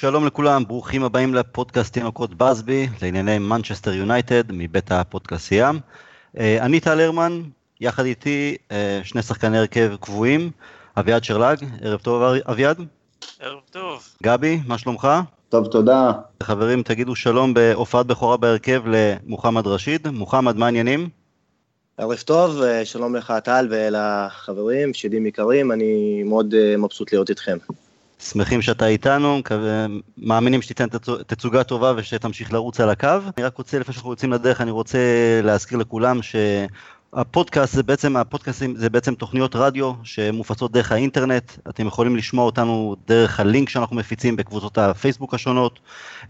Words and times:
שלום 0.00 0.26
לכולם, 0.26 0.64
ברוכים 0.64 1.04
הבאים 1.04 1.34
לפודקאסט 1.34 1.92
תינוקות 1.92 2.34
בסבי 2.34 2.88
לענייני 3.02 3.38
מנצ'סטר 3.38 3.92
יונייטד 3.92 4.42
מבית 4.52 4.92
הפודקאסייה. 4.92 5.70
אה, 6.38 6.58
אני 6.60 6.80
טל 6.80 7.00
הרמן, 7.00 7.42
יחד 7.80 8.04
איתי 8.04 8.56
אה, 8.72 9.00
שני 9.04 9.22
שחקני 9.22 9.58
הרכב 9.58 9.92
קבועים, 10.00 10.50
אביעד 10.96 11.24
שרלג, 11.24 11.58
ערב 11.82 12.00
טוב 12.00 12.22
אביעד. 12.50 12.78
ערב 13.40 13.58
טוב. 13.70 14.02
גבי, 14.22 14.60
מה 14.66 14.78
שלומך? 14.78 15.08
טוב, 15.48 15.66
תודה. 15.66 16.12
חברים, 16.42 16.82
תגידו 16.82 17.16
שלום 17.16 17.54
בהופעת 17.54 18.06
בכורה 18.06 18.36
בהרכב 18.36 18.82
למוחמד 18.86 19.66
רשיד. 19.66 20.08
מוחמד, 20.08 20.56
מה 20.56 20.66
העניינים? 20.66 21.08
ערב 21.98 22.16
טוב, 22.16 22.62
אה, 22.62 22.84
שלום 22.84 23.16
לך 23.16 23.32
טל 23.44 23.68
ולחברים, 23.70 24.94
שדים 24.94 25.26
יקרים, 25.26 25.72
אני 25.72 26.22
מאוד 26.22 26.54
מבסוט 26.78 27.12
להיות 27.12 27.30
איתכם. 27.30 27.56
שמחים 28.18 28.62
שאתה 28.62 28.86
איתנו, 28.86 29.40
מאמינים 30.18 30.62
שתיתן 30.62 30.86
תצוגה 31.26 31.64
טובה 31.64 31.92
ושתמשיך 31.96 32.52
לרוץ 32.52 32.80
על 32.80 32.90
הקו. 32.90 33.08
אני 33.36 33.44
רק 33.44 33.58
רוצה, 33.58 33.78
לפני 33.78 33.94
שאנחנו 33.94 34.10
יוצאים 34.10 34.32
לדרך, 34.32 34.60
אני 34.60 34.70
רוצה 34.70 34.98
להזכיר 35.42 35.78
לכולם 35.78 36.20
שהפודקאסט 36.22 37.74
זה 37.74 37.82
בעצם, 37.82 38.16
הפודקאסטים 38.16 38.76
זה 38.76 38.90
בעצם 38.90 39.14
תוכניות 39.14 39.56
רדיו 39.56 39.92
שמופצות 40.02 40.72
דרך 40.72 40.92
האינטרנט. 40.92 41.52
אתם 41.68 41.86
יכולים 41.86 42.16
לשמוע 42.16 42.44
אותנו 42.44 42.96
דרך 43.06 43.40
הלינק 43.40 43.68
שאנחנו 43.68 43.96
מפיצים 43.96 44.36
בקבוצות 44.36 44.78
הפייסבוק 44.78 45.34
השונות, 45.34 45.78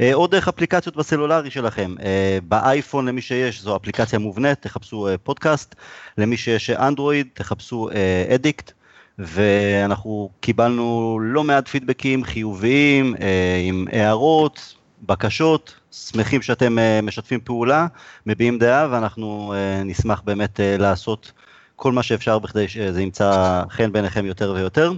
אה, 0.01 0.15
או 0.15 0.27
דרך 0.27 0.49
אפליקציות 0.49 0.97
בסלולרי 0.97 1.51
שלכם. 1.51 1.95
אה, 2.03 2.39
באייפון 2.49 3.09
למי 3.09 3.21
שיש 3.21 3.63
זו 3.63 3.77
אפליקציה 3.77 4.19
מובנית, 4.19 4.63
תחפשו 4.63 5.09
אה, 5.09 5.19
פודקאסט. 5.19 5.75
למי 6.19 6.37
שיש 6.37 6.71
אנדרואיד, 6.71 7.27
תחפשו 7.35 7.89
אדיקט. 8.35 8.73
ואנחנו 9.19 10.31
קיבלנו 10.41 11.19
לא 11.23 11.45
מעט 11.45 11.69
פידבקים 11.69 12.25
חיוביים, 12.25 13.15
אה, 13.21 13.61
עם 13.69 13.87
הערות, 13.93 14.75
בקשות, 15.03 15.75
שמחים 15.93 16.43
שאתם 16.43 16.79
אה, 16.79 17.01
משתפים 17.03 17.41
פעולה, 17.45 17.87
מביעים 18.27 18.59
דעה, 18.59 18.89
ואנחנו 18.91 19.55
אה, 19.57 19.83
נשמח 19.85 20.23
באמת 20.25 20.61
לעשות 20.79 21.33
כל 21.77 21.93
מה 21.93 22.03
שאפשר 22.03 22.39
בכדי 22.39 22.69
שזה 22.69 23.03
ימצא 23.03 23.63
חן 23.71 23.93
בעיניכם 23.93 24.27
יותר 24.27 24.53
ויותר. 24.57 24.93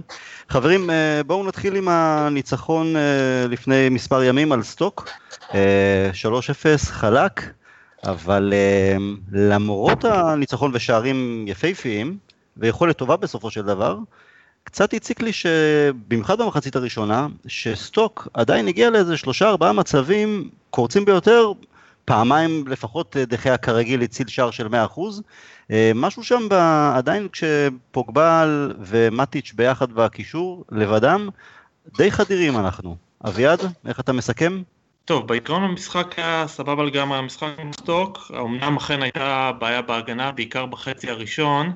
חברים, 0.49 0.89
בואו 1.27 1.47
נתחיל 1.47 1.75
עם 1.75 1.87
הניצחון 1.87 2.95
לפני 3.49 3.89
מספר 3.89 4.23
ימים 4.23 4.51
על 4.51 4.63
סטוק, 4.63 5.09
3-0 5.49 5.53
חלק, 6.83 7.53
אבל 8.03 8.53
למרות 9.31 10.05
הניצחון 10.05 10.71
ושערים 10.73 11.45
יפהפיים, 11.47 12.17
ויכולת 12.57 12.97
טובה 12.97 13.17
בסופו 13.17 13.51
של 13.51 13.61
דבר, 13.61 13.97
קצת 14.63 14.93
הציק 14.93 15.21
לי 15.21 15.33
שבמיוחד 15.33 16.41
במחצית 16.41 16.75
הראשונה, 16.75 17.27
שסטוק 17.47 18.27
עדיין 18.33 18.67
הגיע 18.67 18.89
לאיזה 18.89 19.17
שלושה 19.17 19.49
ארבעה 19.49 19.73
מצבים 19.73 20.49
קורצים 20.69 21.05
ביותר, 21.05 21.51
פעמיים 22.05 22.67
לפחות 22.67 23.17
דחיה 23.17 23.57
כרגיל 23.57 24.01
הציל 24.01 24.27
שער 24.27 24.51
של 24.51 24.67
100%. 24.67 24.71
אה, 25.71 25.91
משהו 25.95 26.23
שם 26.23 26.49
ב... 26.49 26.53
עדיין 26.95 27.27
כשפוגבל 27.31 28.73
ומטיץ' 28.79 29.53
ביחד 29.55 29.91
בקישור 29.91 30.65
לבדם, 30.71 31.29
די 31.97 32.11
חדירים 32.11 32.57
אנחנו. 32.57 32.95
אביעד, 33.25 33.59
איך 33.85 33.99
אתה 33.99 34.13
מסכם? 34.13 34.61
טוב, 35.05 35.27
בעיקרון 35.27 35.63
המשחק 35.63 36.19
היה 36.19 36.47
סבבה 36.47 36.83
לגמרי, 36.83 37.17
המשחק 37.17 37.47
עם 37.59 37.73
סטוק, 37.73 38.31
אמנם 38.39 38.77
אכן 38.77 39.01
הייתה 39.01 39.51
בעיה 39.59 39.81
בהגנה, 39.81 40.31
בעיקר 40.31 40.65
בחצי 40.65 41.09
הראשון, 41.09 41.71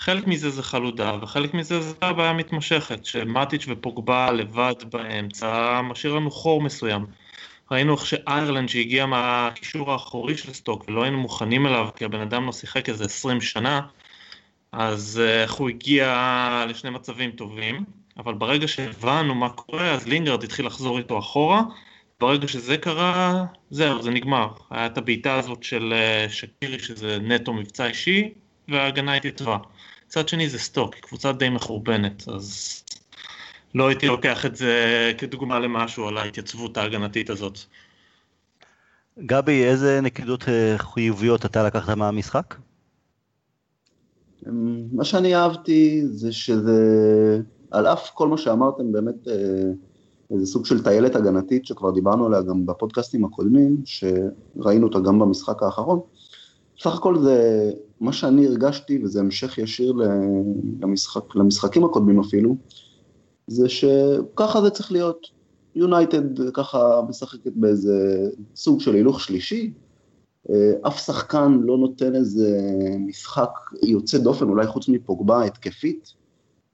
חלק 0.00 0.26
מזה 0.26 0.50
זה 0.50 0.62
חלודה, 0.62 1.16
וחלק 1.22 1.54
מזה 1.54 1.80
זה 1.80 1.94
הבעיה 2.02 2.30
המתמשכת, 2.30 3.04
שמטיץ' 3.04 3.64
ופוגבה 3.68 4.30
לבד 4.30 4.74
באמצע 4.92 5.80
משאיר 5.82 6.14
לנו 6.14 6.30
חור 6.30 6.62
מסוים. 6.62 7.06
ראינו 7.70 7.94
איך 7.94 8.06
שאיירלנד 8.06 8.68
שהגיע 8.68 9.06
מהקישור 9.06 9.92
האחורי 9.92 10.36
של 10.36 10.52
סטוק 10.52 10.84
ולא 10.88 11.02
היינו 11.02 11.18
מוכנים 11.18 11.66
אליו 11.66 11.88
כי 11.96 12.04
הבן 12.04 12.20
אדם 12.20 12.46
לא 12.46 12.52
שיחק 12.52 12.88
איזה 12.88 13.04
20 13.04 13.40
שנה, 13.40 13.80
אז 14.72 15.22
אה, 15.24 15.42
איך 15.42 15.52
הוא 15.52 15.68
הגיע 15.68 16.64
לשני 16.68 16.90
מצבים 16.90 17.30
טובים, 17.30 17.84
אבל 18.18 18.34
ברגע 18.34 18.68
שהבנו 18.68 19.34
מה 19.34 19.48
קורה 19.48 19.90
אז 19.90 20.08
לינגרד 20.08 20.44
התחיל 20.44 20.66
לחזור 20.66 20.98
איתו 20.98 21.18
אחורה, 21.18 21.62
ברגע 22.20 22.48
שזה 22.48 22.76
קרה, 22.76 23.44
זהו, 23.70 24.02
זה 24.02 24.10
נגמר. 24.10 24.48
היה 24.70 24.86
את 24.86 24.98
הבעיטה 24.98 25.34
הזאת 25.34 25.62
של 25.62 25.92
אה, 25.92 26.26
שקירי 26.28 26.78
שזה 26.78 27.18
נטו 27.18 27.52
מבצע 27.52 27.86
אישי, 27.86 28.28
וההגנה 28.68 29.12
הייתי 29.12 29.30
טובה. 29.30 29.56
מצד 30.10 30.28
שני 30.28 30.48
זה 30.48 30.58
סטוק, 30.58 30.94
היא 30.94 31.02
קבוצה 31.02 31.32
די 31.32 31.48
מחורבנת, 31.48 32.28
אז 32.28 32.82
לא 33.74 33.88
הייתי 33.88 34.06
לוקח 34.06 34.46
את 34.46 34.56
זה 34.56 35.12
כדוגמה 35.18 35.58
למשהו 35.58 36.08
על 36.08 36.18
ההתייצבות 36.18 36.76
ההגנתית 36.76 37.30
הזאת. 37.30 37.58
גבי, 39.18 39.64
איזה 39.64 40.00
נקודות 40.00 40.48
אה, 40.48 40.74
חיוביות 40.78 41.44
אתה 41.46 41.62
לקחת 41.62 41.96
מהמשחק? 41.96 42.54
אמ, 44.48 44.86
מה 44.92 45.04
שאני 45.04 45.36
אהבתי 45.36 46.02
זה 46.06 46.32
שזה, 46.32 46.80
על 47.70 47.86
אף 47.86 48.10
כל 48.14 48.28
מה 48.28 48.38
שאמרתם, 48.38 48.92
באמת 48.92 49.28
אה, 49.28 49.34
איזה 50.30 50.46
סוג 50.46 50.66
של 50.66 50.84
טיילת 50.84 51.16
הגנתית 51.16 51.66
שכבר 51.66 51.90
דיברנו 51.90 52.26
עליה 52.26 52.42
גם 52.42 52.66
בפודקאסטים 52.66 53.24
הקודמים, 53.24 53.76
שראינו 53.84 54.86
אותה 54.86 55.00
גם 55.00 55.18
במשחק 55.18 55.62
האחרון. 55.62 56.00
סך 56.80 56.94
הכל 56.94 57.18
זה 57.18 57.70
מה 58.00 58.12
שאני 58.12 58.46
הרגשתי, 58.46 59.00
וזה 59.04 59.20
המשך 59.20 59.58
ישיר 59.58 59.94
למשחק, 60.80 61.34
למשחקים 61.34 61.84
הקודמים 61.84 62.20
אפילו, 62.20 62.56
זה 63.46 63.68
שככה 63.68 64.60
זה 64.60 64.70
צריך 64.70 64.92
להיות. 64.92 65.26
יונייטד 65.74 66.50
ככה 66.54 67.02
משחקת 67.08 67.52
באיזה 67.54 68.28
סוג 68.56 68.80
של 68.80 68.94
הילוך 68.94 69.20
שלישי, 69.20 69.72
אה, 70.50 70.72
אף 70.86 70.98
שחקן 70.98 71.60
לא 71.62 71.78
נותן 71.78 72.14
איזה 72.14 72.72
משחק 72.98 73.50
יוצא 73.82 74.18
דופן, 74.18 74.48
אולי 74.48 74.66
חוץ 74.66 74.88
מפוגבה 74.88 75.44
התקפית, 75.44 76.12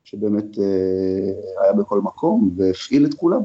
שבאמת 0.04 0.58
אה, 0.58 1.64
היה 1.64 1.72
בכל 1.72 2.00
מקום 2.00 2.54
והפעיל 2.56 3.06
את 3.06 3.14
כולם, 3.14 3.40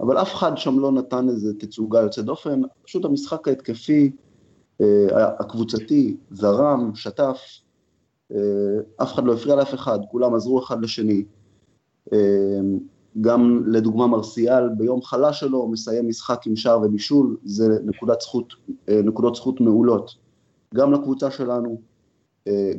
אבל 0.00 0.22
אף 0.22 0.34
אחד 0.34 0.58
שם 0.58 0.78
לא 0.78 0.92
נתן 0.92 1.28
איזה 1.28 1.54
תצוגה 1.58 2.00
יוצא 2.00 2.22
דופן, 2.22 2.60
פשוט 2.84 3.04
המשחק 3.04 3.48
ההתקפי 3.48 4.10
הקבוצתי, 5.38 6.16
זרם, 6.30 6.90
שטף, 6.94 7.38
אה, 8.32 8.38
אף 9.02 9.12
אחד 9.12 9.24
לא 9.24 9.34
הפריע 9.34 9.56
לאף 9.56 9.74
אחד, 9.74 9.98
כולם 10.10 10.34
עזרו 10.34 10.64
אחד 10.64 10.82
לשני. 10.82 11.24
אה, 12.12 12.18
גם 13.20 13.62
לדוגמה 13.66 14.06
מרסיאל 14.06 14.68
ביום 14.68 15.02
חלש 15.02 15.40
שלו 15.40 15.68
מסיים 15.68 16.08
משחק 16.08 16.46
עם 16.46 16.56
שער 16.56 16.80
ובישול, 16.80 17.36
זה 17.44 17.78
נקודת 17.84 18.20
זכות, 18.20 18.54
נקודות 18.88 19.34
זכות 19.34 19.60
מעולות, 19.60 20.10
גם 20.74 20.92
לקבוצה 20.92 21.30
שלנו, 21.30 21.80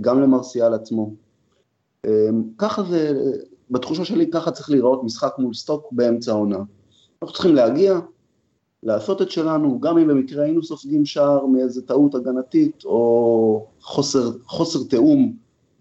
גם 0.02 0.22
למרסיאל 0.22 0.74
עצמו. 0.74 1.14
ככה 2.58 2.84
זה, 2.84 3.14
בתחושה 3.72 4.06
שלי 4.06 4.32
ככה 4.32 4.52
צריך 4.52 4.70
להיראות 4.70 5.04
משחק 5.04 5.34
מול 5.40 5.54
סטוק 5.54 5.88
באמצע 5.92 6.32
העונה. 6.32 6.58
אנחנו 7.22 7.34
צריכים 7.34 7.56
להגיע, 7.56 8.00
לעשות 8.86 9.22
את 9.22 9.32
שלנו, 9.32 9.80
גם 9.80 9.98
אם 9.98 10.08
במקרה 10.08 10.44
היינו 10.44 10.64
סופגים 10.64 11.06
שער 11.06 11.46
מאיזה 11.46 11.82
טעות 11.82 12.16
הגנתית 12.16 12.86
או 12.86 13.66
חוסר, 13.82 14.32
חוסר 14.46 14.80
תיאום 14.90 15.34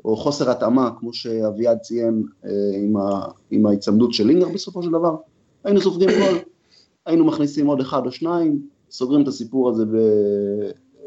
או 0.04 0.16
חוסר 0.16 0.50
התאמה, 0.50 0.90
כמו 1.00 1.12
שאביעד 1.12 1.78
ציין 1.78 2.22
אה, 2.44 2.50
עם, 2.76 2.96
ה, 2.96 3.24
עם 3.50 3.66
ההיצמדות 3.66 4.12
של 4.12 4.26
לינגר 4.26 4.48
בסופו 4.54 4.82
של 4.82 4.90
דבר, 4.90 5.16
היינו 5.64 5.80
סופגים 5.80 6.08
גול, 6.08 6.38
היינו 7.06 7.24
מכניסים 7.24 7.66
עוד 7.66 7.80
אחד 7.80 8.06
או 8.06 8.12
שניים, 8.12 8.66
סוגרים 8.90 9.22
את 9.22 9.28
הסיפור 9.28 9.70
הזה 9.70 9.84
ב, 9.84 9.96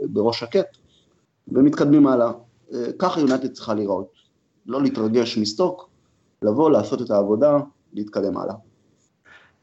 בראש 0.04 0.40
שקט 0.40 0.78
ומתקדמים 1.48 2.08
הלאה. 2.08 2.31
אה, 2.74 2.86
ככה 3.00 3.19
יונתד 3.19 3.52
צריכה 3.52 3.74
להיראות, 3.74 4.12
לא 4.66 4.81
להתרגש 4.81 5.38
מסטוק, 5.38 5.90
לבוא, 6.42 6.72
לעשות 6.72 7.02
את 7.02 7.12
העבודה, 7.12 7.58
להתקדם 7.94 8.38
הלאה. 8.38 8.56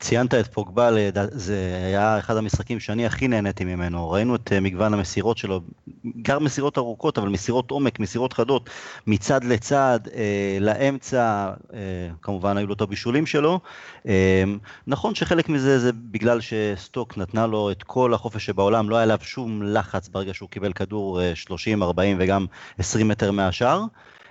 ציינת 0.02 0.34
את 0.34 0.46
פוגבה, 0.46 0.90
זה 1.30 1.82
היה 1.86 2.18
אחד 2.18 2.36
המשחקים 2.36 2.80
שאני 2.80 3.06
הכי 3.06 3.28
נהניתי 3.28 3.64
ממנו, 3.64 4.10
ראינו 4.10 4.34
את 4.34 4.52
אה, 4.52 4.60
מגוון 4.60 4.94
המסירות 4.94 5.38
שלו, 5.38 5.60
בעיקר 6.04 6.38
מסירות 6.38 6.78
ארוכות, 6.78 7.18
אבל 7.18 7.28
מסירות 7.28 7.70
עומק, 7.70 8.00
מסירות 8.00 8.32
חדות, 8.32 8.70
מצד 9.06 9.44
לצד, 9.44 10.00
אה, 10.14 10.58
לאמצע, 10.60 11.50
אה, 11.74 11.78
כמובן 12.22 12.56
היו 12.56 12.66
לו 12.66 12.74
את 12.74 12.80
הבישולים 12.80 13.26
שלו. 13.26 13.60
אה, 14.08 14.44
נכון 14.86 15.14
שחלק 15.14 15.48
מזה 15.48 15.78
זה 15.78 15.92
בגלל 15.92 16.40
שסטוק 16.40 17.18
נתנה 17.18 17.46
לו 17.46 17.70
את 17.70 17.82
כל 17.82 18.14
החופש 18.14 18.46
שבעולם, 18.46 18.90
לא 18.90 18.96
היה 18.96 19.02
עליו 19.02 19.18
שום 19.22 19.62
לחץ 19.62 20.08
ברגע 20.08 20.34
שהוא 20.34 20.48
קיבל 20.48 20.72
כדור 20.72 21.20
30, 21.34 21.82
אה, 21.82 21.86
40 21.86 22.16
וגם 22.20 22.46
20 22.78 23.08
מטר 23.08 23.32
מהשאר. 23.32 23.84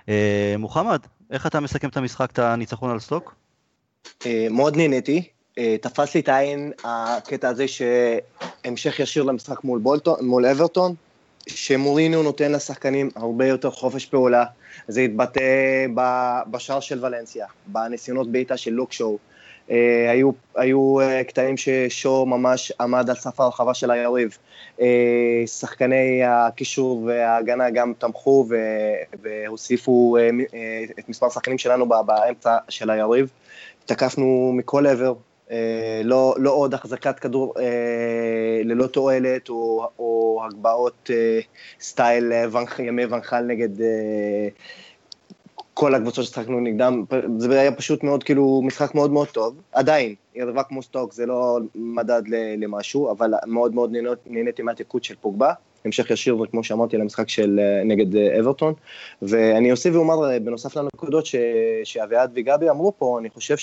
אה, 0.08 0.54
מוחמד, 0.58 1.00
איך 1.30 1.46
אתה 1.46 1.60
מסכם 1.60 1.88
את 1.88 1.96
המשחק, 1.96 2.30
את 2.30 2.38
הניצחון 2.38 2.90
על 2.90 3.00
סטוק? 3.00 3.34
אה, 4.26 4.46
מאוד 4.50 4.76
נהניתי, 4.76 5.28
תפס 5.54 6.14
לי 6.14 6.20
את 6.20 6.28
העין 6.28 6.72
הקטע 6.84 7.48
הזה 7.48 7.64
שהמשך 7.68 9.00
ישיר 9.00 9.22
למשחק 9.22 9.64
מול, 9.64 9.78
בולטון, 9.78 10.26
מול 10.26 10.46
אברטון, 10.46 10.94
שמורינו 11.46 12.22
נותן 12.22 12.52
לשחקנים 12.52 13.10
הרבה 13.16 13.46
יותר 13.46 13.70
חופש 13.70 14.06
פעולה, 14.06 14.44
זה 14.88 15.00
התבטא 15.00 15.86
בשער 16.50 16.80
של 16.80 17.04
ולנסיה, 17.04 17.46
בניסיונות 17.66 18.32
בעיטה 18.32 18.56
של 18.56 18.70
לוק 18.70 18.92
שואו, 18.92 19.18
אה, 19.70 20.10
היו, 20.10 20.30
היו 20.56 21.00
אה, 21.00 21.24
קטעים 21.24 21.56
ששו 21.56 22.26
ממש 22.26 22.72
עמד 22.80 23.10
על 23.10 23.16
סף 23.16 23.40
הרחבה 23.40 23.74
של 23.74 23.90
היריב. 23.90 24.38
אה, 24.80 25.42
שחקני 25.46 26.24
הקישור 26.24 27.02
וההגנה 27.04 27.70
גם 27.70 27.92
תמכו 27.98 28.46
והוסיפו 29.22 30.16
את 30.98 31.08
מספר 31.08 31.26
השחקנים 31.26 31.58
שלנו 31.58 31.88
באמצע 31.88 32.56
של 32.68 32.90
היריב. 32.90 33.30
תקפנו 33.86 34.52
מכל 34.56 34.86
עבר, 34.86 35.14
לא, 36.04 36.34
לא 36.38 36.50
עוד 36.50 36.74
החזקת 36.74 37.18
כדור 37.18 37.54
ללא 38.64 38.86
תועלת 38.86 39.48
או, 39.48 39.88
או 39.98 40.42
הגבהות 40.46 41.10
סטייל 41.80 42.32
ימי 42.78 43.06
ונחל 43.06 43.42
נגד 43.42 43.68
כל 45.74 45.94
הקבוצות 45.94 46.24
ששחקנו 46.24 46.60
נגדם, 46.60 47.04
זה 47.38 47.60
היה 47.60 47.72
פשוט 47.72 48.02
מאוד, 48.02 48.24
כאילו, 48.24 48.62
משחק 48.64 48.94
מאוד 48.94 49.10
מאוד 49.10 49.28
טוב. 49.28 49.54
עדיין, 49.72 50.14
יריבה 50.34 50.62
כמו 50.62 50.82
סטוק 50.82 51.12
זה 51.12 51.26
לא 51.26 51.58
מדד 51.74 52.22
למשהו, 52.58 53.10
אבל 53.10 53.34
מאוד 53.46 53.74
מאוד 53.74 53.92
נהניתי 54.26 54.62
מהתיקות 54.62 55.04
של 55.04 55.14
פוגבה. 55.20 55.52
המשך 55.84 56.10
ישיר, 56.10 56.36
כמו 56.50 56.64
שאמרתי, 56.64 56.96
למשחק 56.96 57.28
של 57.28 57.60
אה, 57.62 57.84
נגד 57.84 58.16
אה, 58.16 58.40
אברטון. 58.40 58.74
ואני 59.22 59.70
אוסיף 59.70 59.94
ואומר, 59.94 60.30
אה, 60.30 60.40
בנוסף 60.40 60.76
לנקודות 60.76 61.26
ש, 61.26 61.36
שאביעד 61.84 62.32
וגבי 62.34 62.70
אמרו 62.70 62.92
פה, 62.98 63.18
אני 63.20 63.30
חושב 63.30 63.56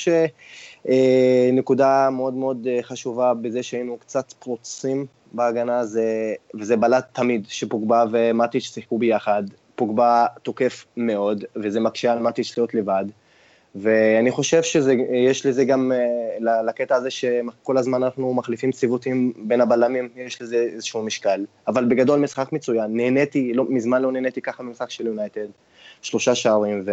שנקודה 0.85 2.09
מאוד 2.09 2.33
מאוד 2.33 2.67
חשובה 2.81 3.33
בזה 3.33 3.63
שהיינו 3.63 3.97
קצת 3.97 4.33
פרוצים 4.33 5.05
בהגנה, 5.31 5.85
זה, 5.85 6.33
וזה 6.59 6.77
בלט 6.77 7.05
תמיד, 7.13 7.45
שפוגבה 7.49 8.03
ומטיץ' 8.11 8.73
שיחקו 8.73 8.97
ביחד. 8.97 9.43
פוגבה 9.75 10.25
תוקף 10.43 10.85
מאוד, 10.97 11.43
וזה 11.55 11.79
מקשה 11.79 12.11
על 12.11 12.19
מטיש 12.19 12.57
להיות 12.57 12.73
לבד. 12.73 13.05
ואני 13.75 14.31
חושב 14.31 14.63
שיש 14.63 15.45
לזה 15.45 15.65
גם, 15.65 15.91
אה, 15.91 16.61
לקטע 16.63 16.95
הזה 16.95 17.09
שכל 17.09 17.77
הזמן 17.77 18.03
אנחנו 18.03 18.33
מחליפים 18.33 18.71
ציוותים 18.71 19.33
בין 19.37 19.61
הבלמים, 19.61 20.09
יש 20.15 20.41
לזה 20.41 20.55
איזשהו 20.55 21.03
משקל. 21.03 21.45
אבל 21.67 21.85
בגדול 21.85 22.19
משחק 22.19 22.51
מצוין, 22.51 22.97
נהניתי, 22.97 23.53
לא, 23.53 23.65
מזמן 23.69 24.01
לא 24.01 24.11
נהניתי 24.11 24.41
ככה 24.41 24.63
ממשחק 24.63 24.89
של 24.89 25.07
יונייטד, 25.07 25.47
שלושה 26.01 26.35
שערים, 26.35 26.85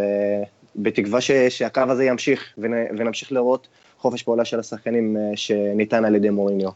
ובתקווה 0.77 1.21
ש, 1.21 1.31
שהקו 1.31 1.83
הזה 1.89 2.05
ימשיך, 2.05 2.55
ונמשיך 2.59 3.33
לראות 3.33 3.69
חופש 3.99 4.23
פעולה 4.23 4.45
של 4.45 4.61
השחקנים 4.61 5.17
אה, 5.17 5.37
שניתן 5.37 6.05
על 6.05 6.15
ידי 6.15 6.31
מוריניו. 6.31 6.71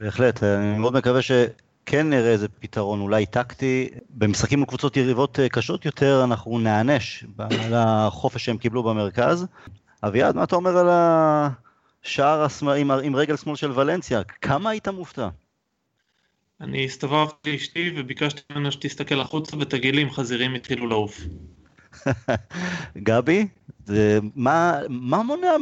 בהחלט, 0.00 0.42
אני 0.42 0.78
מאוד 0.78 0.94
מקווה 0.94 1.22
ש... 1.22 1.32
כן 1.86 2.10
נראה 2.10 2.30
איזה 2.30 2.48
פתרון 2.48 3.00
אולי 3.00 3.26
טקטי. 3.26 3.88
במשחקים 4.10 4.58
עם 4.58 4.64
קבוצות 4.64 4.96
יריבות 4.96 5.40
אה, 5.40 5.48
קשות 5.48 5.84
יותר 5.84 6.24
אנחנו 6.24 6.58
נענש 6.58 7.24
על 7.38 7.74
החופש 7.74 8.44
שהם 8.44 8.58
קיבלו 8.58 8.82
במרכז. 8.82 9.46
אביעד, 10.02 10.36
מה 10.36 10.44
אתה 10.44 10.56
אומר 10.56 10.76
על 10.76 10.88
השער 10.90 12.42
השמאל, 12.42 12.76
עם, 12.76 12.90
עם 12.90 13.16
רגל 13.16 13.36
שמאל 13.36 13.56
של 13.56 13.70
ולנסיה? 13.70 14.22
כמה 14.24 14.70
היית 14.70 14.88
מופתע? 14.88 15.28
אני 16.60 16.84
הסתובבתי 16.84 17.56
אשתי 17.56 17.92
וביקשתי 17.96 18.42
ממנה 18.50 18.70
שתסתכל 18.70 19.20
החוצה 19.20 19.56
ותגיד 19.60 19.94
לי 19.94 20.02
אם 20.02 20.10
חזירים 20.10 20.54
התחילו 20.54 20.86
לעוף. 20.86 21.20
גבי, 23.08 23.46
זה, 23.86 24.18
מה, 24.34 24.78
מה 24.88 25.22
מונע 25.22 25.52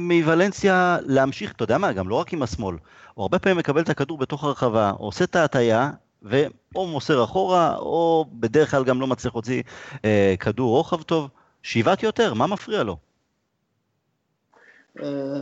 מוולנסיה 0.00 0.98
להמשיך, 1.06 1.52
אתה 1.52 1.64
יודע 1.64 1.78
מה, 1.78 1.92
גם 1.92 2.08
לא 2.08 2.14
רק 2.14 2.32
עם 2.32 2.42
השמאל, 2.42 2.76
הוא 3.14 3.22
הרבה 3.22 3.38
פעמים 3.38 3.58
מקבל 3.58 3.80
את 3.80 3.88
הכדור 3.88 4.18
בתוך 4.18 4.44
הרחבה, 4.44 4.90
עושה 4.90 5.24
את 5.24 5.36
ההטייה, 5.36 5.90
ואו 6.22 6.86
מוסר 6.86 7.24
אחורה, 7.24 7.76
או 7.76 8.26
בדרך 8.32 8.70
כלל 8.70 8.84
גם 8.84 9.00
לא 9.00 9.06
מצליח 9.06 9.34
להוציא 9.34 9.62
אה, 10.04 10.34
כדור 10.40 10.76
רוחב 10.76 11.02
טוב, 11.02 11.28
שאיבת 11.62 12.02
יותר, 12.02 12.34
מה 12.34 12.46
מפריע 12.46 12.82
לו? 12.82 12.96
אה, 15.02 15.40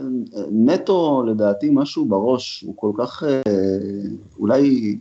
נטו, 0.51 1.23
לדעתי, 1.27 1.69
משהו 1.73 2.05
בראש, 2.05 2.61
הוא 2.61 2.73
כל 2.77 2.91
כך, 2.97 3.23
אה, 3.23 3.41
אולי, 4.39 4.97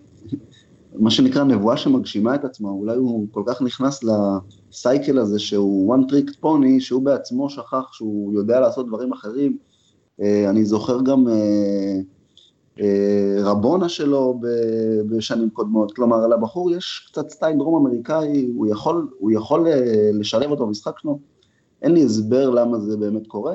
מה 0.95 1.11
שנקרא 1.11 1.45
נבואה 1.45 1.77
שמגשימה 1.77 2.35
את 2.35 2.45
עצמה, 2.45 2.69
אולי 2.69 2.97
הוא 2.97 3.27
כל 3.31 3.43
כך 3.47 3.63
נכנס 3.63 4.01
לסייקל 4.05 5.19
הזה 5.19 5.39
שהוא 5.39 5.97
one 5.97 6.11
trick 6.11 6.31
pony, 6.45 6.81
שהוא 6.81 7.03
בעצמו 7.03 7.51
שכח 7.51 7.93
שהוא 7.93 8.35
יודע 8.35 8.61
לעשות 8.61 8.87
דברים 8.87 9.13
אחרים. 9.13 9.57
אה, 10.21 10.51
אני 10.51 10.65
זוכר 10.65 11.03
גם 11.03 11.29
אה, 11.29 12.01
רבונה 13.43 13.89
שלו 13.89 14.41
בשנים 15.07 15.51
קודמות, 15.51 15.93
כלומר 15.93 16.27
לבחור 16.27 16.71
יש 16.71 17.09
קצת 17.13 17.31
סטייל 17.31 17.57
דרום 17.57 17.87
אמריקאי, 17.87 18.51
הוא 18.57 18.67
יכול, 18.67 19.09
הוא 19.19 19.31
יכול 19.33 19.67
אה, 19.67 20.11
לשלב 20.13 20.51
אותו 20.51 20.67
במשחק 20.67 20.99
שלו, 20.99 21.19
אין 21.83 21.93
לי 21.93 22.05
הסבר 22.05 22.51
למה 22.51 22.79
זה 22.79 22.97
באמת 22.97 23.27
קורה. 23.27 23.55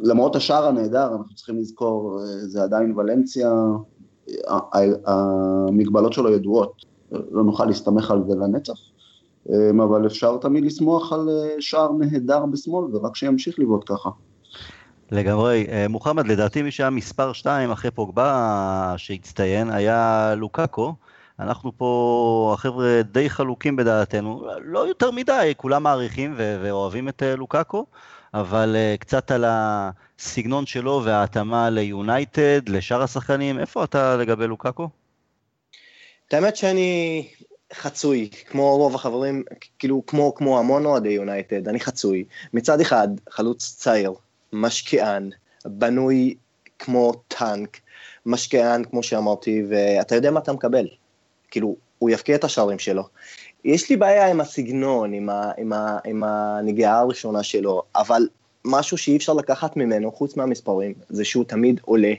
למרות 0.00 0.36
השער 0.36 0.66
הנהדר, 0.66 1.12
אנחנו 1.16 1.34
צריכים 1.34 1.58
לזכור, 1.58 2.20
אה, 2.20 2.26
זה 2.26 2.62
עדיין 2.62 2.98
ולנסיה, 2.98 3.52
המגבלות 5.06 6.12
שלו 6.12 6.32
ידועות, 6.32 6.84
לא 7.12 7.44
נוכל 7.44 7.64
להסתמך 7.64 8.10
על 8.10 8.22
זה 8.28 8.34
לנצח, 8.34 8.78
אבל 9.84 10.06
אפשר 10.06 10.36
תמיד 10.36 10.64
לשמוח 10.64 11.12
על 11.12 11.28
שער 11.60 11.92
נהדר 11.92 12.46
בשמאל, 12.46 12.96
ורק 12.96 13.16
שימשיך 13.16 13.58
לבעוט 13.58 13.84
ככה. 13.86 14.10
לגמרי. 15.12 15.66
אה, 15.68 15.86
מוחמד, 15.88 16.26
לדעתי 16.26 16.62
מי 16.62 16.70
שהיה 16.70 16.90
מספר 16.90 17.32
2 17.32 17.70
אחרי 17.70 17.90
פוגבה 17.90 18.94
שהצטיין 18.96 19.70
היה 19.70 20.34
לוקאקו. 20.36 20.94
אנחנו 21.40 21.72
פה, 21.76 22.50
החבר'ה 22.54 23.00
די 23.02 23.30
חלוקים 23.30 23.76
בדעתנו, 23.76 24.46
לא 24.64 24.88
יותר 24.88 25.10
מדי, 25.10 25.52
כולם 25.56 25.82
מעריכים 25.82 26.34
ואוהבים 26.36 27.08
את 27.08 27.22
אה, 27.22 27.36
לוקאקו, 27.36 27.86
אבל 28.34 28.76
uh, 28.76 28.98
קצת 28.98 29.30
על 29.30 29.44
הסגנון 29.48 30.66
שלו 30.66 31.02
וההתאמה 31.04 31.70
ליונייטד, 31.70 32.68
לשאר 32.68 33.02
השחקנים, 33.02 33.58
איפה 33.58 33.84
אתה 33.84 34.16
לגבי 34.16 34.46
לוקאקו? 34.46 34.88
את 36.28 36.34
האמת 36.34 36.56
שאני 36.56 37.28
חצוי, 37.72 38.30
כמו 38.50 38.76
רוב 38.76 38.94
החברים, 38.94 39.42
כאילו 39.78 40.02
כמו, 40.06 40.34
כמו 40.34 40.58
המון 40.58 40.84
אוהדי 40.86 41.08
יונייטד, 41.08 41.68
אני 41.68 41.80
חצוי. 41.80 42.24
מצד 42.52 42.80
אחד, 42.80 43.08
חלוץ 43.30 43.74
צעיר, 43.76 44.12
משקיען, 44.52 45.30
בנוי 45.64 46.34
כמו 46.78 47.12
טנק, 47.28 47.80
משקיען, 48.26 48.84
כמו 48.84 49.02
שאמרתי, 49.02 49.62
ואתה 49.68 50.14
יודע 50.14 50.30
מה 50.30 50.40
אתה 50.40 50.52
מקבל. 50.52 50.86
כאילו, 51.50 51.76
הוא 51.98 52.10
יפקיע 52.10 52.36
את 52.36 52.44
השערים 52.44 52.78
שלו. 52.78 53.02
יש 53.64 53.90
לי 53.90 53.96
בעיה 53.96 54.30
עם 54.30 54.40
הסגנון, 54.40 55.12
עם, 55.12 55.28
ה, 55.28 55.50
עם, 55.58 55.72
ה, 55.72 55.98
עם 56.04 56.24
הנגיעה 56.24 56.98
הראשונה 56.98 57.42
שלו, 57.42 57.82
אבל 57.96 58.28
משהו 58.64 58.98
שאי 58.98 59.16
אפשר 59.16 59.32
לקחת 59.32 59.76
ממנו, 59.76 60.12
חוץ 60.12 60.36
מהמספרים, 60.36 60.94
זה 61.08 61.24
שהוא 61.24 61.44
תמיד 61.44 61.80
עולה, 61.84 62.12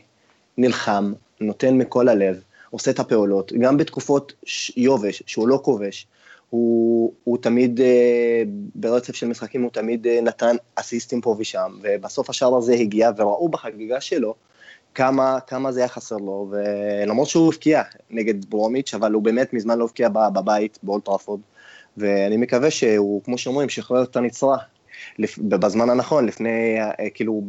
נלחם, 0.57 1.13
נותן 1.41 1.77
מכל 1.77 2.09
הלב, 2.09 2.41
עושה 2.69 2.91
את 2.91 2.99
הפעולות, 2.99 3.53
גם 3.53 3.77
בתקופות 3.77 4.33
יובש, 4.77 5.23
שהוא 5.25 5.47
לא 5.47 5.59
כובש, 5.63 6.07
הוא, 6.49 7.13
הוא 7.23 7.37
תמיד, 7.37 7.81
אה, 7.81 8.43
ברצף 8.75 9.15
של 9.15 9.27
משחקים, 9.27 9.61
הוא 9.61 9.71
תמיד 9.71 10.07
אה, 10.07 10.19
נתן 10.21 10.55
אסיסטים 10.75 11.21
פה 11.21 11.35
ושם, 11.39 11.77
ובסוף 11.81 12.29
השער 12.29 12.55
הזה 12.55 12.73
הגיע, 12.73 13.11
וראו 13.17 13.49
בחגיגה 13.49 14.01
שלו 14.01 14.35
כמה, 14.95 15.39
כמה 15.47 15.71
זה 15.71 15.79
היה 15.79 15.87
חסר 15.87 16.17
לו, 16.17 16.51
ולמרות 16.51 17.27
שהוא 17.27 17.53
הבקיע 17.53 17.81
נגד 18.09 18.45
ברומיץ', 18.45 18.93
אבל 18.93 19.11
הוא 19.11 19.23
באמת 19.23 19.53
מזמן 19.53 19.77
לא 19.77 19.83
הבקיע 19.83 20.09
בבית, 20.09 20.79
באולטראפורד, 20.83 21.39
ואני 21.97 22.37
מקווה 22.37 22.71
שהוא, 22.71 23.23
כמו 23.23 23.37
שאומרים, 23.37 23.69
שחרר 23.69 24.03
את 24.03 24.15
הנצרה 24.15 24.57
בזמן 25.37 25.89
הנכון, 25.89 26.25
לפני, 26.25 26.81
אה, 26.81 27.09
כאילו, 27.13 27.43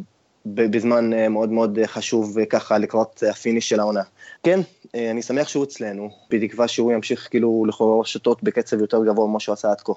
בזמן 0.46 1.30
מאוד 1.30 1.52
מאוד 1.52 1.78
חשוב 1.86 2.36
ככה 2.50 2.78
לקראת 2.78 3.22
ה 3.30 3.36
finish 3.36 3.68
של 3.68 3.80
העונה. 3.80 4.02
כן, 4.42 4.60
אה, 4.94 5.10
אני 5.10 5.22
שמח 5.22 5.48
שהוא 5.48 5.64
אצלנו, 5.64 6.10
בתקווה 6.30 6.68
שהוא 6.68 6.92
ימשיך 6.92 7.28
כאילו 7.30 7.64
לקרוע 7.68 8.00
רשתות 8.00 8.42
בקצב 8.42 8.80
יותר 8.80 9.04
גבוה 9.04 9.26
ממה 9.26 9.40
שהוא 9.40 9.52
עשה 9.52 9.70
עד 9.70 9.80
כה. 9.80 9.92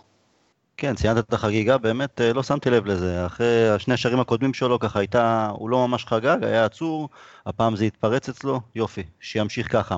כן, 0.78 0.96
ציינת 0.96 1.28
את 1.28 1.34
החגיגה, 1.34 1.78
באמת 1.78 2.22
אה, 2.22 2.34
לא 2.34 2.44
שמתי 2.44 2.70
לב 2.70 2.86
לזה. 2.86 3.26
אחרי 3.26 3.70
השני 3.70 3.94
שערים 3.94 4.20
הקודמים 4.20 4.54
שלו 4.54 4.80
ככה 4.80 5.00
הייתה, 5.00 5.50
הוא 5.54 5.70
לא 5.70 5.88
ממש 5.88 6.06
חגג, 6.06 6.44
היה 6.44 6.66
עצור, 6.66 7.10
הפעם 7.46 7.76
זה 7.76 7.86
התפרץ 7.86 8.30
אצלו, 8.30 8.62
יופי, 8.76 9.04
שימשיך 9.20 9.72
ככה. 9.72 9.96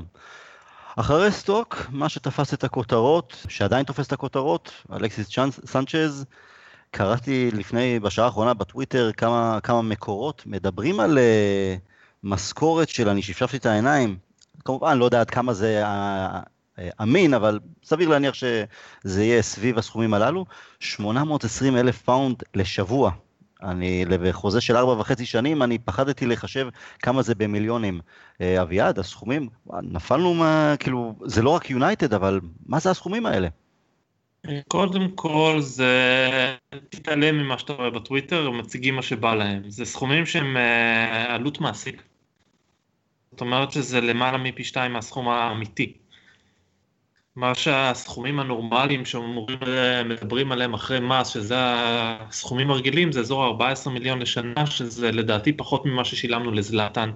אחרי 0.95 1.31
סטוק, 1.31 1.75
מה 1.89 2.09
שתפס 2.09 2.53
את 2.53 2.63
הכותרות, 2.63 3.45
שעדיין 3.48 3.86
תופס 3.86 4.07
את 4.07 4.13
הכותרות, 4.13 4.71
אלכסיס 4.93 5.29
סנצ'ז, 5.65 6.25
קראתי 6.91 7.51
לפני, 7.53 8.00
בשעה 8.00 8.25
האחרונה 8.25 8.53
בטוויטר 8.53 9.12
כמה, 9.12 9.59
כמה 9.63 9.81
מקורות, 9.81 10.43
מדברים 10.45 11.00
על 11.00 11.17
uh, 11.17 11.79
משכורת 12.24 12.89
של, 12.89 13.09
אני 13.09 13.21
שפשפתי 13.21 13.57
את 13.57 13.65
העיניים, 13.65 14.17
כמובן, 14.65 14.98
לא 14.98 15.05
יודע 15.05 15.19
עד 15.19 15.29
כמה 15.29 15.53
זה 15.53 15.86
אה, 15.86 16.39
אמין, 17.01 17.33
אבל 17.33 17.59
סביר 17.83 18.09
להניח 18.09 18.33
שזה 18.33 19.24
יהיה 19.24 19.41
סביב 19.41 19.77
הסכומים 19.77 20.13
הללו. 20.13 20.45
820 20.79 21.77
אלף 21.77 22.01
פאונד 22.01 22.43
לשבוע. 22.55 23.12
אני, 23.63 24.05
בחוזה 24.09 24.62
של 24.62 24.77
ארבע 24.77 24.91
וחצי 24.91 25.25
שנים, 25.25 25.63
אני 25.63 25.77
פחדתי 25.77 26.25
לחשב 26.25 26.67
כמה 27.00 27.21
זה 27.21 27.36
במיליונים. 27.36 28.00
אה, 28.41 28.62
אביעד, 28.62 29.00
הסכומים, 29.00 29.50
נפלנו 29.81 30.33
פה, 30.34 30.75
כאילו, 30.79 31.15
זה 31.25 31.41
לא 31.41 31.50
רק 31.50 31.69
יונייטד, 31.69 32.13
אבל 32.13 32.39
מה 32.65 32.79
זה 32.79 32.89
הסכומים 32.89 33.25
האלה? 33.25 33.48
קודם 34.67 35.12
כל 35.15 35.57
זה, 35.59 36.55
תתעלם 36.89 37.38
ממה 37.38 37.57
שאתה 37.57 37.74
רואה 37.74 37.89
בטוויטר, 37.89 38.48
הם 38.48 38.57
מציגים 38.57 38.95
מה 38.95 39.01
שבא 39.01 39.36
להם. 39.36 39.62
זה 39.67 39.86
סכומים 39.86 40.25
שהם 40.25 40.57
אה, 40.57 41.36
עלות 41.36 41.62
מעסיק. 41.62 42.03
זאת 43.31 43.41
אומרת 43.41 43.71
שזה 43.71 44.01
למעלה 44.01 44.38
מפי 44.38 44.63
שתיים 44.63 44.93
מהסכום 44.93 45.29
האמיתי. 45.29 45.93
מה 47.39 47.55
שהסכומים 47.55 48.39
הנורמליים 48.39 49.05
שאומרים, 49.05 49.60
מדברים 50.05 50.51
עליהם 50.51 50.74
אחרי 50.74 51.00
מס, 51.00 51.27
שזה 51.27 51.55
הסכומים 51.60 52.72
הרגילים, 52.72 53.12
זה 53.12 53.19
אזור 53.19 53.46
14 53.46 53.93
מיליון 53.93 54.19
לשנה, 54.19 54.65
שזה 54.65 55.12
לדעתי 55.12 55.53
פחות 55.53 55.86
ממה 55.86 56.05
ששילמנו 56.05 56.51
לזלאטן. 56.51 57.12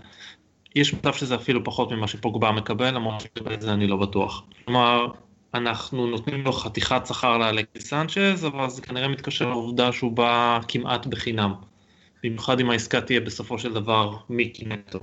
יש 0.76 0.94
מצב 0.94 1.14
שזה 1.14 1.36
אפילו 1.36 1.64
פחות 1.64 1.92
ממה 1.92 2.08
שפוגבה 2.08 2.52
מקבל, 2.52 2.96
למרות 2.96 3.22
שאת 3.22 3.62
זה 3.62 3.74
אני 3.74 3.88
לא 3.88 3.98
בטוח. 3.98 4.44
כלומר, 4.66 5.08
אנחנו 5.54 6.08
נותנים 6.08 6.44
לו 6.44 6.52
חתיכת 6.52 7.06
שכר 7.08 7.38
לאלקסי 7.38 7.80
סנצ'ז, 7.80 8.46
אבל 8.46 8.70
זה 8.70 8.82
כנראה 8.82 9.08
מתקשר 9.08 9.50
לעובדה 9.50 9.92
שהוא 9.92 10.12
בא 10.12 10.60
כמעט 10.68 11.06
בחינם. 11.06 11.54
במיוחד 12.24 12.60
אם 12.60 12.70
העסקה 12.70 13.02
תהיה 13.02 13.20
בסופו 13.20 13.60
של 13.60 13.74
דבר 13.74 14.18
מיקי 14.30 14.66
נטו. 14.66 15.00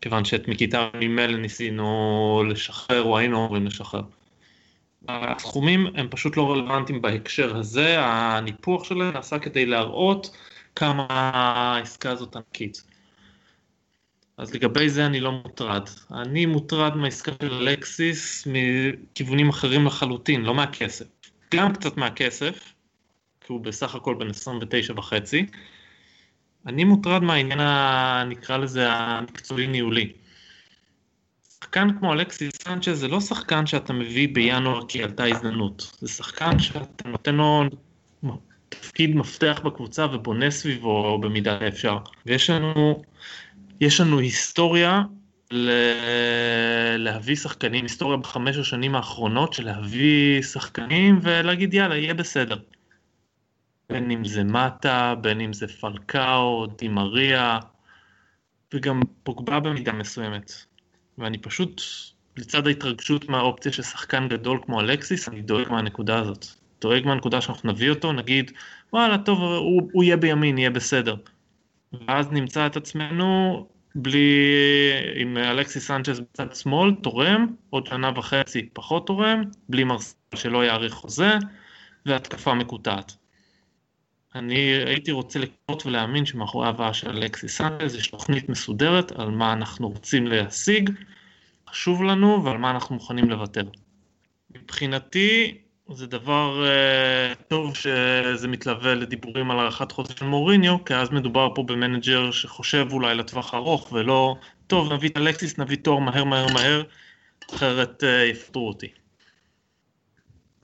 כיוון 0.00 0.24
שאת 0.24 0.48
מיקיטר 0.48 0.88
ממילא 0.94 1.38
ניסינו 1.38 2.42
לשחרר, 2.48 3.02
או 3.02 3.18
היינו 3.18 3.36
אמורים 3.36 3.66
לשחרר. 3.66 4.02
הסכומים 5.08 5.86
הם 5.94 6.08
פשוט 6.10 6.36
לא 6.36 6.52
רלוונטיים 6.52 7.02
בהקשר 7.02 7.56
הזה, 7.56 7.96
הניפוח 7.98 8.84
שלהם 8.84 9.12
נעשה 9.12 9.38
כדי 9.38 9.66
להראות 9.66 10.36
כמה 10.76 11.06
העסקה 11.10 12.10
הזאת 12.10 12.36
ענקית. 12.36 12.82
אז 14.36 14.54
לגבי 14.54 14.88
זה 14.88 15.06
אני 15.06 15.20
לא 15.20 15.32
מוטרד. 15.32 15.88
אני 16.12 16.46
מוטרד 16.46 16.96
מהעסקה 16.96 17.32
של 17.42 17.54
אלקסיס 17.54 18.46
מכיוונים 18.46 19.48
אחרים 19.48 19.86
לחלוטין, 19.86 20.42
לא 20.42 20.54
מהכסף. 20.54 21.06
גם 21.54 21.72
קצת 21.72 21.96
מהכסף, 21.96 22.72
כי 23.40 23.52
הוא 23.52 23.60
בסך 23.60 23.94
הכל 23.94 24.14
בן 24.14 24.30
29 24.30 24.92
וחצי. 24.96 25.46
אני 26.66 26.84
מוטרד 26.84 27.22
מהעניין, 27.22 27.60
נקרא 28.28 28.56
לזה, 28.56 28.92
המקצועי-ניהולי. 28.92 30.12
שחקן 31.64 31.98
כמו 31.98 32.12
אלכסיס 32.12 32.52
סנצ'ה 32.62 32.94
זה 32.94 33.08
לא 33.08 33.20
שחקן 33.20 33.66
שאתה 33.66 33.92
מביא 33.92 34.28
בינואר 34.32 34.86
כי 34.88 35.02
עלתה 35.02 35.24
הזדמנות, 35.24 35.96
זה 36.00 36.08
שחקן 36.08 36.58
שאתה 36.58 37.08
נותן 37.08 37.34
לו 37.34 37.64
תפקיד 38.68 39.16
מפתח 39.16 39.60
בקבוצה 39.64 40.06
ובונה 40.06 40.50
סביבו 40.50 41.18
במידה 41.18 41.58
האפשר. 41.60 41.98
ויש 42.26 42.50
לנו, 42.50 43.02
יש 43.80 44.00
לנו 44.00 44.18
היסטוריה 44.18 45.02
ל... 45.50 45.70
להביא 46.98 47.36
שחקנים, 47.36 47.84
היסטוריה 47.84 48.16
בחמש 48.16 48.56
השנים 48.56 48.94
האחרונות 48.94 49.52
של 49.52 49.64
להביא 49.64 50.42
שחקנים 50.42 51.18
ולהגיד 51.22 51.74
יאללה, 51.74 51.96
יהיה 51.96 52.14
בסדר. 52.14 52.58
בין 53.90 54.10
אם 54.10 54.24
זה 54.24 54.44
מטה, 54.44 55.14
בין 55.20 55.40
אם 55.40 55.52
זה 55.52 55.68
פלקאו, 55.68 56.66
דימריה, 56.78 57.58
וגם 58.74 59.00
פוגבה 59.22 59.60
במידה 59.60 59.92
מסוימת. 59.92 60.52
ואני 61.20 61.38
פשוט, 61.38 61.82
לצד 62.36 62.66
ההתרגשות 62.66 63.28
מהאופציה 63.28 63.72
של 63.72 63.82
שחקן 63.82 64.28
גדול 64.28 64.60
כמו 64.66 64.80
אלקסיס, 64.80 65.28
אני 65.28 65.42
דואג 65.42 65.68
מהנקודה 65.70 66.18
הזאת. 66.18 66.46
דואג 66.80 67.06
מהנקודה 67.06 67.40
שאנחנו 67.40 67.72
נביא 67.72 67.90
אותו, 67.90 68.12
נגיד, 68.12 68.52
וואלה, 68.92 69.18
טוב, 69.18 69.38
הוא, 69.42 69.88
הוא 69.92 70.04
יהיה 70.04 70.16
בימין, 70.16 70.58
יהיה 70.58 70.70
בסדר. 70.70 71.16
ואז 71.92 72.32
נמצא 72.32 72.66
את 72.66 72.76
עצמנו 72.76 73.66
בלי, 73.94 74.40
עם 75.16 75.36
אלכסיס 75.36 75.86
סנצ'ס 75.86 76.18
בצד 76.18 76.54
שמאל, 76.54 76.94
תורם, 77.02 77.46
עוד 77.70 77.86
שנה 77.86 78.10
וחצי 78.16 78.68
פחות 78.72 79.06
תורם, 79.06 79.42
בלי 79.68 79.84
מרסיאל 79.84 80.16
שלא 80.34 80.66
יאריך 80.66 80.94
חוזה, 80.94 81.30
והתקפה 82.06 82.54
מקוטעת. 82.54 83.16
אני 84.34 84.58
הייתי 84.86 85.12
רוצה 85.12 85.38
לקוות 85.38 85.86
ולהאמין 85.86 86.26
שמאחורי 86.26 86.68
ההבאה 86.68 86.94
של 86.94 87.10
אלכסיס 87.10 87.58
סנצ'ס 87.58 87.94
יש 87.94 88.08
תוכנית 88.08 88.48
מסודרת 88.48 89.12
על 89.12 89.30
מה 89.30 89.52
אנחנו 89.52 89.88
רוצים 89.88 90.26
להשיג, 90.26 90.90
חשוב 91.70 92.02
לנו 92.02 92.44
ועל 92.44 92.58
מה 92.58 92.70
אנחנו 92.70 92.94
מוכנים 92.94 93.30
לוותר. 93.30 93.62
מבחינתי 94.50 95.58
זה 95.92 96.06
דבר 96.06 96.64
uh, 96.64 97.42
טוב 97.48 97.76
שזה 97.76 98.48
מתלווה 98.48 98.94
לדיבורים 98.94 99.50
על 99.50 99.58
הארכת 99.58 99.92
חוזה 99.92 100.12
של 100.16 100.24
מוריניו, 100.24 100.84
כי 100.84 100.94
אז 100.94 101.10
מדובר 101.10 101.48
פה 101.54 101.62
במנג'ר 101.62 102.30
שחושב 102.30 102.86
אולי 102.92 103.14
לטווח 103.14 103.54
ארוך 103.54 103.92
ולא, 103.92 104.36
טוב 104.66 104.92
נביא 104.92 105.08
את 105.08 105.16
אלקסיס, 105.16 105.58
נביא 105.58 105.76
תואר 105.76 106.00
מהר 106.00 106.24
מהר 106.24 106.46
מהר, 106.54 106.82
אחרת 107.54 108.02
uh, 108.02 108.30
יפטרו 108.30 108.68
אותי. 108.68 108.88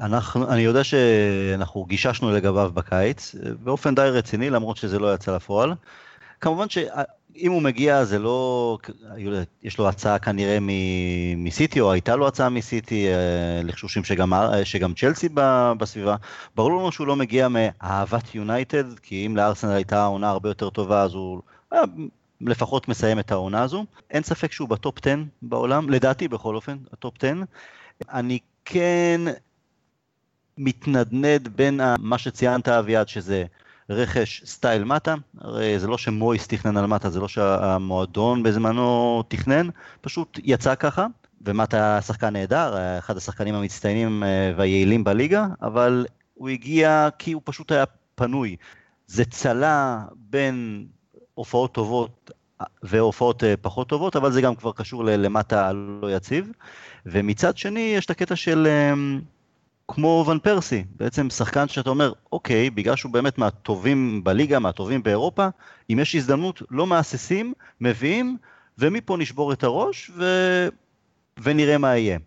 אנחנו, 0.01 0.53
אני 0.53 0.61
יודע 0.61 0.85
שאנחנו 0.85 1.85
גיששנו 1.85 2.33
לגביו 2.33 2.71
בקיץ, 2.75 3.35
באופן 3.61 3.95
די 3.95 4.09
רציני, 4.13 4.51
למרות 4.51 4.77
שזה 4.77 4.99
לא 4.99 5.15
יצא 5.15 5.37
לפועל. 5.37 5.73
כמובן 6.41 6.67
שאם 7.37 7.53
הוא 7.53 7.63
מגיע 7.63 8.05
זה 8.05 8.19
לא, 8.19 8.79
יש 9.63 9.79
לו 9.79 9.89
הצעה 9.89 10.19
כנראה 10.19 10.59
מסיטי, 11.37 11.81
או 11.81 11.93
הייתה 11.93 12.17
לו 12.17 12.29
הצעה 12.29 12.49
מסיטי, 12.49 13.09
אה, 13.09 13.61
לחשושים 13.65 14.05
שגם, 14.05 14.33
שגם 14.65 14.95
צ'לסי 14.95 15.29
בסביבה. 15.79 16.17
ברור 16.55 16.71
לנו 16.71 16.93
שהוא 16.93 17.07
לא 17.07 17.17
מגיע 17.17 17.49
מאהבת 17.49 18.35
יונייטד, 18.35 18.99
כי 18.99 19.27
אם 19.27 19.37
לארסנל 19.37 19.73
הייתה 19.73 20.05
עונה 20.05 20.31
הרבה 20.31 20.51
יותר 20.51 20.71
טובה, 20.71 21.03
אז 21.03 21.15
הוא 21.15 21.43
היה 21.71 21.83
לפחות 22.41 22.89
מסיים 22.89 23.19
את 23.19 23.33
העונה 23.33 23.63
הזו. 23.63 23.85
אין 24.11 24.23
ספק 24.23 24.53
שהוא 24.53 24.69
ב 24.69 24.76
top 24.76 24.99
10 25.03 25.15
בעולם, 25.43 25.91
לדעתי 25.91 26.29
בכל 26.29 26.55
אופן, 26.55 26.77
ה 26.93 26.98
top 26.98 27.15
10. 27.19 27.35
אני 28.13 28.39
כן 28.65 29.21
מתנדנד 30.59 31.49
בין 31.57 31.81
מה 31.99 32.19
שציינת 32.19 32.69
אביעד, 32.69 33.09
שזה 33.09 33.45
רכש 33.91 34.43
style 34.45 34.85
מאטה, 34.85 35.15
הרי 35.41 35.79
זה 35.79 35.87
לא 35.87 35.99
שמויס 35.99 36.47
תכנן 36.47 36.77
על 36.77 36.87
מטה, 36.87 37.11
זה 37.11 37.21
לא 37.21 37.29
שהמועדון 37.29 38.43
בזמנו 38.43 39.23
תכנן, 39.29 39.69
פשוט 40.01 40.39
יצא 40.45 40.75
ככה, 40.75 41.07
ומטה 41.41 42.01
שחקן 42.03 42.33
נהדר, 42.33 42.99
אחד 42.99 43.17
השחקנים 43.17 43.55
המצטיינים 43.55 44.23
אה, 44.23 44.53
והיעילים 44.57 45.05
בליגה, 45.05 45.47
אבל 45.63 46.07
הוא 46.35 46.49
הגיע 46.49 47.09
כי 47.19 47.33
הוא 47.33 47.43
פשוט 47.45 47.73
היה 47.73 47.85
פנוי. 48.15 48.57
זה 49.07 49.25
צלה 49.25 50.05
בין 50.17 50.87
הופעות 51.35 51.73
טובות 51.73 52.31
והופעות 52.83 53.45
אה, 53.45 53.55
פחות 53.61 53.89
טובות, 53.89 54.17
אבל 54.17 54.33
זה 54.33 54.41
גם 54.41 54.55
כבר 54.55 54.73
קשור 54.73 55.05
למטה 55.05 55.73
לא 55.73 56.17
יציב. 56.17 56.51
ומצד 57.07 57.57
שני, 57.57 57.93
יש 57.97 58.05
את 58.05 58.11
הקטע 58.11 58.37
של 58.37 58.67
אמ, 58.67 59.21
כמו 59.89 60.25
ון 60.29 60.39
פרסי, 60.39 60.85
בעצם 60.97 61.31
שחקן 61.31 61.69
שאתה 61.69 61.91
אומר, 61.91 62.13
אוקיי, 62.33 62.71
בגלל 62.71 62.97
שהוא 62.97 63.13
באמת 63.13 63.39
מהטובים 63.39 64.25
בליגה, 64.25 64.59
מהטובים 64.59 65.03
באירופה, 65.03 65.49
אם 65.91 65.99
יש 65.99 66.15
הזדמנות, 66.15 66.63
לא 66.71 66.87
מהססים, 66.87 67.53
מביאים, 67.81 68.37
ומפה 68.79 69.17
נשבור 69.17 69.53
את 69.53 69.65
הראש, 69.65 70.11
ו... 70.17 70.25
ונראה 71.43 71.79
מה 71.79 71.97
יהיה. 71.97 72.19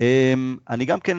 אמ, 0.00 0.56
אני 0.70 0.84
גם 0.84 1.00
כן 1.00 1.18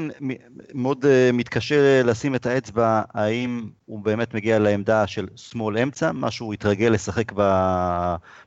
מאוד 0.74 1.05
אה, 1.05 1.29
מתקשה 1.33 2.03
לשים 2.03 2.36
את 2.36 2.45
האצבע 2.45 3.01
האם 3.13 3.69
הוא 3.86 4.00
באמת 4.00 4.33
מגיע 4.33 4.59
לעמדה 4.59 5.07
של 5.07 5.27
שמאל 5.36 5.77
אמצע, 5.77 6.12
מה 6.12 6.31
שהוא 6.31 6.53
התרגל 6.53 6.89
לשחק 6.89 7.31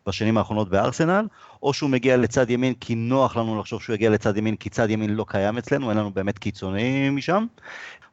בשנים 0.07 0.39
האחרונות 0.39 0.69
בארסנל, 0.69 1.27
או 1.63 1.73
שהוא 1.73 1.91
מגיע 1.91 2.17
לצד 2.17 2.51
ימין 2.51 2.75
כי 2.75 2.95
נוח 2.95 3.37
לנו 3.37 3.61
לחשוב 3.61 3.83
שהוא 3.83 3.95
יגיע 3.95 4.11
לצד 4.11 4.37
ימין 4.37 4.57
כי 4.57 4.71
צד 4.71 4.91
ימין 4.91 5.11
לא 5.11 5.25
קיים 5.29 5.59
אצלנו, 5.59 5.91
אין 5.91 5.99
לנו 5.99 6.11
באמת 6.11 6.39
קיצוניים 6.39 7.17
משם. 7.17 7.47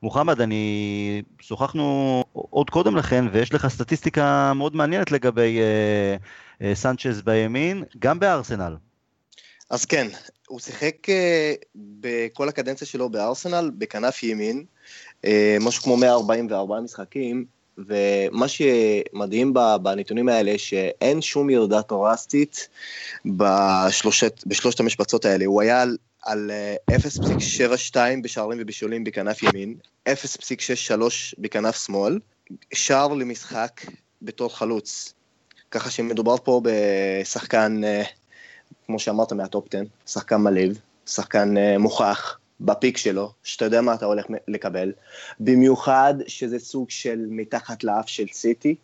מוחמד, 0.03 0.41
אני, 0.41 1.21
שוחחנו 1.39 2.23
עוד 2.33 2.69
קודם 2.69 2.95
לכן 2.95 3.25
ויש 3.31 3.53
לך 3.53 3.67
סטטיסטיקה 3.67 4.53
מאוד 4.53 4.75
מעניינת 4.75 5.11
לגבי 5.11 5.59
אה, 5.59 6.15
אה, 6.67 6.75
סנצ'ז 6.75 7.21
בימין, 7.21 7.83
גם 7.99 8.19
בארסנל. 8.19 8.75
אז 9.69 9.85
כן, 9.85 10.07
הוא 10.49 10.59
שיחק 10.59 11.09
אה, 11.09 11.53
בכל 11.75 12.49
הקדנציה 12.49 12.87
שלו 12.87 13.09
בארסנל, 13.09 13.71
בכנף 13.77 14.23
ימין, 14.23 14.63
אה, 15.25 15.57
משהו 15.61 15.83
כמו 15.83 15.97
144 15.97 16.79
משחקים, 16.79 17.45
ומה 17.77 18.47
שמדהים 18.47 19.53
בנתונים 19.81 20.29
האלה, 20.29 20.57
שאין 20.57 21.21
שום 21.21 21.49
ירידה 21.49 21.81
תורסטית 21.81 22.69
בשלושת, 23.25 24.43
בשלושת 24.45 24.79
המשבצות 24.79 25.25
האלה. 25.25 25.45
הוא 25.45 25.61
היה 25.61 25.81
על, 25.81 25.97
על 26.23 26.51
0.72 26.91 27.97
אה, 27.97 28.15
בשערים 28.23 28.57
ובשולים 28.61 29.03
בכנף 29.03 29.43
ימין, 29.43 29.75
0.63 30.09 30.13
בכנף 31.37 31.85
שמאל, 31.85 32.19
שער 32.73 33.13
למשחק 33.13 33.81
בתור 34.21 34.57
חלוץ. 34.57 35.13
ככה 35.71 35.89
שמדובר 35.89 36.35
פה 36.43 36.61
בשחקן 36.63 37.81
כמו 38.89 38.99
שאמרת, 38.99 39.33
מהטופ 39.33 39.67
10, 39.67 39.83
שחקן 40.05 40.35
מלהיב, 40.35 40.79
שחקן 41.05 41.53
uh, 41.57 41.77
מוכח 41.77 42.39
בפיק 42.61 42.97
שלו, 42.97 43.31
שאתה 43.43 43.65
יודע 43.65 43.81
מה 43.81 43.93
אתה 43.93 44.05
הולך 44.05 44.25
לקבל, 44.47 44.91
במיוחד 45.39 46.13
שזה 46.27 46.59
סוג 46.59 46.89
של 46.89 47.25
מתחת 47.29 47.83
לאף 47.83 48.09
של 48.09 48.25
סיטי, 48.33 48.75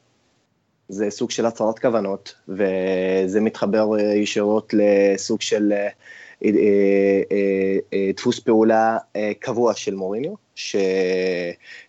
זה 0.90 1.10
סוג 1.10 1.32
של 1.32 1.46
הצהרת 1.46 1.80
כוונות, 1.80 2.36
וזה 2.48 3.42
מתחבר 3.42 3.88
uh, 3.98 4.02
ישירות 4.02 4.74
לסוג 4.74 5.42
של 5.42 5.74
uh, 6.42 6.48
דפוס 8.18 8.40
פעולה 8.40 8.98
קבוע 9.40 9.74
של 9.74 9.96
מוריניו, 9.96 10.34
ש... 10.56 10.76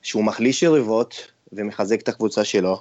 שהוא 0.02 0.25
מחליש 0.25 0.62
יריבות 0.62 1.32
ומחזק 1.52 2.00
את 2.00 2.08
הקבוצה 2.08 2.44
שלו. 2.44 2.78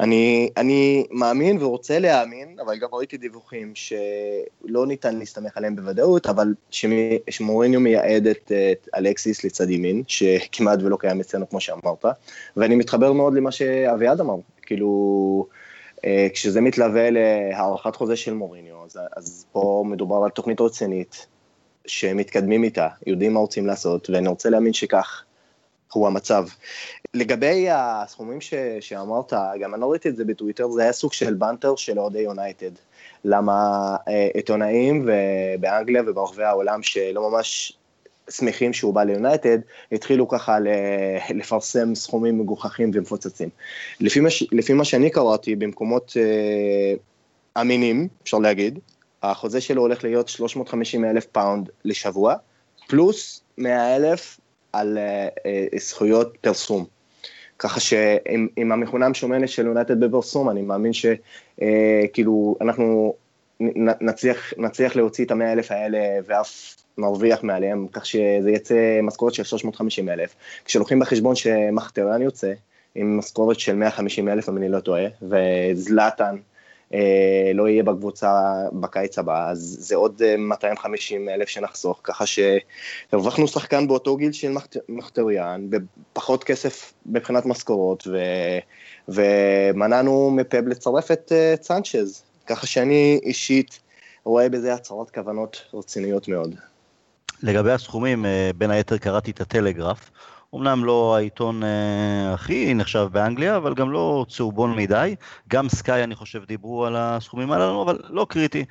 אני, 0.00 0.50
אני 0.56 1.06
מאמין 1.10 1.62
ורוצה 1.62 1.98
להאמין, 1.98 2.56
אבל 2.60 2.76
גם 2.76 2.88
ראיתי 2.92 3.16
דיווחים 3.16 3.72
שלא 3.74 4.86
ניתן 4.86 5.18
להסתמך 5.18 5.56
עליהם 5.56 5.76
בוודאות, 5.76 6.26
אבל 6.26 6.54
שמוריניו 7.30 7.80
מייעד 7.80 8.26
את, 8.26 8.52
את 8.72 8.88
אלקסיס 8.96 9.44
לצד 9.44 9.70
ימין, 9.70 10.02
שכמעט 10.06 10.78
ולא 10.82 10.96
קיים 10.96 11.20
אצלנו 11.20 11.48
כמו 11.48 11.60
שאמרת, 11.60 12.04
ואני 12.56 12.76
מתחבר 12.76 13.12
מאוד 13.12 13.34
למה 13.34 13.52
שאביעד 13.52 14.20
אמר, 14.20 14.36
כאילו... 14.62 15.46
אה, 16.04 16.26
כשזה 16.32 16.60
מתלווה 16.60 17.10
להארכת 17.10 17.96
חוזה 17.96 18.16
של 18.16 18.34
מוריניו, 18.34 18.84
אז, 18.84 18.98
אז 19.16 19.46
פה 19.52 19.84
מדובר 19.86 20.24
על 20.24 20.30
תוכנית 20.30 20.60
רצינית, 20.60 21.26
שמתקדמים 21.86 22.64
איתה, 22.64 22.88
יודעים 23.06 23.34
מה 23.34 23.40
רוצים 23.40 23.66
לעשות, 23.66 24.10
ואני 24.10 24.28
רוצה 24.28 24.50
להאמין 24.50 24.72
שכך 24.72 25.24
הוא 25.92 26.06
המצב. 26.06 26.46
לגבי 27.14 27.66
הסכומים 27.70 28.40
ש, 28.40 28.54
שאמרת, 28.80 29.32
גם 29.60 29.74
אני 29.74 29.80
לא 29.80 29.90
ראיתי 29.90 30.08
את 30.08 30.16
זה 30.16 30.24
בטוויטר, 30.24 30.70
זה 30.70 30.82
היה 30.82 30.92
סוג 30.92 31.12
של 31.12 31.34
בנטר 31.34 31.76
של 31.76 31.98
אוהדי 31.98 32.18
יונייטד. 32.18 32.70
למה 33.24 33.96
אה, 34.08 34.28
עיתונאים 34.34 35.08
באנגליה 35.60 36.02
וברחבי 36.06 36.44
העולם 36.44 36.82
שלא 36.82 37.30
ממש 37.30 37.78
שמחים 38.30 38.72
שהוא 38.72 38.94
בא 38.94 39.02
ליונייטד, 39.02 39.58
התחילו 39.92 40.28
ככה 40.28 40.58
לפרסם 41.30 41.94
סכומים 41.94 42.38
מגוחכים 42.38 42.90
ומפוצצים. 42.94 43.48
לפי 44.00 44.20
מה, 44.20 44.28
לפי 44.52 44.72
מה 44.72 44.84
שאני 44.84 45.10
קראתי, 45.10 45.56
במקומות 45.56 46.12
אה, 46.16 46.94
אמינים, 47.60 48.08
אפשר 48.22 48.38
להגיד, 48.38 48.78
החוזה 49.22 49.60
שלו 49.60 49.82
הולך 49.82 50.04
להיות 50.04 50.28
350 50.28 51.04
אלף 51.04 51.26
פאונד 51.26 51.70
לשבוע, 51.84 52.34
פלוס 52.88 53.42
100 53.58 53.96
אלף 53.96 54.40
על 54.72 54.98
אה, 54.98 55.28
אה, 55.46 55.66
זכויות 55.78 56.36
פרסום. 56.40 56.84
ככה 57.58 57.80
שעם 57.80 58.72
המכונה 58.72 59.06
המשומנת 59.06 59.48
של 59.48 59.66
יונייטד 59.66 60.00
בפרסום, 60.00 60.50
אני 60.50 60.62
מאמין 60.62 60.92
שכאילו 60.92 62.56
אה, 62.60 62.66
אנחנו 62.66 63.14
נצליח, 64.00 64.52
נצליח 64.56 64.96
להוציא 64.96 65.24
את 65.24 65.30
המאה 65.30 65.52
אלף 65.52 65.70
האלה 65.70 65.98
ואף 66.26 66.76
נרוויח 66.98 67.42
מעליהם, 67.42 67.86
כך 67.92 68.06
שזה 68.06 68.50
יצא 68.50 69.00
משכורת 69.02 69.34
של 69.34 69.44
350 69.44 70.08
אלף. 70.08 70.34
כשלוקחים 70.64 70.98
בחשבון 70.98 71.34
שמחיטריאן 71.34 72.22
יוצא 72.22 72.52
עם 72.94 73.18
משכורת 73.18 73.60
של 73.60 73.74
150 73.74 74.28
אלף, 74.28 74.48
אם 74.48 74.56
אני 74.56 74.68
לא 74.68 74.80
טועה, 74.80 75.04
וזלאטן 75.22 76.36
לא 77.54 77.68
יהיה 77.68 77.82
בקבוצה 77.82 78.54
בקיץ 78.72 79.18
הבא, 79.18 79.50
אז 79.50 79.76
זה 79.80 79.96
עוד 79.96 80.22
250 80.38 81.28
אה, 81.28 81.34
אלף 81.34 81.48
שנחסוך, 81.48 82.00
ככה 82.04 82.24
שהרווחנו 82.26 83.48
שחקן 83.48 83.88
באותו 83.88 84.16
גיל 84.16 84.32
של 84.32 84.52
מחטריאן, 84.88 85.66
בפחות 85.70 86.44
כסף 86.44 86.92
מבחינת 87.06 87.46
משכורות, 87.46 88.06
ו... 88.06 88.18
ומנענו 89.08 90.30
מפאב 90.30 90.68
לצרף 90.68 91.10
את 91.10 91.32
אה, 91.32 91.54
צאנצ'ז, 91.60 92.22
ככה 92.46 92.66
שאני 92.66 93.20
אישית 93.22 93.80
רואה 94.24 94.48
בזה 94.48 94.74
הצהרות 94.74 95.10
כוונות 95.10 95.62
רציניות 95.74 96.28
מאוד. 96.28 96.54
לגבי 97.42 97.72
הסכומים, 97.72 98.24
בין 98.56 98.70
היתר 98.70 98.98
קראתי 98.98 99.30
את 99.30 99.40
הטלגרף. 99.40 100.10
אמנם 100.54 100.84
לא 100.84 101.16
העיתון 101.16 101.62
אה, 101.62 102.34
הכי 102.34 102.74
נחשב 102.74 103.08
באנגליה, 103.12 103.56
אבל 103.56 103.74
גם 103.74 103.90
לא 103.90 104.26
צהובון 104.28 104.76
מדי. 104.76 105.14
גם 105.48 105.68
סקאי, 105.68 106.04
אני 106.04 106.14
חושב, 106.14 106.44
דיברו 106.44 106.86
על 106.86 106.96
הסכומים 106.96 107.52
הללו, 107.52 107.82
אבל 107.82 107.98
לא 108.08 108.26
קריטי. 108.28 108.64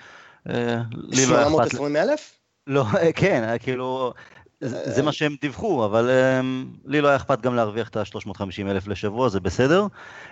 אה, 0.50 0.82
720 1.14 1.96
לא 1.96 2.02
אלף? 2.02 2.38
לא, 2.68 2.86
כן, 3.16 3.44
אה, 3.44 3.58
כאילו, 3.58 4.14
זה 4.62 5.04
מה 5.04 5.12
שהם 5.12 5.36
דיווחו, 5.42 5.86
אבל 5.86 6.10
אה, 6.10 6.42
לי 6.86 7.02
לא 7.02 7.08
היה 7.08 7.18
אכפת 7.18 7.42
גם 7.42 7.56
להרוויח 7.56 7.90
את 7.90 7.98
ה-350 7.98 8.62
אלף 8.62 8.88
לשבוע, 8.88 9.30
זה 9.30 9.40
בסדר. 9.40 9.88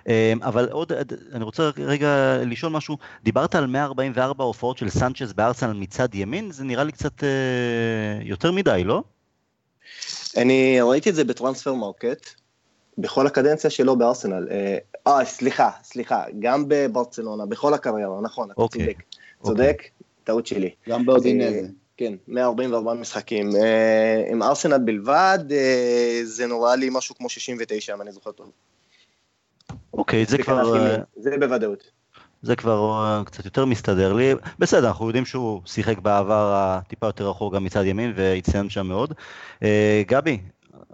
אה, 0.08 0.34
אבל 0.42 0.70
עוד, 0.72 0.92
אני 1.34 1.44
רוצה 1.44 1.70
רגע 1.78 2.38
לשאול 2.46 2.72
משהו, 2.72 2.98
דיברת 3.24 3.56
על 3.56 3.68
144 3.68 4.44
הופעות 4.44 4.78
של 4.78 4.90
סנצ'ז 4.90 5.34
בארסנל 5.34 5.74
מצד 5.74 6.16
ימין, 6.16 6.52
זה 6.52 6.64
נראה 6.64 6.84
לי 6.84 6.92
קצת 6.92 7.24
יותר 8.22 8.52
מדי, 8.52 8.84
לא? 8.86 9.04
אני 10.38 10.82
ראיתי 10.82 11.10
את 11.10 11.16
זה 11.16 11.24
ב 11.24 11.74
transfermarkt, 11.74 12.30
בכל 12.98 13.28
הקדנציה 13.28 13.70
שלו 13.70 13.96
בארסנל. 13.96 14.48
אה, 14.52 14.78
אה, 15.08 15.26
סליחה, 15.26 15.70
סליחה, 15.84 16.24
גם 16.40 16.66
בברצלונה, 16.68 17.46
בכל 17.46 17.74
הקריירה, 17.74 18.22
נכון, 18.22 18.52
אתה 18.52 18.62
אוקיי, 18.62 18.82
צודק. 18.82 18.96
אוקיי. 19.42 19.44
צודק, 19.44 19.84
טעות 20.24 20.48
שלי. 20.48 20.70
גם 20.90 21.06
באודינזה. 21.06 21.60
אה, 21.60 21.62
כן, 21.98 22.14
144 22.28 22.94
משחקים. 22.94 23.50
אה, 23.56 24.24
עם 24.32 24.44
ארסנל 24.44 24.78
בלבד, 24.78 25.40
זה 26.24 26.48
נורא 26.48 26.76
לי 26.76 26.90
משהו 26.92 27.16
כמו 27.16 27.30
69, 27.30 27.94
אם 27.96 28.02
אני 28.02 28.12
זוכר 28.12 28.32
טוב. 28.32 28.52
אוקיי, 29.94 30.26
זה 30.26 30.38
כבר... 30.38 30.86
זה 31.16 31.38
בוודאות. 31.40 31.92
זה 32.42 32.56
כבר 32.56 33.22
קצת 33.26 33.46
יותר 33.46 33.66
מסתדר 33.66 34.14
לי. 34.14 34.34
בסדר, 34.60 34.88
אנחנו 34.88 35.08
יודעים 35.08 35.26
שהוא 35.26 35.62
שיחק 35.66 35.98
בעבר 35.98 36.54
הטיפה 36.56 37.06
יותר 37.06 37.30
רחוק 37.30 37.54
גם 37.54 37.64
מצד 37.64 37.86
ימין 37.86 38.14
והצטיין 38.16 38.70
שם 38.70 38.88
מאוד. 38.88 39.14
אה, 39.64 40.04
גבי, 40.08 40.40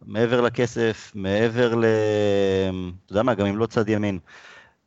מעבר 0.06 0.42
לכסף, 0.42 1.12
מעבר 1.16 1.76
ל... 1.76 1.86
אתה 3.06 3.14
יודע 3.14 3.24
מה, 3.24 3.34
גם 3.34 3.46
אם 3.46 3.58
לא 3.58 3.66
צד 3.66 3.90
ימין. 3.90 4.20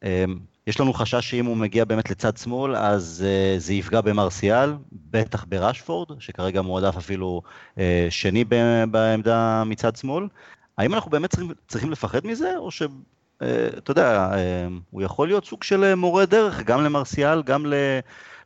אה, 0.04 0.24
יש 0.66 0.80
לנו 0.80 0.92
חשש 0.92 1.30
שאם 1.30 1.46
הוא 1.46 1.56
מגיע 1.56 1.84
באמת 1.84 2.10
לצד 2.10 2.36
שמאל, 2.36 2.76
אז 2.76 3.24
uh, 3.26 3.60
זה 3.60 3.74
יפגע 3.74 4.00
במרסיאל, 4.00 4.74
בטח 4.92 5.44
בראשפורד, 5.48 6.20
שכרגע 6.20 6.62
מועדף 6.62 6.96
אפילו 6.96 7.42
uh, 7.74 7.78
שני 8.10 8.44
בעמדה 8.90 9.62
מצד 9.66 9.96
שמאל. 9.96 10.28
האם 10.78 10.94
אנחנו 10.94 11.10
באמת 11.10 11.30
צריכים, 11.30 11.52
צריכים 11.68 11.90
לפחד 11.90 12.26
מזה, 12.26 12.56
או 12.56 12.70
ש... 12.70 12.82
אה, 13.42 13.68
אתה 13.78 13.90
יודע, 13.90 14.30
אה, 14.32 14.68
הוא 14.90 15.02
יכול 15.02 15.28
להיות 15.28 15.44
סוג 15.44 15.62
של 15.62 15.84
אה, 15.84 15.94
מורה 15.94 16.26
דרך, 16.26 16.62
גם 16.62 16.84
למרסיאל, 16.84 17.42
גם 17.42 17.66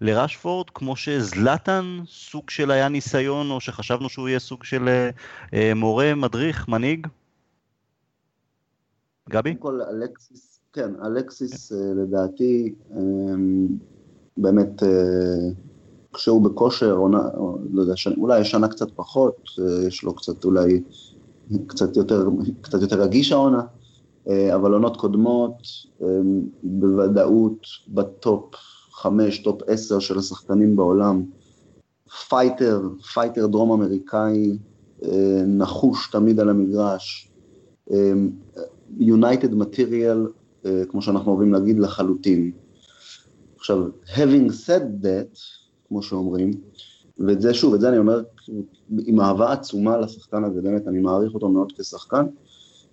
לרשפורד, 0.01 0.71
כמו 0.71 0.97
שזלטן 0.97 2.01
סוג 2.07 2.51
של 2.51 2.71
היה 2.71 2.89
ניסיון, 2.89 3.51
או 3.51 3.61
שחשבנו 3.61 4.09
שהוא 4.09 4.29
יהיה 4.29 4.39
סוג 4.39 4.65
של 4.65 5.09
מורה, 5.77 6.15
מדריך, 6.15 6.69
מנהיג? 6.69 7.07
גבי? 9.31 9.55
קודם 9.55 9.79
כל, 9.79 9.83
אלקסיס, 9.83 10.61
כן, 10.73 10.91
אלקסיס 11.05 11.73
לדעתי, 11.73 12.75
באמת, 14.37 14.83
כשהוא 16.13 16.45
בכושר, 16.45 16.93
עונה, 16.93 17.23
לא 17.73 17.83
יודע, 17.83 17.95
אולי 18.17 18.45
שנה 18.45 18.69
קצת 18.69 18.89
פחות, 18.97 19.51
יש 19.87 20.03
לו 20.03 20.15
קצת 20.15 20.45
אולי, 20.45 20.83
קצת 21.67 21.97
יותר, 21.97 22.29
קצת 22.61 22.83
יותר 22.83 23.03
רגיש 23.03 23.33
העונה. 23.33 23.63
אה, 24.29 24.55
אבל 24.55 24.73
עונות 24.73 24.97
קודמות 24.97 25.63
אה, 26.03 26.07
בוודאות 26.63 27.67
בטופ 27.89 28.55
חמש, 28.93 29.39
טופ 29.39 29.63
עשר 29.67 29.99
של 29.99 30.19
השחקנים 30.19 30.77
בעולם. 30.77 31.23
fighter, 32.29 32.83
fighter 33.13 33.47
דרום 33.47 33.73
אמריקאי, 33.73 34.59
אה, 35.05 35.43
נחוש 35.47 36.11
תמיד 36.11 36.41
על 36.41 36.49
המגרש. 36.49 37.25
יונייטד 38.99 39.55
material, 39.55 40.27
כמו 40.89 41.03
שאנחנו 41.03 41.33
אוהבים 41.33 41.53
להגיד, 41.53 41.79
לחלוטין. 41.79 42.53
עכשיו, 43.57 43.85
having 44.07 44.51
said 44.67 45.05
that, 45.05 45.39
כמו 45.89 46.03
שאומרים, 46.03 46.51
ואת 47.19 47.41
זה 47.41 47.55
שוב, 47.55 47.75
את 47.75 47.81
זה 47.81 47.89
אני 47.89 47.99
אומר 47.99 48.23
עם 49.07 49.21
אהבה 49.21 49.53
עצומה 49.53 49.97
לשחקן 49.97 50.45
הזה, 50.45 50.63
באמת, 50.63 50.89
אני 50.89 50.99
מעריך 50.99 51.35
אותו 51.35 51.49
מאוד 51.49 51.73
כשחקן. 51.73 52.27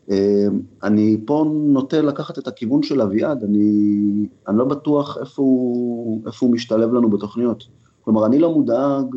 אמ, 0.10 0.62
אני 0.84 1.18
פה 1.26 1.46
נוטה 1.54 2.02
לקחת 2.02 2.40
את 2.40 2.48
הכיוון 2.48 2.84
של 2.84 3.02
אביעד, 3.02 3.44
אני, 3.44 4.28
אני 4.48 4.58
לא 4.58 4.66
בטוח 4.66 5.18
איפה 5.18 5.42
הוא, 5.42 6.22
איפה 6.28 6.46
הוא 6.46 6.54
משתלב 6.54 6.94
לנו 6.94 7.10
בתוכניות. 7.10 7.64
כלומר, 8.02 8.26
אני 8.26 8.40
לא 8.40 8.54
מודאג, 8.54 9.16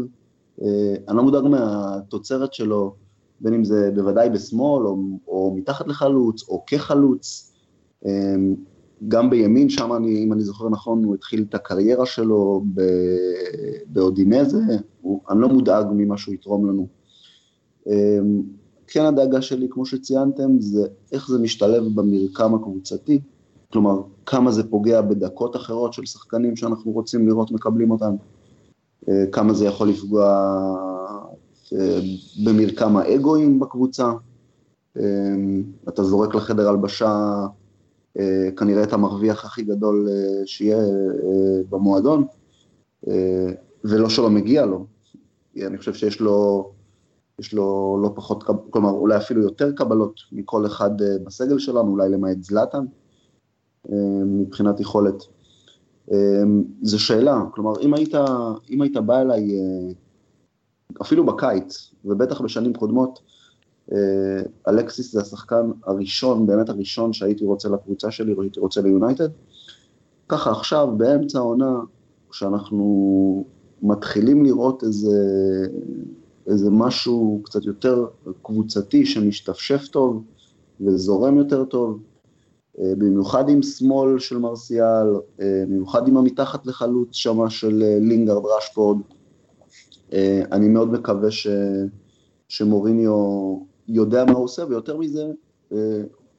אה, 0.62 0.94
אני 1.08 1.16
לא 1.16 1.22
מודאג 1.22 1.44
מהתוצרת 1.44 2.54
שלו, 2.54 2.94
בין 3.40 3.54
אם 3.54 3.64
זה 3.64 3.90
בוודאי 3.94 4.30
בשמאל, 4.30 4.86
או, 4.86 4.98
או 5.28 5.54
מתחת 5.56 5.88
לחלוץ, 5.88 6.48
או 6.48 6.64
כחלוץ. 6.66 7.52
אמ, 8.06 8.54
גם 9.08 9.30
בימין, 9.30 9.68
שם 9.68 9.92
אני, 9.92 10.24
אם 10.24 10.32
אני 10.32 10.42
זוכר 10.42 10.68
נכון, 10.68 11.04
הוא 11.04 11.14
התחיל 11.14 11.44
את 11.48 11.54
הקריירה 11.54 12.06
שלו 12.06 12.64
באודינזה, 13.86 14.58
אני 15.30 15.40
לא 15.40 15.48
מודאג 15.48 15.86
ממה 15.92 16.18
שהוא 16.18 16.34
יתרום 16.34 16.68
לנו. 16.68 16.86
כן 18.88 19.04
הדאגה 19.04 19.42
שלי, 19.42 19.66
כמו 19.70 19.86
שציינתם, 19.86 20.60
זה 20.60 20.86
איך 21.12 21.28
זה 21.28 21.38
משתלב 21.38 21.84
במרקם 21.94 22.54
הקבוצתי, 22.54 23.20
כלומר, 23.72 24.02
כמה 24.26 24.52
זה 24.52 24.70
פוגע 24.70 25.00
בדקות 25.00 25.56
אחרות 25.56 25.92
של 25.92 26.06
שחקנים 26.06 26.56
שאנחנו 26.56 26.92
רוצים 26.92 27.28
לראות 27.28 27.50
מקבלים 27.50 27.90
אותם, 27.90 28.14
אה, 29.08 29.24
כמה 29.32 29.54
זה 29.54 29.64
יכול 29.64 29.88
לפגוע 29.88 30.24
אה, 31.72 32.00
במרקם 32.44 32.96
האגואים 32.96 33.60
בקבוצה, 33.60 34.12
אה, 34.96 35.02
אתה 35.88 36.04
זורק 36.04 36.34
לחדר 36.34 36.68
הלבשה 36.68 37.46
כנראה 38.56 38.82
את 38.82 38.92
המרוויח 38.92 39.44
הכי 39.44 39.62
גדול 39.62 40.08
שיהיה 40.46 40.78
במועדון, 41.70 42.24
ולא 43.84 44.08
שלא 44.08 44.30
מגיע 44.30 44.66
לו, 44.66 44.86
אני 45.56 45.78
חושב 45.78 45.94
שיש 45.94 46.20
לו 46.20 46.70
יש 47.38 47.54
לו 47.54 47.98
לא 48.02 48.12
פחות, 48.14 48.44
כלומר 48.70 48.90
אולי 48.90 49.16
אפילו 49.16 49.42
יותר 49.42 49.72
קבלות 49.72 50.20
מכל 50.32 50.66
אחד 50.66 51.02
אה, 51.02 51.16
בסגל 51.24 51.58
שלנו, 51.58 51.90
אולי 51.90 52.08
למעט 52.08 52.42
זלאטן, 52.42 52.84
אה, 53.92 53.94
מבחינת 54.24 54.80
יכולת. 54.80 55.22
זו 56.82 56.98
שאלה, 57.00 57.42
כלומר 57.54 57.72
אם 57.80 57.94
היית, 57.94 58.14
אם 58.70 58.82
היית 58.82 58.96
בא 58.96 59.20
אליי 59.20 59.60
אפילו 61.02 61.26
בקיץ, 61.26 61.94
ובטח 62.04 62.40
בשנים 62.40 62.72
קודמות, 62.74 63.20
אלקסיס 64.68 65.12
זה 65.12 65.20
השחקן 65.20 65.70
הראשון, 65.86 66.46
באמת 66.46 66.68
הראשון 66.68 67.12
שהייתי 67.12 67.44
רוצה 67.44 67.68
לקבוצה 67.68 68.10
שלי 68.10 68.34
והייתי 68.34 68.60
רוצה 68.60 68.80
ליונייטד. 68.80 69.28
ככה 70.28 70.50
עכשיו, 70.50 70.88
באמצע 70.96 71.38
העונה, 71.38 71.80
כשאנחנו 72.30 73.44
מתחילים 73.82 74.44
לראות 74.44 74.84
איזה, 74.84 75.16
איזה 76.48 76.70
משהו 76.70 77.40
קצת 77.44 77.64
יותר 77.64 78.06
קבוצתי 78.42 79.06
שמשתפשף 79.06 79.88
טוב 79.88 80.24
וזורם 80.80 81.38
יותר 81.38 81.64
טוב, 81.64 82.00
אה, 82.80 82.92
במיוחד 82.98 83.48
עם 83.48 83.62
שמאל 83.62 84.18
של 84.18 84.38
מרסיאל, 84.38 85.14
אה, 85.40 85.64
במיוחד 85.66 86.08
עם 86.08 86.16
המתחת 86.16 86.66
לחלוץ 86.66 87.08
שמה 87.12 87.50
של 87.50 87.82
אה, 87.82 87.98
לינגרד 88.00 88.42
רשפורד. 88.56 88.98
אני 90.52 90.68
מאוד 90.68 90.92
מקווה 90.92 91.30
ש, 91.30 91.46
שמוריניו 92.48 93.12
יודע 93.88 94.24
מה 94.24 94.32
הוא 94.32 94.44
עושה, 94.44 94.64
ויותר 94.68 94.96
מזה, 94.96 95.26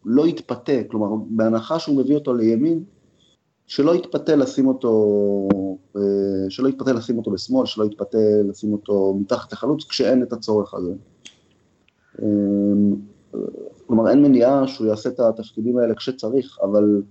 לא 0.06 0.28
יתפתה, 0.28 0.84
כלומר, 0.88 1.26
בהנחה 1.30 1.80
שהוא 1.80 1.98
מביא 1.98 2.16
אותו 2.16 2.34
לימין, 2.34 2.84
שלא 3.70 3.96
יתפתה 3.96 4.36
לשים 4.36 4.68
אותו, 4.68 5.18
אה, 5.98 6.02
שלא 6.50 6.68
יתפתה 6.68 6.94
לשים 6.94 7.18
אותו 7.18 7.32
בשמאל, 7.32 7.66
שלא 7.66 7.86
יתפתה 7.86 8.18
לשים 8.50 8.74
אותו 8.74 9.18
מתחת 9.22 9.54
לחלוץ, 9.54 9.86
כשאין 9.90 10.24
את 10.24 10.34
הצורך 10.34 10.74
הזה. 10.74 10.94
אה, 12.22 12.28
כלומר, 13.88 14.10
אין 14.10 14.22
מניעה 14.22 14.68
שהוא 14.68 14.88
יעשה 14.88 15.10
את 15.10 15.20
התפקידים 15.20 15.78
האלה 15.78 15.96
כשצריך, 15.96 16.60
אבל 16.64 17.02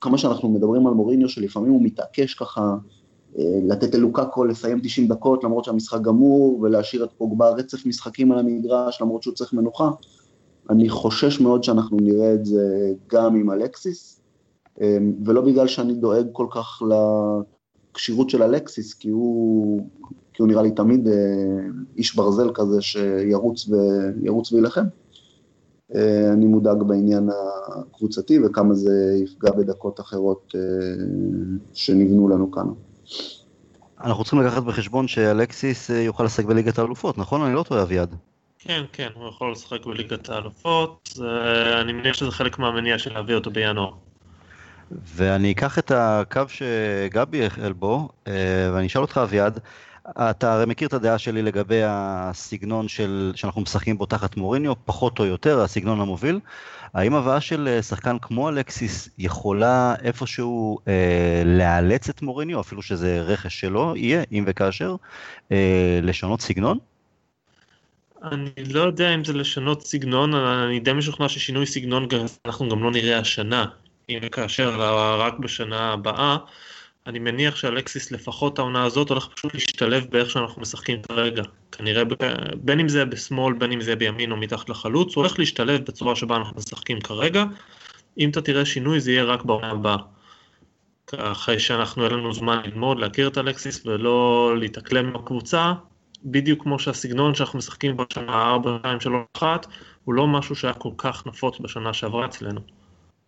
כמה 0.00 0.18
שאנחנו 0.18 0.48
מדברים 0.48 0.86
על 0.86 0.94
מוריניו, 0.94 1.28
שלפעמים 1.28 1.72
הוא 1.72 1.82
מתעקש 1.82 2.34
ככה 2.34 2.76
אה, 3.38 3.58
לתת 3.68 3.94
ללוקאקו 3.94 4.44
לסיים 4.44 4.80
90 4.82 5.08
דקות, 5.08 5.44
למרות 5.44 5.64
שהמשחק 5.64 6.00
גמור, 6.00 6.60
ולהשאיר 6.60 7.04
את 7.04 7.10
פוגבה 7.18 7.50
רצף 7.50 7.86
משחקים 7.86 8.32
על 8.32 8.38
המגרש, 8.38 9.02
למרות 9.02 9.22
שהוא 9.22 9.34
צריך 9.34 9.52
מנוחה. 9.52 9.90
אני 10.70 10.88
חושש 10.88 11.40
מאוד 11.40 11.64
שאנחנו 11.64 11.96
נראה 12.00 12.34
את 12.34 12.46
זה 12.46 12.92
גם 13.08 13.36
עם 13.36 13.50
אלקסיס, 13.50 14.18
אמ, 14.18 14.21
ולא 15.24 15.40
בגלל 15.40 15.66
שאני 15.66 15.94
דואג 15.94 16.26
כל 16.32 16.46
כך 16.50 16.82
לכשירות 17.92 18.30
של 18.30 18.42
אלקסיס, 18.42 18.94
כי 18.94 19.08
הוא, 19.08 19.86
כי 20.34 20.42
הוא 20.42 20.48
נראה 20.48 20.62
לי 20.62 20.70
תמיד 20.70 21.08
אה, 21.08 21.12
איש 21.96 22.16
ברזל 22.16 22.50
כזה 22.54 22.82
שירוץ 22.82 24.52
ויילחם. 24.52 24.84
אה, 25.94 26.32
אני 26.32 26.46
מודאג 26.46 26.82
בעניין 26.82 27.28
הקבוצתי 27.68 28.38
וכמה 28.44 28.74
זה 28.74 29.18
יפגע 29.24 29.50
בדקות 29.50 30.00
אחרות 30.00 30.54
אה, 30.54 30.60
שנבנו 31.74 32.28
לנו 32.28 32.50
כאן. 32.50 32.66
אנחנו 34.04 34.24
צריכים 34.24 34.40
לקחת 34.40 34.62
בחשבון 34.62 35.08
שאלקסיס 35.08 35.90
יוכל 35.90 36.24
לשחק 36.24 36.44
בליגת 36.44 36.78
האלופות, 36.78 37.18
נכון? 37.18 37.42
אני 37.42 37.54
לא 37.54 37.62
טועה 37.62 37.82
אביעד. 37.82 38.14
כן, 38.58 38.82
כן, 38.92 39.08
הוא 39.14 39.28
יכול 39.28 39.52
לשחק 39.52 39.86
בליגת 39.86 40.28
האלופות, 40.28 41.08
אני 41.80 41.92
מניח 41.92 42.14
שזה 42.14 42.30
חלק 42.30 42.58
מהמניע 42.58 42.98
של 42.98 43.12
להביא 43.12 43.34
אותו 43.34 43.50
בינואר. 43.50 43.92
ואני 45.04 45.52
אקח 45.52 45.78
את 45.78 45.92
הקו 45.94 46.42
שגבי 46.48 47.46
החל 47.46 47.72
בו, 47.72 48.08
אה, 48.26 48.70
ואני 48.74 48.86
אשאל 48.86 49.02
אותך 49.02 49.20
אביעד, 49.22 49.58
אתה 50.10 50.52
הרי 50.52 50.66
מכיר 50.66 50.88
את 50.88 50.92
הדעה 50.92 51.18
שלי 51.18 51.42
לגבי 51.42 51.80
הסגנון 51.84 52.88
של, 52.88 53.32
שאנחנו 53.34 53.60
משחקים 53.60 53.98
בו 53.98 54.06
תחת 54.06 54.36
מוריניו, 54.36 54.72
פחות 54.84 55.18
או 55.18 55.24
יותר, 55.24 55.60
הסגנון 55.60 56.00
המוביל. 56.00 56.40
האם 56.94 57.14
הבאה 57.14 57.40
של 57.40 57.68
אה, 57.68 57.82
שחקן 57.82 58.16
כמו 58.22 58.48
אלקסיס 58.48 59.08
יכולה 59.18 59.94
איפשהו 60.02 60.78
אה, 60.88 61.42
לאלץ 61.44 62.08
את 62.08 62.22
מוריניו, 62.22 62.60
אפילו 62.60 62.82
שזה 62.82 63.20
רכש 63.20 63.60
שלו, 63.60 63.96
יהיה, 63.96 64.22
אם 64.32 64.44
וכאשר, 64.46 64.96
אה, 65.52 66.00
לשנות 66.02 66.40
סגנון? 66.40 66.78
אני 68.22 68.64
לא 68.70 68.80
יודע 68.80 69.14
אם 69.14 69.24
זה 69.24 69.32
לשנות 69.32 69.86
סגנון, 69.86 70.34
אני 70.34 70.80
די 70.80 70.92
משוכנע 70.92 71.28
ששינוי 71.28 71.66
סגנון 71.66 72.08
אנחנו 72.46 72.68
גם 72.68 72.82
לא 72.82 72.90
נראה 72.90 73.18
השנה. 73.18 73.64
אם 74.14 74.18
וכאשר, 74.22 74.80
רק 75.18 75.38
בשנה 75.38 75.92
הבאה, 75.92 76.36
אני 77.06 77.18
מניח 77.18 77.56
שאלקסיס 77.56 78.12
לפחות 78.12 78.58
העונה 78.58 78.84
הזאת 78.84 79.08
הולך 79.08 79.28
פשוט 79.34 79.54
להשתלב 79.54 80.06
באיך 80.10 80.30
שאנחנו 80.30 80.62
משחקים 80.62 81.02
כרגע. 81.02 81.42
כנראה 81.72 82.02
בין 82.56 82.80
אם 82.80 82.88
זה 82.88 83.04
בשמאל, 83.04 83.54
בין 83.54 83.72
אם 83.72 83.80
זה 83.80 83.96
בימין 83.96 84.32
או 84.32 84.36
מתחת 84.36 84.68
לחלוץ, 84.68 85.16
הוא 85.16 85.22
הולך 85.22 85.38
להשתלב 85.38 85.84
בצורה 85.84 86.16
שבה 86.16 86.36
אנחנו 86.36 86.56
משחקים 86.56 87.00
כרגע. 87.00 87.44
אם 88.18 88.30
אתה 88.30 88.42
תראה 88.42 88.64
שינוי 88.64 89.00
זה 89.00 89.12
יהיה 89.12 89.24
רק 89.24 89.42
בעונה 89.44 89.70
הבאה. 89.70 89.96
אחרי 91.16 91.58
שאנחנו, 91.58 92.04
אין 92.04 92.12
לנו 92.12 92.32
זמן 92.32 92.60
ללמוד, 92.64 92.98
להכיר 92.98 93.28
את 93.28 93.38
אלקסיס 93.38 93.86
ולא 93.86 94.52
להתאקלם 94.58 95.12
בקבוצה, 95.12 95.72
בדיוק 96.24 96.62
כמו 96.62 96.78
שהסגנון 96.78 97.34
שאנחנו 97.34 97.58
משחקים 97.58 97.96
בשנה 97.96 98.50
4, 98.50 98.78
2, 98.78 99.00
3, 99.00 99.14
1, 99.36 99.66
הוא 100.04 100.14
לא 100.14 100.26
משהו 100.26 100.54
שהיה 100.54 100.74
כל 100.74 100.90
כך 100.98 101.26
נפוץ 101.26 101.58
בשנה 101.60 101.92
שעברה 101.92 102.26
אצלנו. 102.26 102.60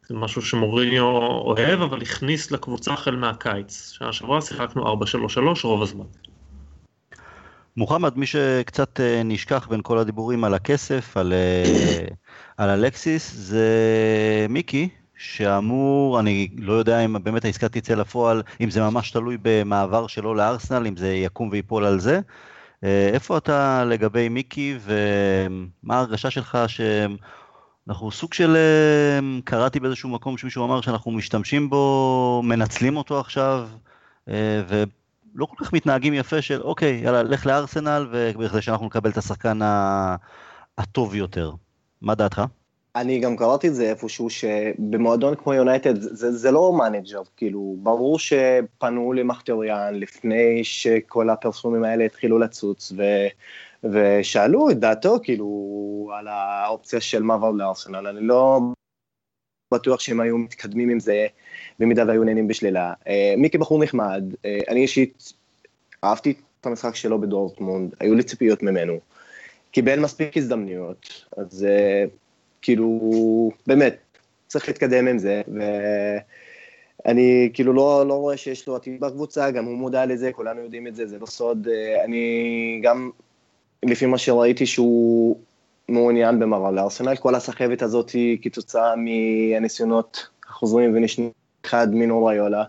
זה 0.08 0.14
משהו 0.14 0.42
שמוריניו 0.42 1.04
אוהב, 1.04 1.80
אבל 1.82 2.02
הכניס 2.02 2.50
לקבוצה 2.50 2.92
החל 2.92 3.16
מהקיץ. 3.16 3.90
שנה 3.92 4.12
שעברה 4.12 4.40
שיחקנו 4.40 5.02
4-3-3 5.02 5.64
רוב 5.64 5.82
הזמן. 5.82 6.04
מוחמד, 7.76 8.18
מי 8.18 8.26
שקצת 8.26 9.00
אה, 9.00 9.22
נשכח 9.24 9.66
בין 9.70 9.80
כל 9.82 9.98
הדיבורים 9.98 10.44
על 10.44 10.54
הכסף, 10.54 11.16
על, 11.16 11.32
אה, 11.32 12.04
על 12.64 12.70
אלקסיס, 12.70 13.32
זה 13.34 13.66
מיקי, 14.48 14.88
שאמור, 15.16 16.20
אני 16.20 16.48
לא 16.58 16.72
יודע 16.72 17.00
אם 17.00 17.16
באמת 17.22 17.44
העסקה 17.44 17.68
תצא 17.68 17.94
לפועל, 17.94 18.42
אם 18.60 18.70
זה 18.70 18.80
ממש 18.80 19.10
תלוי 19.10 19.36
במעבר 19.42 20.06
שלו 20.06 20.34
לארסנל, 20.34 20.86
אם 20.86 20.96
זה 20.96 21.14
יקום 21.14 21.48
ויפול 21.52 21.84
על 21.84 22.00
זה. 22.00 22.20
אה, 22.84 23.10
איפה 23.12 23.36
אתה 23.36 23.84
לגבי 23.84 24.28
מיקי, 24.28 24.78
ומה 24.80 25.96
ההרגשה 25.96 26.30
שלך 26.30 26.58
אנחנו 27.88 28.10
סוג 28.10 28.34
של, 28.34 28.56
אמ, 29.18 29.40
קראתי 29.44 29.80
באיזשהו 29.80 30.08
מקום 30.08 30.38
שמישהו 30.38 30.64
אמר 30.64 30.80
שאנחנו 30.80 31.10
משתמשים 31.10 31.70
בו, 31.70 32.42
מנצלים 32.44 32.96
אותו 32.96 33.20
עכשיו, 33.20 33.68
אה, 34.28 34.62
ולא 34.68 35.46
כל 35.46 35.64
כך 35.64 35.72
מתנהגים 35.72 36.14
יפה 36.14 36.42
של 36.42 36.62
אוקיי, 36.62 37.00
יאללה, 37.04 37.22
לך 37.22 37.46
לארסנל, 37.46 38.06
ובכדי 38.10 38.62
שאנחנו 38.62 38.86
נקבל 38.86 39.10
את 39.10 39.16
השחקן 39.16 39.58
הטוב 40.78 41.14
יותר. 41.14 41.52
מה 42.02 42.14
דעתך? 42.14 42.42
אני 42.96 43.20
גם 43.20 43.36
קראתי 43.36 43.68
את 43.68 43.74
זה 43.74 43.90
איפשהו, 43.90 44.30
שבמועדון 44.30 45.34
כמו 45.34 45.54
יונייטד 45.54 46.00
זה, 46.00 46.32
זה 46.32 46.50
לא 46.50 46.72
מנג'ר, 46.72 47.22
כאילו, 47.36 47.76
ברור 47.78 48.18
שפנו 48.18 49.12
למחיטריאן 49.12 49.94
לפני 49.94 50.64
שכל 50.64 51.30
הפרסומים 51.30 51.84
האלה 51.84 52.04
התחילו 52.04 52.38
לצוץ, 52.38 52.92
ו... 52.96 53.02
ושאלו 53.92 54.70
את 54.70 54.78
דעתו 54.78 55.18
כאילו 55.22 56.10
על 56.18 56.28
האופציה 56.28 57.00
של 57.00 57.22
מעבר 57.22 57.50
לארסנל, 57.50 58.06
אני 58.06 58.20
לא 58.20 58.60
בטוח 59.74 60.00
שהם 60.00 60.20
היו 60.20 60.38
מתקדמים 60.38 60.88
עם 60.88 61.00
זה 61.00 61.26
במידה 61.78 62.04
והיו 62.06 62.24
נהנים 62.24 62.48
בשלילה. 62.48 62.92
אה, 63.08 63.34
מיקי 63.38 63.58
בחור 63.58 63.82
נחמד, 63.82 64.24
אה, 64.44 64.58
אני 64.68 64.80
אישית 64.80 65.32
אהבתי 66.04 66.34
את 66.60 66.66
המשחק 66.66 66.94
שלו 66.94 67.20
בדורטמונד, 67.20 67.94
היו 68.00 68.14
לי 68.14 68.22
ציפיות 68.22 68.62
ממנו, 68.62 69.00
קיבל 69.70 70.00
מספיק 70.00 70.36
הזדמנויות, 70.36 71.24
אז 71.36 71.64
אה, 71.64 72.04
כאילו, 72.62 73.50
באמת, 73.66 73.96
צריך 74.46 74.68
להתקדם 74.68 75.08
עם 75.08 75.18
זה, 75.18 75.42
ואני 77.04 77.50
כאילו 77.54 77.72
לא, 77.72 78.04
לא 78.08 78.14
רואה 78.14 78.36
שיש 78.36 78.68
לו 78.68 78.76
עתיד 78.76 79.00
בקבוצה, 79.00 79.50
גם 79.50 79.64
הוא 79.64 79.76
מודע 79.76 80.06
לזה, 80.06 80.32
כולנו 80.32 80.60
יודעים 80.60 80.86
את 80.86 80.94
זה, 80.94 81.06
זה 81.06 81.18
לא 81.18 81.26
סוד, 81.26 81.68
אני 82.04 82.80
גם 82.82 83.10
לפי 83.86 84.06
מה 84.06 84.18
שראיתי 84.18 84.66
שהוא 84.66 85.36
מעוניין 85.88 86.38
במעבר 86.38 86.70
לארסנל, 86.70 87.16
כל 87.16 87.34
הסחבת 87.34 87.82
הזאת 87.82 88.10
היא 88.10 88.38
כתוצאה 88.42 88.92
מהניסיונות 88.96 90.28
החוזרים 90.48 90.96
ונשנים 90.96 91.30
אחד 91.64 91.94
מינו 91.94 92.24
ריולה, 92.24 92.64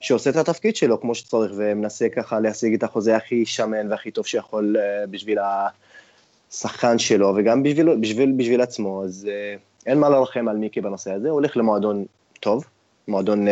שעושה 0.00 0.30
את 0.30 0.36
התפקיד 0.36 0.76
שלו 0.76 1.00
כמו 1.00 1.14
שצריך 1.14 1.52
ומנסה 1.56 2.08
ככה 2.08 2.40
להשיג 2.40 2.74
את 2.74 2.82
החוזה 2.82 3.16
הכי 3.16 3.46
שמן 3.46 3.90
והכי 3.90 4.10
טוב 4.10 4.26
שיכול 4.26 4.76
uh, 4.76 5.06
בשביל 5.10 5.38
השחקן 6.50 6.98
שלו 6.98 7.34
וגם 7.36 7.62
בשביל, 7.62 7.96
בשביל, 7.96 8.32
בשביל 8.36 8.60
עצמו, 8.60 9.04
אז 9.04 9.28
uh, 9.28 9.60
אין 9.86 9.98
מה 9.98 10.08
לרחם 10.08 10.48
על 10.48 10.56
מיקי 10.56 10.80
בנושא 10.80 11.12
הזה, 11.12 11.28
הוא 11.28 11.34
הולך 11.34 11.56
למועדון 11.56 12.04
טוב, 12.40 12.64
מועדון 13.08 13.48
uh, 13.48 13.50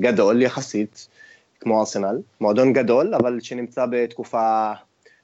גדול 0.00 0.42
יחסית, 0.42 1.08
כמו 1.60 1.80
ארסנל, 1.80 2.18
מועדון 2.40 2.72
גדול, 2.72 3.14
אבל 3.14 3.40
שנמצא 3.40 3.86
בתקופה 3.90 4.72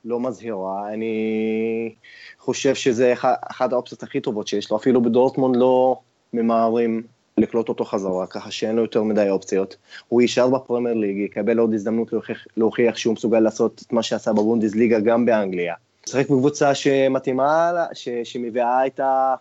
לא 0.05 0.21
מזהירה, 0.21 0.93
אני 0.93 1.95
חושב 2.39 2.75
שזה 2.75 3.15
אחת 3.41 3.73
האופציות 3.73 4.03
הכי 4.03 4.21
טובות 4.21 4.49
שיש 4.49 4.71
לו, 4.71 4.77
אפילו 4.77 5.03
בדורטמונד 5.03 5.57
לא 5.57 5.99
ממהרים 6.33 7.03
לקלוט 7.39 7.69
אותו 7.69 7.85
חזרה, 7.85 8.27
ככה 8.27 8.51
שאין 8.51 8.77
לו 8.77 8.83
יותר 8.83 9.03
מדי 9.03 9.31
אופציות. 9.31 9.77
הוא 10.09 10.23
יישאר 10.23 10.49
בפרמייר 10.49 10.95
ליג, 10.95 11.17
יקבל 11.17 11.59
עוד 11.59 11.75
הזדמנות 11.75 12.13
להוכיח, 12.13 12.47
להוכיח 12.57 12.97
שהוא 12.97 13.15
מסוגל 13.15 13.41
לעשות 13.41 13.83
את 13.87 13.93
מה 13.93 14.03
שעשה 14.03 14.33
בבונדסליגה 14.33 15.01
גם 15.01 15.25
באנגליה. 15.27 15.75
לשחק 16.07 16.31
בקבוצה 16.31 16.75
שמתאימה, 16.75 17.73
ש, 17.93 18.09
שמביאה 18.25 18.87
את, 18.87 19.01
ה, 19.01 19.35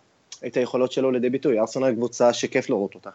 את 0.45 0.57
היכולות 0.57 0.91
שלו 0.91 1.11
לידי 1.11 1.29
ביטוי. 1.29 1.59
ארסנל 1.59 1.83
היא 1.83 1.95
קבוצה 1.95 2.33
שכיף 2.33 2.69
לראות 2.69 2.95
אותה, 2.95 3.09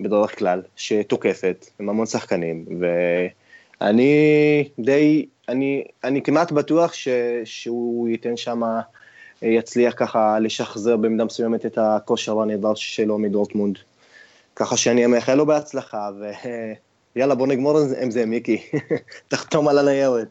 בדרך 0.00 0.38
כלל, 0.38 0.62
שתוקפת, 0.76 1.66
עם 1.80 1.88
המון 1.88 2.06
שחקנים, 2.06 2.64
ואני 3.80 4.68
די, 4.78 5.26
אני, 5.48 5.84
אני 6.04 6.22
כמעט 6.22 6.52
בטוח 6.52 6.92
ש, 6.92 7.08
שהוא 7.44 8.08
ייתן 8.08 8.36
שם, 8.36 8.62
יצליח 9.42 9.94
ככה 9.96 10.38
לשחזר 10.38 10.96
במידה 10.96 11.24
מסוימת 11.24 11.66
את 11.66 11.78
הכושר 11.78 12.40
הנהדר 12.40 12.74
שלו 12.74 13.18
מדורטמונד. 13.18 13.78
ככה 14.56 14.76
שאני 14.76 15.06
מאחל 15.06 15.34
לו 15.34 15.46
בהצלחה, 15.46 16.10
ויאללה 17.16 17.34
בוא 17.38 17.46
נגמור 17.46 17.78
עם 18.02 18.10
זה 18.10 18.26
מיקי, 18.26 18.62
תחתום 19.28 19.68
על 19.68 19.78
הניירת. 19.78 20.28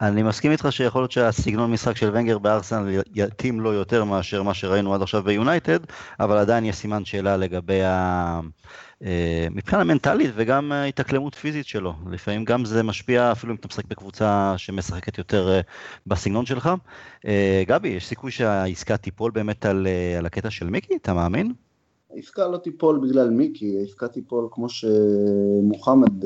אני 0.00 0.22
מסכים 0.22 0.52
איתך 0.52 0.68
שיכול 0.70 1.02
להיות 1.02 1.12
שהסגנון 1.12 1.72
משחק 1.72 1.96
של 1.96 2.10
ונגר 2.12 2.38
בארסנל 2.38 3.02
יתאים 3.14 3.60
לו 3.60 3.72
יותר 3.72 4.04
מאשר 4.04 4.42
מה 4.42 4.54
שראינו 4.54 4.94
עד 4.94 5.02
עכשיו 5.02 5.22
ביונייטד, 5.22 5.78
אבל 6.20 6.38
עדיין 6.38 6.64
יש 6.64 6.76
סימן 6.76 7.04
שאלה 7.04 7.36
לגבי 7.36 7.84
ה... 7.84 8.40
אה, 9.02 9.46
מבחינה 9.50 9.84
מנטלית 9.84 10.30
וגם 10.36 10.72
ההתאקלמות 10.72 11.34
פיזית 11.34 11.66
שלו. 11.66 11.92
לפעמים 12.10 12.44
גם 12.44 12.64
זה 12.64 12.82
משפיע 12.82 13.32
אפילו 13.32 13.52
אם 13.52 13.56
אתה 13.56 13.68
משחק 13.68 13.84
בקבוצה 13.84 14.54
שמשחקת 14.56 15.18
יותר 15.18 15.48
אה, 15.48 15.60
בסגנון 16.06 16.46
שלך. 16.46 16.70
אה, 17.26 17.62
גבי, 17.66 17.88
יש 17.88 18.06
סיכוי 18.06 18.30
שהעסקה 18.30 18.96
תיפול 18.96 19.30
באמת 19.30 19.66
על, 19.66 19.86
על 20.18 20.26
הקטע 20.26 20.50
של 20.50 20.70
מיקי? 20.70 20.96
אתה 20.96 21.14
מאמין? 21.14 21.52
העסקה 22.10 22.48
לא 22.48 22.58
תיפול 22.58 23.08
בגלל 23.08 23.30
מיקי, 23.30 23.78
העסקה 23.80 24.08
תיפול 24.08 24.48
כמו 24.50 24.68
שמוחמד 24.68 26.24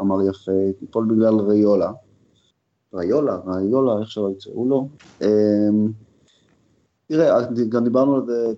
אמר 0.00 0.28
יפה, 0.30 0.52
תיפול 0.78 1.06
בגלל 1.14 1.34
ריולה. 1.34 1.92
ריולה, 2.94 3.36
ריולה, 3.46 4.00
איך 4.00 4.10
שלא 4.10 4.30
יקראו 4.38 4.68
לו. 4.68 4.88
אמ, 5.22 5.92
תראה, 7.10 7.42
גם 7.68 7.84
דיברנו 7.84 8.14
על 8.14 8.22
זה, 8.26 8.52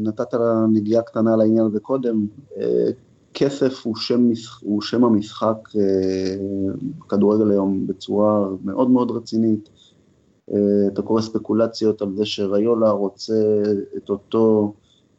נתת 0.00 0.34
לה 0.34 0.66
נגיעה 0.72 1.02
קטנה 1.02 1.34
על 1.34 1.40
העניין 1.40 1.66
הזה 1.66 1.80
קודם. 1.80 2.26
אה, 2.56 2.88
כסף 3.34 3.86
הוא 3.86 3.96
שם, 3.96 4.28
הוא 4.60 4.82
שם 4.82 5.04
המשחק 5.04 5.56
אה, 5.78 6.34
בכדורגל 6.98 7.50
היום 7.50 7.86
בצורה 7.86 8.48
מאוד 8.64 8.90
מאוד 8.90 9.10
רצינית. 9.10 9.68
אה, 10.52 10.86
אתה 10.92 11.02
קורא 11.02 11.20
ספקולציות 11.20 12.02
על 12.02 12.16
זה 12.16 12.24
שריולה 12.24 12.90
רוצה 12.90 13.62
את 13.96 14.10
אותו, 14.10 14.72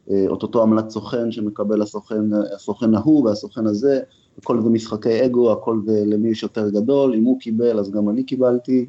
את 0.06 0.42
אותו 0.42 0.62
עמלת 0.62 0.90
סוכן 0.90 1.32
שמקבל 1.32 1.82
הסוכן, 1.82 2.32
הסוכן 2.54 2.94
ההוא 2.94 3.24
והסוכן 3.26 3.66
הזה, 3.66 4.00
הכל 4.38 4.62
זה 4.62 4.68
משחקי 4.70 5.24
אגו, 5.24 5.52
הכל 5.52 5.80
זה 5.86 6.02
למי 6.06 6.28
יש 6.28 6.42
יותר 6.42 6.70
גדול, 6.70 7.14
אם 7.14 7.24
הוא 7.24 7.40
קיבל 7.40 7.78
אז 7.78 7.90
גם 7.90 8.08
אני 8.08 8.24
קיבלתי, 8.24 8.86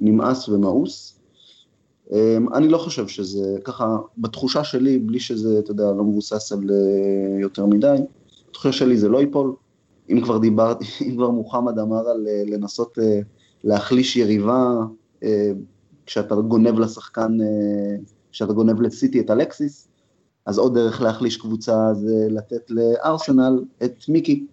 נמאס 0.00 0.48
ומאוס. 0.48 1.15
אמ, 2.12 2.52
אני 2.54 2.68
לא 2.68 2.78
חושב 2.78 3.08
שזה, 3.08 3.56
ככה, 3.64 3.96
בתחושה 4.18 4.64
שלי, 4.64 4.98
בלי 4.98 5.20
שזה, 5.20 5.58
אתה 5.58 5.70
יודע, 5.70 5.92
לא 5.92 6.04
מבוסס 6.04 6.52
על 6.52 6.70
אה, 6.70 7.40
יותר 7.40 7.66
מדי, 7.66 7.96
בתחושה 8.48 8.72
שלי 8.72 8.96
זה 8.96 9.08
לא 9.08 9.18
ייפול. 9.18 9.54
אם 10.10 10.20
כבר 10.20 10.38
דיברתי, 10.38 10.84
אם 11.06 11.16
כבר 11.16 11.30
מוחמד 11.30 11.78
אמר 11.78 12.08
על 12.08 12.26
אה, 12.28 12.42
לנסות 12.46 12.98
אה, 12.98 13.20
להחליש 13.64 14.16
יריבה, 14.16 14.70
כשאתה 16.06 16.34
גונב 16.34 16.78
לשחקן, 16.78 17.36
כשאתה 18.32 18.52
גונב 18.52 18.80
לסיטי 18.80 19.20
את 19.20 19.30
אלקסיס, 19.30 19.88
אז 20.46 20.58
עוד 20.58 20.74
דרך 20.74 21.02
להחליש 21.02 21.36
קבוצה 21.36 21.94
זה 21.94 22.26
לתת 22.30 22.70
לארסנל 22.70 23.64
את 23.84 24.04
מיקי. 24.08 24.46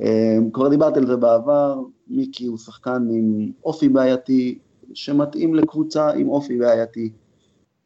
אמ, 0.00 0.50
כבר 0.52 0.68
דיברתי 0.68 0.98
על 0.98 1.06
זה 1.06 1.16
בעבר, 1.16 1.80
מיקי 2.08 2.46
הוא 2.46 2.58
שחקן 2.58 3.08
עם 3.10 3.50
אופי 3.64 3.88
בעייתי, 3.88 4.58
שמתאים 4.94 5.54
לקבוצה 5.54 6.10
עם 6.10 6.28
אופי 6.28 6.58
בעייתי. 6.58 7.10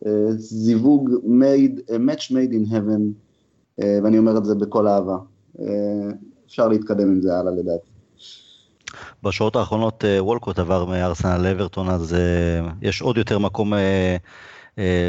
אה, 0.07 0.31
זיווג 0.33 1.11
made, 1.25 1.91
match 1.91 2.31
made 2.31 2.53
in 2.53 2.73
heaven, 2.73 3.03
אה, 3.83 3.99
ואני 4.03 4.19
אומר 4.19 4.39
את 4.39 4.45
זה 4.45 4.55
בכל 4.55 4.89
אהבה. 4.89 5.17
אה, 5.61 5.67
אפשר 6.47 6.69
להתקדם 6.69 7.09
עם 7.09 7.21
זה 7.21 7.39
הלאה 7.39 7.53
לדעתי. 7.53 7.89
בשעות 9.23 9.57
האחרונות 9.57 10.05
וולקוט 10.19 10.59
עבר 10.59 10.85
מארסנל 10.85 11.43
לאברטון, 11.43 11.89
אז 11.89 12.17
יש 12.83 13.03
עוד 13.03 13.17
יותר 13.17 13.39
מקום 13.39 13.73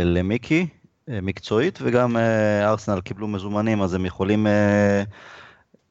למיקי. 0.05 0.67
אה, 1.09 1.21
מקצועית, 1.21 1.79
וגם 1.81 2.17
אה, 2.17 2.69
ארסנל 2.69 3.01
קיבלו 3.01 3.27
מזומנים, 3.27 3.81
אז 3.81 3.93
הם 3.93 4.05
יכולים 4.05 4.47
אה, 4.47 5.03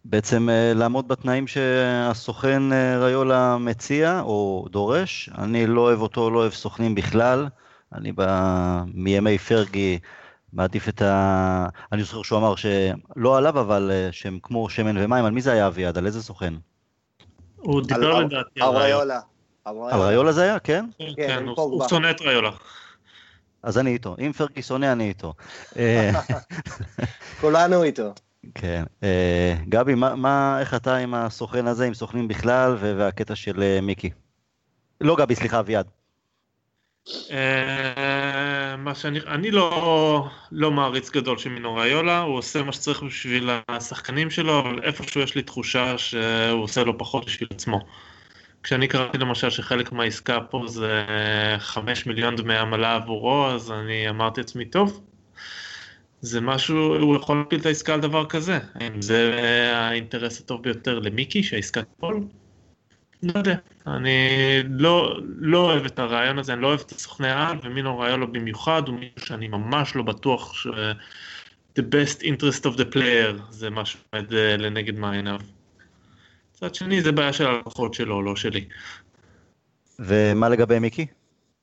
בעצם 0.08 0.48
לעמוד 0.74 1.08
בתנאים 1.08 1.46
שהסוכן 1.46 2.62
ריולה 3.00 3.58
מציע 3.58 4.20
או 4.20 4.66
דורש. 4.70 5.30
אני 5.38 5.66
לא 5.66 5.80
אוהב 5.80 6.00
אותו, 6.00 6.30
לא 6.30 6.38
אוהב 6.38 6.52
סוכנים 6.52 6.94
בכלל. 6.94 7.48
אני 7.94 8.12
ב... 8.16 8.22
מימי 8.94 9.38
פרגי 9.38 9.98
מעדיף 10.52 10.88
את 10.88 11.02
ה... 11.02 11.68
אני 11.92 12.02
זוכר 12.02 12.22
שהוא 12.22 12.38
אמר 12.38 12.54
שלא 12.56 13.38
עליו, 13.38 13.60
אבל 13.60 13.90
שהם 14.10 14.38
כמו 14.42 14.68
שמן 14.68 14.96
ומים. 14.98 15.24
על 15.24 15.32
מי 15.32 15.40
זה 15.40 15.52
היה 15.52 15.66
אביעד? 15.66 15.98
על 15.98 16.06
איזה 16.06 16.22
סוכן? 16.22 16.54
הוא 17.56 17.82
דיבר 17.82 18.20
לדעתי 18.20 18.60
על 18.60 18.76
ריולה. 18.76 19.20
על 19.64 20.00
ריולה 20.00 20.32
זה 20.32 20.42
היה? 20.42 20.58
כן? 20.58 20.84
כן, 20.98 21.12
כן 21.16 21.44
הוא 21.56 21.88
שונא 21.88 22.10
את 22.10 22.20
ריולה. 22.20 22.50
אז 23.62 23.78
אני 23.78 23.90
איתו. 23.90 24.16
אם 24.18 24.32
פרקי 24.32 24.62
שונא, 24.62 24.92
אני 24.92 25.08
איתו. 25.08 25.34
אה, 25.78 26.10
כולנו 27.40 27.82
איתו. 27.82 28.12
כן. 28.54 28.84
אה, 29.02 29.54
גבי, 29.68 29.94
מה, 29.94 30.14
מה, 30.14 30.60
איך 30.60 30.74
אתה 30.74 30.96
עם 30.96 31.14
הסוכן 31.14 31.66
הזה, 31.66 31.86
עם 31.86 31.94
סוכנים 31.94 32.28
בכלל, 32.28 32.76
והקטע 32.80 33.34
של 33.34 33.62
אה, 33.62 33.80
מיקי? 33.82 34.10
לא 35.00 35.16
גבי, 35.16 35.34
סליחה, 35.34 35.60
אביעד. 35.60 35.86
מה 38.78 38.94
שאני, 38.94 39.20
אני 39.26 39.50
לא, 39.50 40.28
לא 40.52 40.70
מעריץ 40.70 41.10
גדול 41.10 41.38
של 41.38 41.50
מינו 41.50 41.74
ריולה, 41.74 42.20
הוא 42.20 42.38
עושה 42.38 42.62
מה 42.62 42.72
שצריך 42.72 43.02
בשביל 43.02 43.50
השחקנים 43.68 44.30
שלו, 44.30 44.60
אבל 44.60 44.82
איפשהו 44.82 45.20
יש 45.20 45.34
לי 45.34 45.42
תחושה 45.42 45.98
שהוא 45.98 46.62
עושה 46.62 46.84
לו 46.84 46.98
פחות 46.98 47.24
בשביל 47.24 47.48
עצמו. 47.52 47.80
כשאני 48.62 48.88
קראתי 48.88 49.18
למשל 49.18 49.50
שחלק 49.50 49.92
מהעסקה 49.92 50.40
פה 50.40 50.62
זה 50.66 51.04
5 51.58 52.06
מיליון 52.06 52.36
דמי 52.36 52.56
עמלה 52.56 52.94
עבורו, 52.94 53.46
אז 53.46 53.72
אני 53.72 54.08
אמרתי 54.08 54.40
לעצמי, 54.40 54.64
טוב, 54.64 55.00
זה 56.20 56.40
משהו, 56.40 56.96
הוא 56.96 57.16
יכול 57.16 57.38
להפיל 57.38 57.60
את 57.60 57.66
העסקה 57.66 57.94
על 57.94 58.00
דבר 58.00 58.26
כזה. 58.26 58.58
האם 58.74 59.02
זה 59.02 59.40
האינטרס 59.74 60.40
הטוב 60.40 60.62
ביותר 60.62 60.98
למיקי, 60.98 61.42
שהעסקה 61.42 61.82
תפול? 61.82 62.20
לא 63.22 63.32
יודע. 63.38 63.56
אני 63.86 64.18
לא, 64.70 65.18
לא 65.38 65.58
אוהב 65.58 65.84
את 65.84 65.98
הרעיון 65.98 66.38
הזה, 66.38 66.52
אני 66.52 66.62
לא 66.62 66.66
אוהב 66.66 66.80
את 66.80 66.92
הסוכני 66.92 67.28
העל, 67.28 67.56
ומינו 67.62 67.98
רעיון 67.98 68.20
לו 68.20 68.32
במיוחד, 68.32 68.82
הוא 68.88 68.98
מישהו 68.98 69.26
שאני 69.26 69.48
ממש 69.48 69.96
לא 69.96 70.02
בטוח 70.02 70.54
ש... 70.54 70.66
the 71.78 71.82
best 71.82 72.22
interest 72.22 72.64
of 72.64 72.76
the 72.76 72.94
player 72.94 73.42
זה 73.50 73.70
משהו 73.70 73.98
שעומד 74.00 74.34
אה, 74.34 74.56
לנגד 74.56 74.98
מעייניו. 74.98 75.40
מצד 76.54 76.74
שני 76.74 77.02
זה 77.02 77.12
בעיה 77.12 77.32
של 77.32 77.46
הלקוחות 77.46 77.94
שלו, 77.94 78.22
לא 78.22 78.36
שלי. 78.36 78.68
ומה 79.98 80.48
לגבי 80.48 80.78
מיקי? 80.78 81.06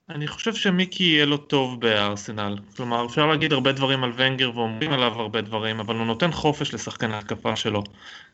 אני 0.10 0.28
חושב 0.28 0.56
שמיקי 0.56 1.04
יהיה 1.04 1.26
לו 1.26 1.38
טוב 1.38 1.82
בארסנל. 1.82 2.58
כלומר, 2.76 3.06
אפשר 3.06 3.26
להגיד 3.26 3.54
הרבה 3.54 3.72
דברים 3.72 4.04
על 4.04 4.12
ונגר 4.16 4.52
ואומרים 4.56 4.92
עליו 4.92 5.12
הרבה 5.12 5.42
דברים, 5.42 5.80
אבל 5.80 5.96
הוא 5.96 6.06
נותן 6.06 6.32
חופש 6.32 6.74
לשחקן 6.74 7.12
ההתקפה 7.12 7.56
שלו. 7.56 7.84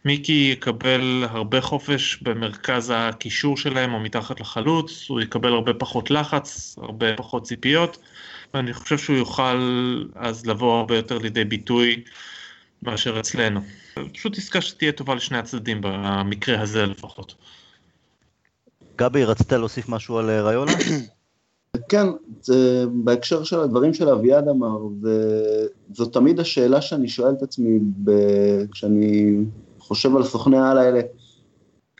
מיקי 0.05 0.49
יקבל 0.53 1.25
הרבה 1.29 1.61
חופש 1.61 2.17
במרכז 2.21 2.93
הקישור 2.95 3.57
שלהם 3.57 3.93
או 3.93 3.99
מתחת 3.99 4.39
לחלוץ, 4.39 5.09
הוא 5.09 5.21
יקבל 5.21 5.53
הרבה 5.53 5.73
פחות 5.73 6.11
לחץ, 6.11 6.75
הרבה 6.81 7.15
פחות 7.15 7.43
ציפיות, 7.43 7.97
ואני 8.53 8.73
חושב 8.73 8.97
שהוא 8.97 9.17
יוכל 9.17 10.03
אז 10.15 10.45
לבוא 10.45 10.79
הרבה 10.79 10.95
יותר 10.95 11.17
לידי 11.17 11.45
ביטוי 11.45 12.03
מאשר 12.83 13.19
אצלנו. 13.19 13.61
פשוט 14.13 14.37
עסקה 14.37 14.61
שתהיה 14.61 14.91
טובה 14.91 15.15
לשני 15.15 15.37
הצדדים 15.37 15.77
במקרה 15.81 16.61
הזה 16.61 16.85
לפחות. 16.85 17.35
גבי, 18.95 19.25
רצית 19.25 19.51
להוסיף 19.51 19.89
משהו 19.89 20.17
על 20.17 20.29
אה, 20.29 20.41
ריולה? 20.41 20.73
כן, 21.89 22.07
זה, 22.41 22.85
בהקשר 22.93 23.43
של 23.43 23.59
הדברים 23.59 23.93
של 23.93 24.09
אביעד 24.09 24.47
אמר, 24.47 24.77
זה, 25.01 25.67
זו 25.93 26.05
תמיד 26.05 26.39
השאלה 26.39 26.81
שאני 26.81 27.07
שואל 27.07 27.33
את 27.33 27.41
עצמי 27.41 27.79
ב, 28.03 28.11
כשאני 28.71 29.37
חושב 29.79 30.15
על 30.15 30.23
סוכני 30.23 30.57
העל 30.57 30.77
האלה. 30.77 31.01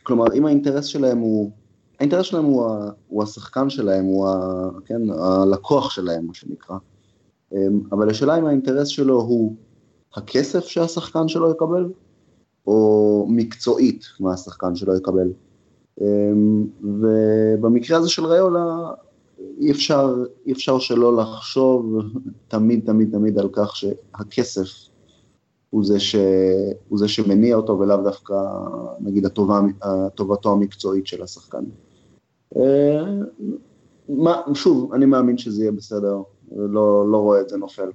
כלומר, 0.02 0.24
אם 0.34 0.46
האינטרס 0.46 0.84
שלהם 0.84 1.18
הוא, 1.18 1.50
האינטרס 2.00 2.26
שלהם 2.26 2.44
הוא, 2.44 2.66
ה, 2.66 2.90
הוא 3.08 3.22
השחקן 3.22 3.70
שלהם, 3.70 4.04
הוא 4.04 4.28
ה, 4.28 4.68
כן, 4.86 5.10
הלקוח 5.10 5.90
שלהם, 5.90 6.26
מה 6.26 6.34
שנקרא. 6.34 6.76
אמ, 7.52 7.80
אבל 7.92 8.10
השאלה 8.10 8.38
אם 8.38 8.46
האינטרס 8.46 8.88
שלו 8.88 9.20
הוא 9.20 9.54
הכסף 10.14 10.66
שהשחקן 10.66 11.28
שלו 11.28 11.50
יקבל, 11.50 11.88
או 12.66 13.26
מקצועית 13.30 14.04
מה 14.20 14.32
השחקן 14.32 14.74
שלו 14.74 14.96
יקבל. 14.96 15.32
אמ, 16.00 16.66
ובמקרה 16.82 17.98
הזה 17.98 18.08
של 18.08 18.26
ריולה, 18.26 18.90
אי 19.60 19.70
אפשר, 19.70 20.24
אי 20.46 20.52
אפשר 20.52 20.78
שלא 20.78 21.16
לחשוב 21.16 21.96
תמיד 22.48 22.86
תמיד 22.86 23.10
תמיד 23.12 23.38
על 23.38 23.48
כך 23.52 23.76
שהכסף 23.76 24.90
הוא 25.70 25.84
זה, 25.84 26.00
ש, 26.00 26.16
הוא 26.88 26.98
זה 26.98 27.08
שמניע 27.08 27.56
אותו 27.56 27.78
ולאו 27.78 27.96
דווקא 27.96 28.34
נגיד 29.00 29.26
הטובה, 29.26 29.60
הטובתו 29.82 30.52
המקצועית 30.52 31.06
של 31.06 31.22
השחקן. 31.22 31.64
אה, 32.56 33.04
מה, 34.08 34.42
שוב, 34.54 34.92
אני 34.92 35.06
מאמין 35.06 35.38
שזה 35.38 35.62
יהיה 35.62 35.72
בסדר, 35.72 36.22
לא, 36.56 37.10
לא 37.10 37.16
רואה 37.16 37.40
את 37.40 37.48
זה 37.48 37.56
נופל. 37.56 37.90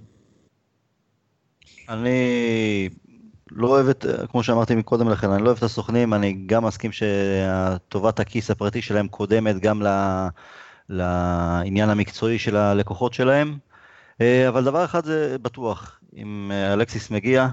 אני 1.89 2.89
לא 3.51 3.67
אוהב 3.67 3.87
את, 3.87 4.05
כמו 4.31 4.43
שאמרתי 4.43 4.75
מקודם 4.75 5.09
לכן, 5.09 5.31
אני 5.31 5.41
לא 5.41 5.47
אוהב 5.47 5.57
את 5.57 5.63
הסוכנים, 5.63 6.13
אני 6.13 6.33
גם 6.45 6.65
מסכים 6.65 6.91
שטובת 6.91 8.19
הכיס 8.19 8.51
הפרטי 8.51 8.81
שלהם 8.81 9.07
קודמת 9.07 9.59
גם 9.59 9.81
ל, 9.81 9.87
לעניין 10.89 11.89
המקצועי 11.89 12.39
של 12.39 12.55
הלקוחות 12.55 13.13
שלהם, 13.13 13.57
אה, 14.21 14.47
אבל 14.49 14.63
דבר 14.63 14.85
אחד 14.85 15.05
זה 15.05 15.37
בטוח, 15.41 15.99
אם 16.15 16.51
אה, 16.53 16.73
אלכסיס 16.73 17.11
מגיע, 17.11 17.47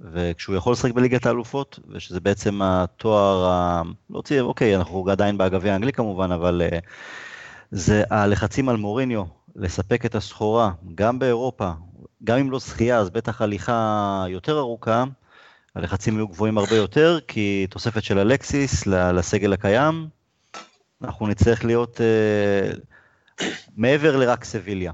וכשהוא 0.00 0.56
יכול 0.56 0.72
לשחק 0.72 0.92
בליגת 0.92 1.26
האלופות, 1.26 1.78
ושזה 1.88 2.20
בעצם 2.20 2.62
התואר, 2.62 3.46
ה... 3.46 3.82
לא 4.10 4.16
רוצה, 4.16 4.40
אוקיי, 4.40 4.76
אנחנו 4.76 5.06
עדיין 5.10 5.38
בגביע 5.38 5.72
האנגלי 5.72 5.92
כמובן, 5.92 6.32
אבל 6.32 6.62
אה, 6.64 6.78
זה 7.70 8.04
הלחצים 8.10 8.68
על 8.68 8.76
מוריניו 8.76 9.24
לספק 9.56 10.06
את 10.06 10.14
הסחורה, 10.14 10.72
גם 10.94 11.18
באירופה, 11.18 11.70
גם 12.24 12.38
אם 12.38 12.50
לא 12.50 12.58
זכייה, 12.58 12.98
אז 12.98 13.10
בטח 13.10 13.42
הליכה 13.42 14.24
יותר 14.28 14.58
ארוכה, 14.58 15.04
הלחצים 15.74 16.14
יהיו 16.14 16.28
גבוהים 16.28 16.58
הרבה 16.58 16.76
יותר, 16.76 17.18
כי 17.28 17.66
תוספת 17.70 18.02
של 18.02 18.18
אלקסיס 18.18 18.86
לסגל 18.86 19.52
הקיים, 19.52 20.08
אנחנו 21.02 21.26
נצטרך 21.26 21.64
להיות 21.64 22.00
uh, 22.00 23.44
מעבר 23.76 24.16
לרק 24.16 24.44
סביליה, 24.44 24.92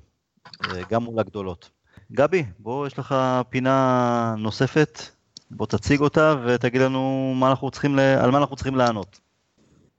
uh, 0.49 0.67
גם 0.91 1.03
מול 1.03 1.19
הגדולות. 1.19 1.71
גבי, 2.13 2.45
בוא, 2.59 2.87
יש 2.87 2.99
לך 2.99 3.15
פינה 3.49 4.35
נוספת, 4.39 5.03
בוא 5.51 5.67
תציג 5.67 6.01
אותה 6.01 6.35
ותגיד 6.47 6.81
לנו 6.81 7.33
מה 7.37 7.51
אנחנו 7.51 7.71
צריכים, 7.71 7.99
על 7.99 8.31
מה 8.31 8.39
אנחנו 8.39 8.57
צריכים 8.57 8.77
לענות. 8.77 9.21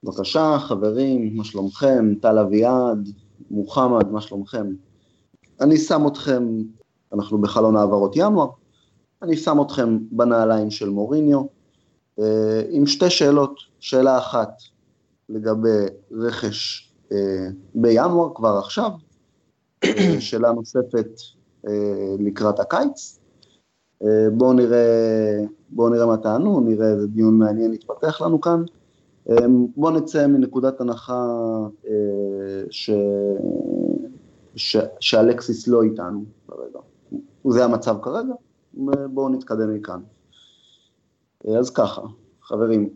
בבקשה, 0.03 0.57
חברים, 0.59 1.37
מה 1.37 1.43
שלומכם? 1.43 2.13
טל 2.21 2.39
אביעד, 2.39 3.09
מוחמד, 3.51 4.11
מה 4.11 4.21
שלומכם? 4.21 4.67
אני 5.61 5.77
שם 5.77 6.07
אתכם, 6.07 6.43
אנחנו 7.13 7.41
בחלון 7.41 7.75
העברות 7.75 8.15
ינואר, 8.15 8.49
אני 9.21 9.37
שם 9.37 9.61
אתכם 9.61 9.97
בנעליים 10.11 10.71
של 10.71 10.89
מוריניו, 10.89 11.43
אה, 12.19 12.61
עם 12.69 12.85
שתי 12.85 13.09
שאלות, 13.09 13.59
שאלה 13.79 14.17
אחת 14.17 14.49
לגבי 15.29 15.85
רכש 16.11 16.91
אה, 17.11 17.47
בינואר, 17.75 18.29
כבר 18.35 18.57
עכשיו, 18.57 18.91
אה, 19.83 20.15
שאלה 20.19 20.51
נוספת 20.51 21.07
לקראת 22.19 22.59
הקיץ. 22.59 23.19
בואו 24.33 24.53
נראה, 24.53 25.43
בואו 25.69 25.89
נראה 25.89 26.05
מה 26.05 26.17
טענו, 26.17 26.59
נראה 26.59 26.88
איזה 26.88 27.07
דיון 27.07 27.38
מעניין 27.38 27.73
יתפתח 27.73 28.21
לנו 28.21 28.41
כאן. 28.41 28.63
בואו 29.75 29.91
נצא 29.91 30.27
מנקודת 30.27 30.81
הנחה 30.81 31.27
ש... 32.69 32.89
ש... 34.55 34.77
שאלקסיס 34.99 35.67
לא 35.67 35.83
איתנו 35.83 36.23
כרגע. 36.47 36.79
זה 37.49 37.65
המצב 37.65 37.95
כרגע, 38.01 38.33
בואו 39.13 39.29
נתקדם 39.29 39.73
מכאן. 39.73 40.01
אז 41.59 41.69
ככה, 41.69 42.01
חברים, 42.41 42.89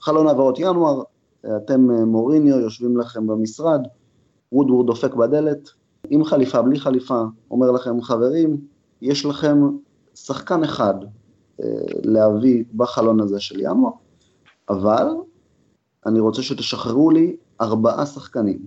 חלון 0.00 0.26
העברות 0.26 0.58
ינואר, 0.58 1.02
אתם 1.56 1.90
מוריניו, 1.90 2.58
יושבים 2.58 2.96
לכם 2.96 3.26
במשרד, 3.26 3.80
וודוורד 4.52 4.86
דופק 4.86 5.14
בדלת, 5.14 5.68
עם 6.10 6.24
חליפה, 6.24 6.62
בלי 6.62 6.80
חליפה, 6.80 7.22
אומר 7.50 7.70
לכם, 7.70 8.02
חברים, 8.02 8.56
יש 9.02 9.24
לכם 9.24 9.58
שחקן 10.14 10.64
אחד 10.64 10.94
להביא 12.02 12.64
בחלון 12.76 13.20
הזה 13.20 13.40
של 13.40 13.60
ינואר, 13.60 13.92
אבל 14.68 15.06
אני 16.06 16.20
רוצה 16.20 16.42
שתשחררו 16.42 17.10
לי 17.10 17.36
ארבעה 17.60 18.06
שחקנים. 18.06 18.58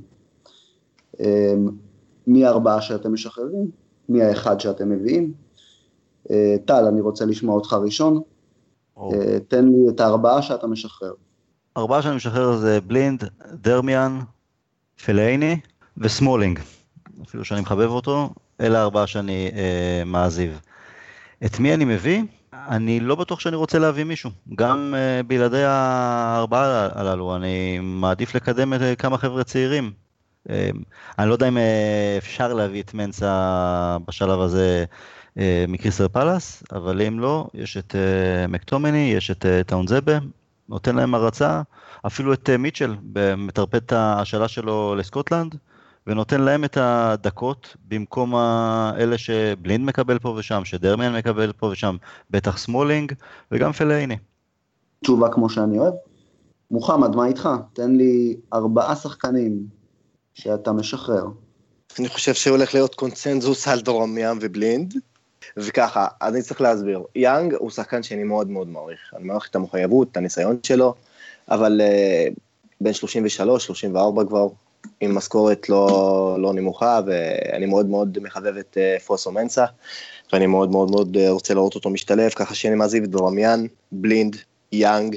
מי 2.28 2.46
הארבעה 2.46 2.82
שאתם 2.82 3.13
משחררים? 3.13 3.72
מי 4.10 4.24
האחד 4.24 4.60
שאתם 4.60 4.89
מביאים? 4.89 5.34
אה, 6.32 6.56
טל, 6.65 6.86
אני 6.86 7.02
רוצה 7.02 7.26
לשמוע 7.26 7.56
אותך 7.56 7.74
ראשון. 7.74 8.22
Oh. 8.98 9.02
תן 9.48 9.67
לי 9.67 9.89
את 9.89 10.00
הארבעה 10.00 10.41
שאתה 10.41 10.67
משחרר. 10.67 11.13
ארבעה 11.77 12.01
שאני 12.01 12.15
משחרר 12.15 12.55
זה 12.55 12.81
בלינד, 12.81 13.29
דרמיאן, 13.51 14.19
פלאייני 15.06 15.60
וסמולינג. 15.97 16.60
אפילו 17.27 17.45
שאני 17.45 17.62
מחבב 17.62 17.89
אותו, 17.89 18.34
אלה 18.62 18.79
הארבעה 18.79 19.07
שאני 19.07 19.51
אה, 19.55 20.03
מעזיב. 20.05 20.60
את 21.45 21.60
מי 21.60 21.73
אני 21.73 21.86
מביא? 21.86 22.23
אני 22.53 22.99
לא 22.99 23.15
בטוח 23.15 23.39
שאני 23.39 23.55
רוצה 23.55 23.79
להביא 23.79 24.03
מישהו. 24.03 24.29
גם 24.55 24.93
אה, 24.97 25.23
בלעדי 25.23 25.63
הארבעה 25.63 26.89
הללו, 26.93 27.36
אני 27.36 27.79
מעדיף 27.81 28.36
לקדם 28.36 28.73
את 28.73 28.81
אה, 28.81 28.95
כמה 28.95 29.17
חבר'ה 29.17 29.43
צעירים. 29.43 29.91
אה, 30.49 30.69
אני 31.19 31.27
לא 31.29 31.34
יודע 31.34 31.47
אם 31.47 31.57
אה, 31.57 32.15
אפשר 32.17 32.53
להביא 32.53 32.81
את 32.81 32.93
מנסה 32.93 33.97
בשלב 34.07 34.39
הזה 34.39 34.86
אה, 35.38 35.65
מקריסטל 35.67 36.07
פלאס, 36.07 36.63
אבל 36.71 37.01
אם 37.01 37.19
לא, 37.19 37.47
יש 37.53 37.77
את 37.77 37.95
מקטומני, 38.49 39.13
יש 39.17 39.31
את 39.31 39.45
טואנזבה, 39.65 40.17
נותן 40.71 40.95
להם 40.95 41.15
הרצה, 41.15 41.62
אפילו 42.07 42.34
את 42.34 42.49
מיטשל, 42.49 42.95
מטרפד 43.38 43.75
את 43.75 43.91
ההשאלה 43.91 44.47
שלו 44.47 44.95
לסקוטלנד, 44.95 45.55
ונותן 46.07 46.41
להם 46.41 46.63
את 46.63 46.77
הדקות 46.77 47.75
במקום 47.88 48.36
אלה 48.97 49.17
שבלינד 49.17 49.86
מקבל 49.86 50.19
פה 50.19 50.29
ושם, 50.29 50.62
שדרמיאן 50.65 51.15
מקבל 51.15 51.51
פה 51.51 51.67
ושם, 51.67 51.95
בטח 52.29 52.57
סמולינג, 52.57 53.13
וגם 53.51 53.71
פלאייני. 53.71 54.17
תשובה 55.03 55.29
כמו 55.29 55.49
שאני 55.49 55.79
אוהב. 55.79 55.93
מוחמד, 56.71 57.15
מה 57.15 57.25
איתך? 57.25 57.49
תן 57.73 57.95
לי 57.95 58.36
ארבעה 58.53 58.95
שחקנים 58.95 59.65
שאתה 60.34 60.71
משחרר. 60.71 61.25
אני 61.99 62.07
חושב 62.10 62.34
שהולך 62.34 62.73
להיות 62.73 62.95
קונצנזוס 62.95 63.67
על 63.67 63.81
דרום 63.81 64.17
ים 64.17 64.38
ובלינד. 64.41 64.93
וככה, 65.58 66.08
אז 66.19 66.34
אני 66.34 66.43
צריך 66.43 66.62
להסביר. 66.62 67.04
יאנג 67.15 67.54
הוא 67.54 67.71
שחקן 67.71 68.04
שאני 68.04 68.23
מאוד 68.23 68.49
מאוד 68.49 68.67
מעריך. 68.67 68.99
אני 69.15 69.23
מעריך 69.23 69.49
את 69.49 69.56
המחויבות, 69.56 70.08
את 70.12 70.17
הניסיון 70.17 70.60
שלו, 70.63 70.93
אבל 71.49 71.82
uh, 71.82 72.34
בין 72.82 72.93
33, 72.93 73.65
34 73.65 74.23
כבר, 74.25 74.47
עם 75.01 75.15
משכורת 75.15 75.69
לא, 75.69 76.38
לא 76.39 76.54
נמוכה, 76.54 76.99
ואני 77.06 77.65
מאוד 77.65 77.86
מאוד 77.86 78.17
מחבב 78.21 78.58
את 78.58 78.77
uh, 78.77 79.04
פוסו 79.04 79.32
מנסה, 79.32 79.65
ואני 80.34 80.47
מאוד 80.47 80.71
מאוד 80.71 80.91
מאוד 80.91 81.17
uh, 81.17 81.30
רוצה 81.30 81.54
לראות 81.54 81.75
אותו 81.75 81.89
משתלב, 81.89 82.30
ככה 82.30 82.56
שאני 82.56 82.75
מעזיב 82.75 83.04
את 83.04 83.10
דרמיאן, 83.10 83.65
בלינד, 83.91 84.36
יאנג 84.71 85.15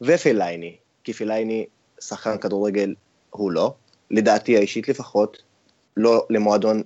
ופלאייני, 0.00 0.76
כי 1.04 1.12
פלאייני 1.12 1.66
שחקן 2.00 2.38
כדורגל 2.38 2.94
הוא 3.30 3.50
לא, 3.50 3.74
לדעתי 4.10 4.56
האישית 4.56 4.88
לפחות, 4.88 5.42
לא 5.96 6.26
למועדון 6.30 6.82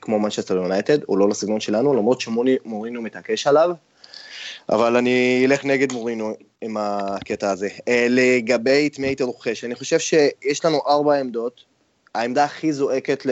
כמו 0.00 0.18
מנצ'סטר 0.18 0.56
יונייטד, 0.56 0.98
הוא 1.06 1.18
לא 1.18 1.28
לסגנון 1.28 1.60
שלנו, 1.60 1.94
למרות 1.94 2.20
שמוריניו 2.20 3.02
מתעקש 3.02 3.46
עליו, 3.46 3.70
אבל 4.68 4.96
אני 4.96 5.42
אלך 5.46 5.64
נגד 5.64 5.92
מורינו 5.92 6.34
עם 6.60 6.76
הקטע 6.80 7.50
הזה. 7.50 7.68
אה, 7.88 8.06
לגבי 8.10 8.86
את 8.86 8.98
מי 8.98 9.06
הייתי 9.06 9.22
רוכש, 9.22 9.64
אני 9.64 9.74
חושב 9.74 9.98
שיש 9.98 10.64
לנו 10.64 10.80
ארבע 10.86 11.14
עמדות, 11.14 11.64
העמדה 12.14 12.44
הכי 12.44 12.72
זועקת 12.72 13.26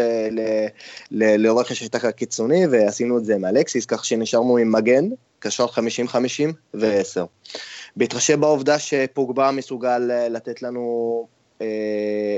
לרכש 1.10 1.80
הייתה 1.80 2.12
קיצוני, 2.12 2.66
ועשינו 2.66 3.18
את 3.18 3.24
זה 3.24 3.34
עם 3.34 3.44
אלקסיס, 3.44 3.86
כך 3.86 4.04
שנשארנו 4.04 4.56
עם 4.56 4.72
מגן, 4.72 5.04
קשר 5.38 5.66
50-50 5.66 5.78
ו-10. 6.74 7.20
בהתחשב 7.96 8.40
בעובדה 8.40 8.78
שפוגבה 8.78 9.50
מסוגל 9.50 9.98
לתת 10.30 10.62
לנו 10.62 11.26
אה, 11.62 12.36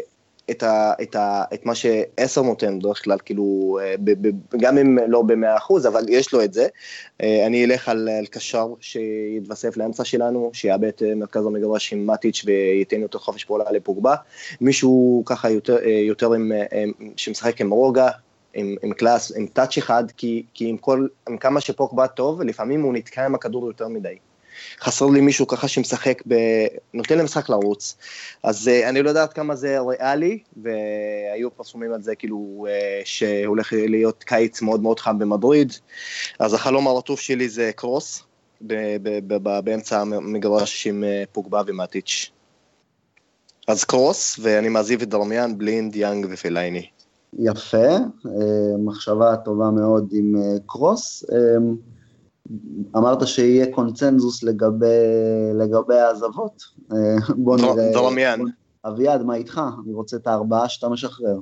את, 0.51 0.63
ה, 0.63 0.93
את, 1.03 1.17
ה, 1.17 1.45
את 1.55 1.67
מה 1.67 1.75
שעשר 1.75 2.43
נותן 2.43 2.79
בדרך 2.79 3.05
כלל, 3.05 3.19
כאילו, 3.25 3.79
אה, 3.83 3.95
ב, 4.05 4.29
ב, 4.29 4.31
גם 4.61 4.79
אם 4.79 4.99
לא 5.09 5.23
במאה 5.23 5.57
אחוז, 5.57 5.87
אבל 5.87 6.05
יש 6.09 6.33
לו 6.33 6.45
את 6.45 6.53
זה. 6.53 6.67
אה, 7.23 7.47
אני 7.47 7.65
אלך 7.65 7.89
על, 7.89 8.09
על 8.09 8.27
קשר 8.27 8.67
שיתווסף 8.81 9.77
לאמצע 9.77 10.05
שלנו, 10.05 10.51
שיאבד 10.53 10.89
את 10.89 11.03
מרכז 11.17 11.47
המגרש 11.47 11.93
עם 11.93 12.07
מטיץ' 12.07 12.43
וייתן 12.45 13.01
יותר 13.01 13.19
חופש 13.19 13.45
פעולה 13.45 13.65
לפוגבה. 13.71 14.15
מישהו 14.61 15.23
ככה 15.27 15.51
יותר, 15.51 15.79
אה, 15.85 15.91
יותר 15.91 16.33
עם, 16.33 16.53
שמשחק 17.17 17.61
עם 17.61 17.71
רוגע, 17.71 18.09
עם, 18.55 18.77
עם 18.83 18.93
קלאס, 18.93 19.37
עם 19.37 19.47
טאץ' 19.47 19.79
אחד, 19.79 20.05
כי, 20.17 20.43
כי 20.55 20.69
עם, 20.69 20.77
כל, 20.77 21.07
עם 21.29 21.37
כמה 21.37 21.61
שפוגבה 21.61 22.07
טוב, 22.07 22.43
לפעמים 22.43 22.83
הוא 22.83 22.95
נתקע 22.95 23.25
עם 23.25 23.35
הכדור 23.35 23.67
יותר 23.67 23.89
מדי. 23.89 24.17
חסר 24.81 25.07
לי 25.07 25.21
מישהו 25.21 25.47
ככה 25.47 25.69
שמשחק, 25.69 26.23
ב... 26.29 26.35
נותן 26.95 27.19
למשחק 27.19 27.49
לרוץ. 27.49 27.97
אז 28.43 28.69
uh, 28.69 28.89
אני 28.89 29.03
לא 29.03 29.09
יודעת 29.09 29.33
כמה 29.33 29.57
זה 29.57 29.79
ריאלי, 29.81 30.39
והיו 30.63 31.51
פרסומים 31.57 31.93
על 31.93 32.03
זה 32.03 32.15
כאילו 32.15 32.67
uh, 32.69 32.71
שהולך 33.05 33.73
להיות 33.77 34.25
קיץ 34.25 34.63
מאוד 34.63 34.83
מאוד 34.83 35.01
חם 35.01 35.19
במדריד, 35.19 35.73
אז 36.39 36.55
החלום 36.55 36.87
הרטוב 36.87 37.21
שלי 37.21 37.49
זה 37.49 37.71
קרוס, 37.77 38.23
באמצע 39.65 40.01
המגרש 40.01 40.87
עם 40.87 41.05
uh, 41.05 41.27
פוגבה 41.33 41.63
ומאטיץ'. 41.67 42.31
אז 43.69 43.85
קרוס, 43.85 44.39
ואני 44.43 44.69
מעזיב 44.69 45.03
את 45.03 45.09
דרמיאן, 45.09 45.59
בלינד, 45.59 45.97
יאנג 45.97 46.27
ופלאייני. 46.31 46.87
יפה, 47.39 47.87
מחשבה 48.79 49.37
טובה 49.37 49.71
מאוד 49.71 50.09
עם 50.13 50.35
קרוס. 50.67 51.25
אמרת 52.97 53.27
שיהיה 53.27 53.67
קונצנזוס 53.73 54.43
לגבי, 54.43 54.87
לגבי 55.55 55.99
העזיבות. 55.99 56.63
בוא 57.45 57.57
נראה... 57.57 57.93
דרמיאן. 57.93 58.41
אביעד, 58.85 59.23
מה 59.23 59.35
איתך? 59.35 59.61
אני 59.85 59.95
רוצה 59.95 60.17
את 60.17 60.27
הארבעה 60.27 60.69
שאתה 60.69 60.89
משחרר. 60.89 61.37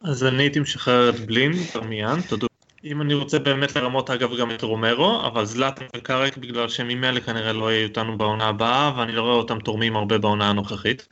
אז 0.00 0.24
אני 0.24 0.42
הייתי 0.42 0.60
משחרר 0.60 1.10
את 1.10 1.20
בלין, 1.26 1.52
דרמיאן, 1.74 2.20
תודו. 2.28 2.46
אם 2.84 3.02
אני 3.02 3.14
רוצה 3.14 3.38
באמת 3.38 3.76
לרמות 3.76 4.10
אגב 4.10 4.30
גם 4.40 4.50
את 4.50 4.62
רומרו, 4.62 5.20
אבל 5.26 5.44
זלאטן 5.44 5.84
וקארק 5.96 6.36
בגלל 6.36 6.68
שהם 6.68 6.88
ממילא 6.88 7.20
כנראה 7.20 7.52
לא 7.52 7.72
יהיו 7.72 7.84
איתנו 7.84 8.18
בעונה 8.18 8.44
הבאה, 8.44 8.92
ואני 8.98 9.12
לא 9.12 9.22
רואה 9.22 9.34
אותם 9.34 9.58
תורמים 9.58 9.96
הרבה 9.96 10.18
בעונה 10.18 10.50
הנוכחית. 10.50 11.08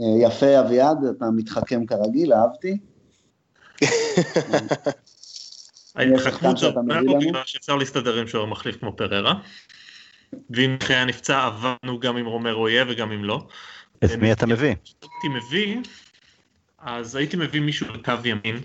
אה, 0.00 0.04
יפה 0.22 0.60
אביעד, 0.60 0.98
אתה 1.16 1.30
מתחכם 1.30 1.86
כרגיל, 1.86 2.32
אהבתי. 2.32 2.78
ההתחכמות 5.98 6.58
של 6.58 6.66
רומרו 6.66 7.18
בגלל 7.18 7.42
שאפשר 7.44 7.76
להסתדר 7.76 8.18
עם 8.18 8.26
שוער 8.26 8.46
מחליף 8.46 8.76
כמו 8.76 8.92
פררה. 8.96 9.34
ואם 10.50 10.76
היה 10.88 11.04
נפצע 11.04 11.44
עבדנו 11.44 12.00
גם 12.00 12.16
אם 12.16 12.26
רומרו 12.26 12.68
יהיה 12.68 12.84
וגם 12.88 13.12
אם 13.12 13.24
לא. 13.24 13.46
את 14.04 14.10
מי 14.10 14.32
אתה 14.32 14.46
מביא? 14.46 14.68
הייתי 14.68 15.28
מביא, 15.28 15.78
אז 16.78 17.16
הייתי 17.16 17.36
מביא 17.36 17.60
מישהו 17.60 17.92
לקו 17.94 18.12
ימין, 18.24 18.60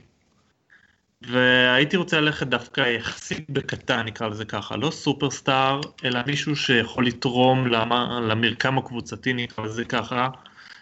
והייתי 1.21 1.97
רוצה 1.97 2.21
ללכת 2.21 2.47
דווקא 2.47 2.81
יחסית 2.81 3.49
בקטן, 3.49 4.05
נקרא 4.05 4.27
לזה 4.27 4.45
ככה, 4.45 4.77
לא 4.77 4.91
סופרסטאר, 4.91 5.81
אלא 6.03 6.19
מישהו 6.27 6.55
שיכול 6.55 7.07
לתרום 7.07 7.67
למה, 7.67 8.19
למרקם 8.29 8.77
הקבוצתי, 8.77 9.33
נקרא 9.33 9.65
לזה 9.65 9.85
ככה, 9.85 10.29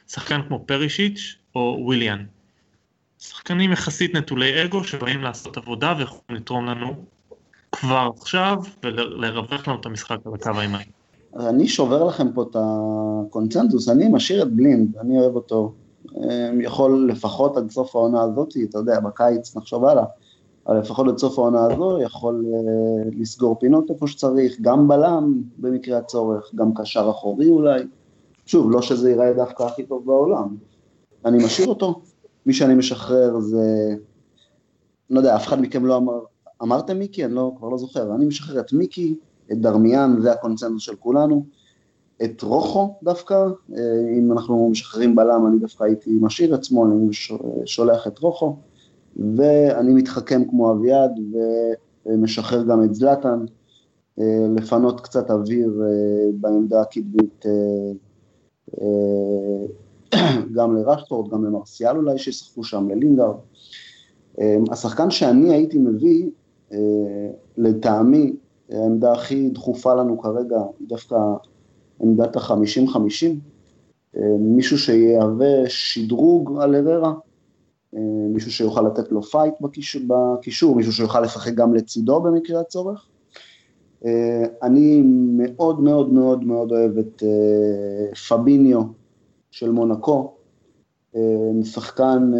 שחקן 0.07 0.41
כמו 0.47 0.65
פרישיץ' 0.67 1.35
או 1.55 1.77
וויליאן. 1.79 2.25
שחקנים 3.21 3.71
יחסית 3.71 4.15
נטולי 4.15 4.65
אגו 4.65 4.83
שבאים 4.83 5.21
לעשות 5.21 5.57
עבודה 5.57 5.93
ויכולים 5.97 6.21
לתרום 6.29 6.65
לנו 6.65 6.93
כבר 7.71 8.09
עכשיו 8.17 8.57
ולרווח 8.83 9.67
לנו 9.67 9.79
את 9.79 9.85
המשחק 9.85 10.17
על 10.25 10.33
הקו 10.33 10.59
הימני. 10.59 10.83
אני 11.35 11.67
שובר 11.67 12.03
לכם 12.03 12.33
פה 12.33 12.41
את 12.41 12.55
הקונצנזוס, 12.59 13.89
אני 13.89 14.07
משאיר 14.07 14.43
את 14.43 14.51
בלינד, 14.51 14.97
אני 14.97 15.19
אוהב 15.19 15.35
אותו. 15.35 15.73
יכול 16.61 17.09
לפחות 17.11 17.57
עד 17.57 17.71
סוף 17.71 17.95
העונה 17.95 18.23
הזאת, 18.23 18.53
אתה 18.69 18.77
יודע, 18.77 18.99
בקיץ 18.99 19.55
נחשוב 19.55 19.85
הלאה, 19.85 20.03
אבל 20.67 20.79
לפחות 20.79 21.07
עד 21.07 21.17
סוף 21.17 21.39
העונה 21.39 21.65
הזו 21.65 22.01
יכול 22.01 22.45
אה, 22.53 23.09
לסגור 23.19 23.59
פינות 23.59 23.91
איפה 23.91 24.07
שצריך, 24.07 24.57
גם 24.61 24.87
בלם 24.87 25.41
במקרה 25.57 25.97
הצורך, 25.97 26.51
גם 26.55 26.73
קשר 26.73 27.09
אחורי 27.09 27.49
אולי. 27.49 27.81
שוב, 28.45 28.71
לא 28.71 28.81
שזה 28.81 29.09
ייראה 29.09 29.33
דווקא 29.33 29.63
הכי 29.63 29.83
טוב 29.83 30.05
בעולם. 30.05 30.55
אני 31.25 31.45
משאיר 31.45 31.67
אותו, 31.67 32.01
מי 32.45 32.53
שאני 32.53 32.75
משחרר 32.75 33.39
זה, 33.39 33.95
לא 35.09 35.19
יודע, 35.19 35.35
אף 35.35 35.47
אחד 35.47 35.61
מכם 35.61 35.85
לא 35.85 35.97
אמר, 35.97 36.19
אמרתם 36.61 36.99
מיקי? 36.99 37.25
אני 37.25 37.33
לא, 37.33 37.51
כבר 37.57 37.69
לא 37.69 37.77
זוכר. 37.77 38.15
אני 38.15 38.25
משחרר 38.25 38.59
את 38.59 38.73
מיקי, 38.73 39.15
את 39.51 39.61
דרמיאן, 39.61 40.15
זה 40.21 40.31
הקונצנזוס 40.31 40.83
של 40.83 40.95
כולנו. 40.95 41.45
את 42.23 42.41
רוחו 42.41 42.95
דווקא, 43.03 43.33
אה, 43.77 44.17
אם 44.17 44.31
אנחנו 44.31 44.69
משחררים 44.69 45.15
בלם, 45.15 45.47
אני 45.47 45.59
דווקא 45.59 45.83
הייתי 45.83 46.17
משאיר 46.21 46.55
את 46.55 46.63
שמאל, 46.63 46.91
אני 46.91 47.07
שולח 47.65 48.07
את 48.07 48.19
רוחו, 48.19 48.55
ואני 49.35 49.93
מתחכם 49.93 50.41
כמו 50.49 50.71
אביעד, 50.71 51.11
ומשחרר 52.05 52.63
גם 52.63 52.83
את 52.83 52.95
זלטן, 52.95 53.45
אה, 54.19 54.47
לפנות 54.55 55.01
קצת 55.01 55.31
אוויר 55.31 55.81
אה, 55.83 56.31
בעמדה 56.33 56.81
הקדמית 56.81 57.45
גם 60.55 60.75
לרשפורד, 60.75 61.31
גם 61.31 61.45
למרסיאל 61.45 61.97
אולי 61.97 62.17
שישחקו 62.17 62.63
שם, 62.63 62.89
ללינגארד. 62.89 63.35
השחקן 64.71 65.11
שאני 65.11 65.53
הייתי 65.53 65.77
מביא, 65.77 66.29
לטעמי, 67.57 68.33
העמדה 68.69 69.13
הכי 69.13 69.49
דחופה 69.49 69.93
לנו 69.93 70.19
כרגע 70.19 70.61
דווקא 70.87 71.15
עמדת 72.01 72.35
החמישים-חמישים, 72.35 73.39
מישהו 74.39 74.77
שיהווה 74.77 75.63
שדרוג 75.67 76.61
על 76.61 76.75
אררה, 76.75 77.13
מישהו 78.33 78.51
שיוכל 78.51 78.81
לתת 78.81 79.11
לו 79.11 79.23
fight 79.23 79.53
בקישור, 79.61 80.01
בקישור, 80.07 80.75
מישהו 80.75 80.93
שיוכל 80.93 81.21
לשחק 81.21 81.53
גם 81.53 81.73
לצידו 81.73 82.21
במקרה 82.21 82.59
הצורך. 82.59 83.07
אני 84.63 85.01
מאוד 85.37 85.81
מאוד 85.81 86.13
מאוד 86.13 86.43
מאוד 86.43 86.71
אוהב 86.71 86.97
את 86.97 87.23
פביניו 88.29 88.81
של 89.51 89.71
מונקו, 89.71 90.33
שחקן 91.63 92.31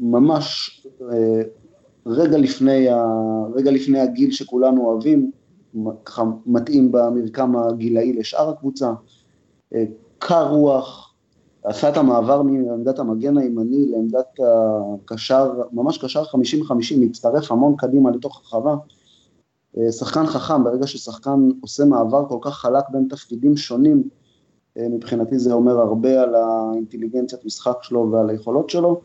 ממש 0.00 0.80
רגע 2.06 2.38
לפני, 2.38 2.86
רגע 3.54 3.70
לפני 3.70 4.00
הגיל 4.00 4.30
שכולנו 4.30 4.86
אוהבים, 4.86 5.30
ככה 6.04 6.24
מתאים 6.46 6.92
במרקם 6.92 7.56
הגילאי 7.56 8.12
לשאר 8.12 8.48
הקבוצה, 8.48 8.92
אה, 9.74 9.84
קר 10.18 10.48
רוח, 10.48 11.14
עשה 11.64 11.88
את 11.88 11.96
המעבר 11.96 12.42
מעמדת 12.42 12.98
המגן 12.98 13.38
הימני 13.38 13.86
לעמדת 13.86 14.40
הקשר, 14.40 15.52
ממש 15.72 15.98
קשר 15.98 16.22
50-50, 16.22 16.26
מצטרף 17.00 17.52
המון 17.52 17.74
קדימה 17.76 18.10
לתוך 18.10 18.36
הרחבה. 18.36 18.74
אה, 19.78 19.92
שחקן 19.92 20.26
חכם, 20.26 20.64
ברגע 20.64 20.86
ששחקן 20.86 21.48
עושה 21.60 21.84
מעבר 21.84 22.28
כל 22.28 22.38
כך 22.40 22.54
חלק 22.54 22.84
בין 22.90 23.06
תפקידים 23.10 23.56
שונים, 23.56 23.96
אה, 23.96 24.21
מבחינתי 24.76 25.38
זה 25.38 25.52
אומר 25.52 25.78
הרבה 25.78 26.22
על 26.22 26.34
האינטליגנציית 26.34 27.44
משחק 27.44 27.76
שלו 27.82 28.10
ועל 28.12 28.30
היכולות 28.30 28.70
שלו. 28.70 29.00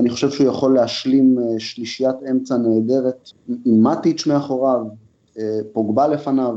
אני 0.00 0.10
חושב 0.10 0.30
שהוא 0.30 0.46
יכול 0.46 0.74
להשלים 0.74 1.38
שלישיית 1.58 2.16
אמצע 2.30 2.56
נהדרת 2.56 3.30
עם 3.48 3.86
מטיץ' 3.86 4.26
מאחוריו, 4.26 4.80
פוגבה 5.72 6.08
לפניו, 6.08 6.56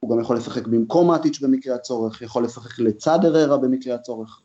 הוא 0.00 0.10
גם 0.10 0.20
יכול 0.20 0.36
לשחק 0.36 0.66
במקום 0.66 1.08
מאטיץ' 1.08 1.40
במקרה 1.40 1.74
הצורך, 1.74 2.22
יכול 2.22 2.44
לשחק 2.44 2.78
לצד 2.78 3.18
אררה 3.24 3.58
במקרה 3.58 3.94
הצורך. 3.94 4.40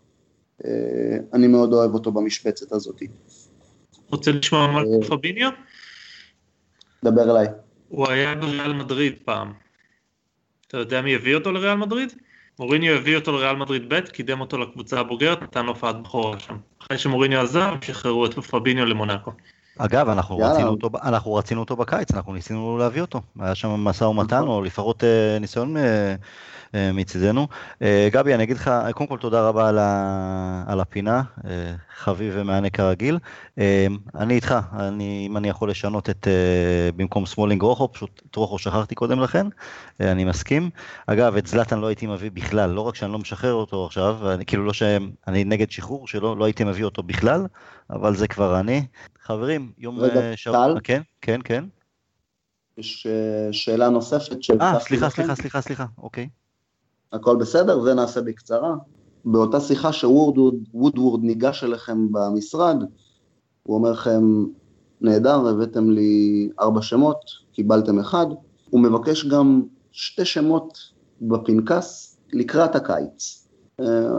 אה, 0.65 1.17
אני 1.33 1.47
מאוד 1.47 1.73
אוהב 1.73 1.93
אותו 1.93 2.11
במשבצת 2.11 2.71
הזאת. 2.71 3.01
רוצה 4.11 4.31
לשמוע 4.31 4.67
מה 4.67 4.81
פביניו? 5.07 5.49
דבר 7.03 7.31
אליי. 7.31 7.47
הוא 7.89 8.07
היה 8.09 8.35
בריאל 8.35 8.73
מדריד 8.73 9.13
פעם. 9.25 9.53
אתה 10.67 10.77
יודע 10.77 11.01
מי 11.01 11.15
הביא 11.15 11.35
אותו 11.35 11.51
לריאל 11.51 11.75
מדריד? 11.75 12.13
מוריניו 12.59 12.95
הביא 12.95 13.15
אותו 13.15 13.31
לריאל 13.31 13.55
מדריד 13.55 13.93
ב', 13.93 13.99
קידם 13.99 14.41
אותו 14.41 14.57
לקבוצה 14.57 14.99
הבוגרת, 14.99 15.41
נתן 15.41 15.65
הופעת 15.65 16.01
בכורה 16.01 16.39
שם. 16.39 16.57
אחרי 16.81 16.97
שמוריניו 16.97 17.41
עזב, 17.41 17.73
שחררו 17.81 18.25
את 18.25 18.33
פביניו 18.33 18.85
למונאקו. 18.85 19.31
אגב, 19.77 20.09
אנחנו 20.09 20.37
רצינו, 20.37 20.69
אותו, 20.69 20.89
אנחנו 21.03 21.33
רצינו 21.33 21.61
אותו 21.61 21.75
בקיץ, 21.75 22.11
אנחנו 22.11 22.33
ניסינו 22.33 22.77
להביא 22.77 23.01
אותו. 23.01 23.21
היה 23.39 23.55
שם 23.55 23.69
משא 23.69 24.03
ומתן, 24.03 24.35
נכון. 24.35 24.49
או 24.49 24.61
לפחות 24.63 25.03
אה, 25.03 25.37
ניסיון 25.39 25.77
אה, 25.77 26.15
מצידנו. 26.73 27.47
אה, 27.81 28.09
גבי, 28.11 28.33
אני 28.33 28.43
אגיד 28.43 28.57
לך, 28.57 28.71
קודם 28.93 29.07
כל 29.07 29.17
תודה 29.17 29.47
רבה 29.47 29.69
על, 29.69 29.77
ה, 29.77 30.63
על 30.67 30.79
הפינה, 30.79 31.21
אה, 31.47 31.75
חביב 31.97 32.33
ומענה 32.37 32.69
כרגיל. 32.69 33.19
אה, 33.59 33.87
אני 34.15 34.33
איתך, 34.33 34.55
אני, 34.73 35.25
אם 35.29 35.37
אני 35.37 35.49
יכול 35.49 35.69
לשנות 35.69 36.09
את, 36.09 36.27
אה, 36.27 36.91
במקום 36.95 37.25
סמולינג 37.25 37.61
רוחו, 37.61 37.91
פשוט 37.91 38.21
את 38.31 38.35
רוחו 38.35 38.59
שכחתי 38.59 38.95
קודם 38.95 39.19
לכן, 39.19 39.47
אה, 40.01 40.11
אני 40.11 40.25
מסכים. 40.25 40.69
אגב, 41.07 41.35
את 41.35 41.47
זלאטן 41.47 41.79
לא 41.79 41.87
הייתי 41.87 42.07
מביא 42.07 42.31
בכלל, 42.31 42.69
לא 42.69 42.81
רק 42.81 42.95
שאני 42.95 43.11
לא 43.11 43.19
משחרר 43.19 43.53
אותו 43.53 43.85
עכשיו, 43.85 44.31
אני, 44.33 44.45
כאילו 44.45 44.65
לא 44.65 44.73
שאני 44.73 45.43
נגד 45.43 45.71
שחרור 45.71 46.07
שלו, 46.07 46.35
לא 46.35 46.45
הייתי 46.45 46.63
מביא 46.63 46.85
אותו 46.85 47.03
בכלל, 47.03 47.45
אבל 47.89 48.15
זה 48.15 48.27
כבר 48.27 48.59
אני. 48.59 48.85
חברים, 49.23 49.71
יום 49.77 49.99
שבוע, 50.35 50.79
כן, 50.83 51.01
כן, 51.21 51.39
כן. 51.43 51.63
יש 52.77 53.07
שאלה 53.51 53.89
נוספת 53.89 54.43
של... 54.43 54.61
אה, 54.61 54.79
סליחה, 54.79 55.09
סליחה, 55.09 55.35
סליחה, 55.35 55.61
סליחה, 55.61 55.85
אוקיי. 55.97 56.29
הכל 57.13 57.35
בסדר, 57.35 57.81
זה 57.81 57.93
נעשה 57.93 58.21
בקצרה. 58.21 58.75
באותה 59.25 59.59
שיחה 59.59 59.93
שוודוורד 59.93 61.23
ניגש 61.23 61.63
אליכם 61.63 62.11
במשרד, 62.11 62.83
הוא 63.63 63.75
אומר 63.77 63.91
לכם, 63.91 64.45
נהדר, 65.01 65.47
הבאתם 65.47 65.89
לי 65.89 66.49
ארבע 66.59 66.81
שמות, 66.81 67.17
קיבלתם 67.51 67.99
אחד, 67.99 68.25
הוא 68.69 68.81
מבקש 68.81 69.25
גם 69.25 69.63
שתי 69.91 70.25
שמות 70.25 70.77
בפנקס 71.21 72.17
לקראת 72.33 72.75
הקיץ. 72.75 73.47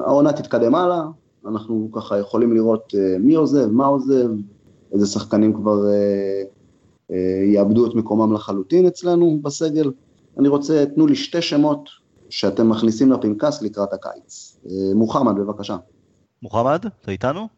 העונה 0.06 0.32
תתקדם 0.32 0.74
הלאה, 0.74 1.02
אנחנו 1.46 1.88
ככה 1.92 2.18
יכולים 2.18 2.52
לראות 2.52 2.94
מי 3.20 3.34
עוזב, 3.34 3.70
מה 3.70 3.86
עוזב, 3.86 4.30
איזה 4.92 5.06
שחקנים 5.06 5.52
כבר 5.52 5.78
יאבדו 7.52 7.86
את 7.86 7.94
מקומם 7.94 8.32
לחלוטין 8.32 8.86
אצלנו 8.86 9.38
בסגל. 9.42 9.90
אני 10.38 10.48
רוצה, 10.48 10.84
תנו 10.94 11.06
לי 11.06 11.16
שתי 11.16 11.42
שמות 11.42 11.88
שאתם 12.30 12.70
מכניסים 12.70 13.12
לפנקס 13.12 13.62
לקראת 13.62 13.92
הקיץ. 13.92 14.56
אה, 14.66 14.94
מוחמד, 14.94 15.34
בבקשה. 15.34 15.76
מוחמד, 16.42 16.86
אתה 17.00 17.10
איתנו? 17.10 17.48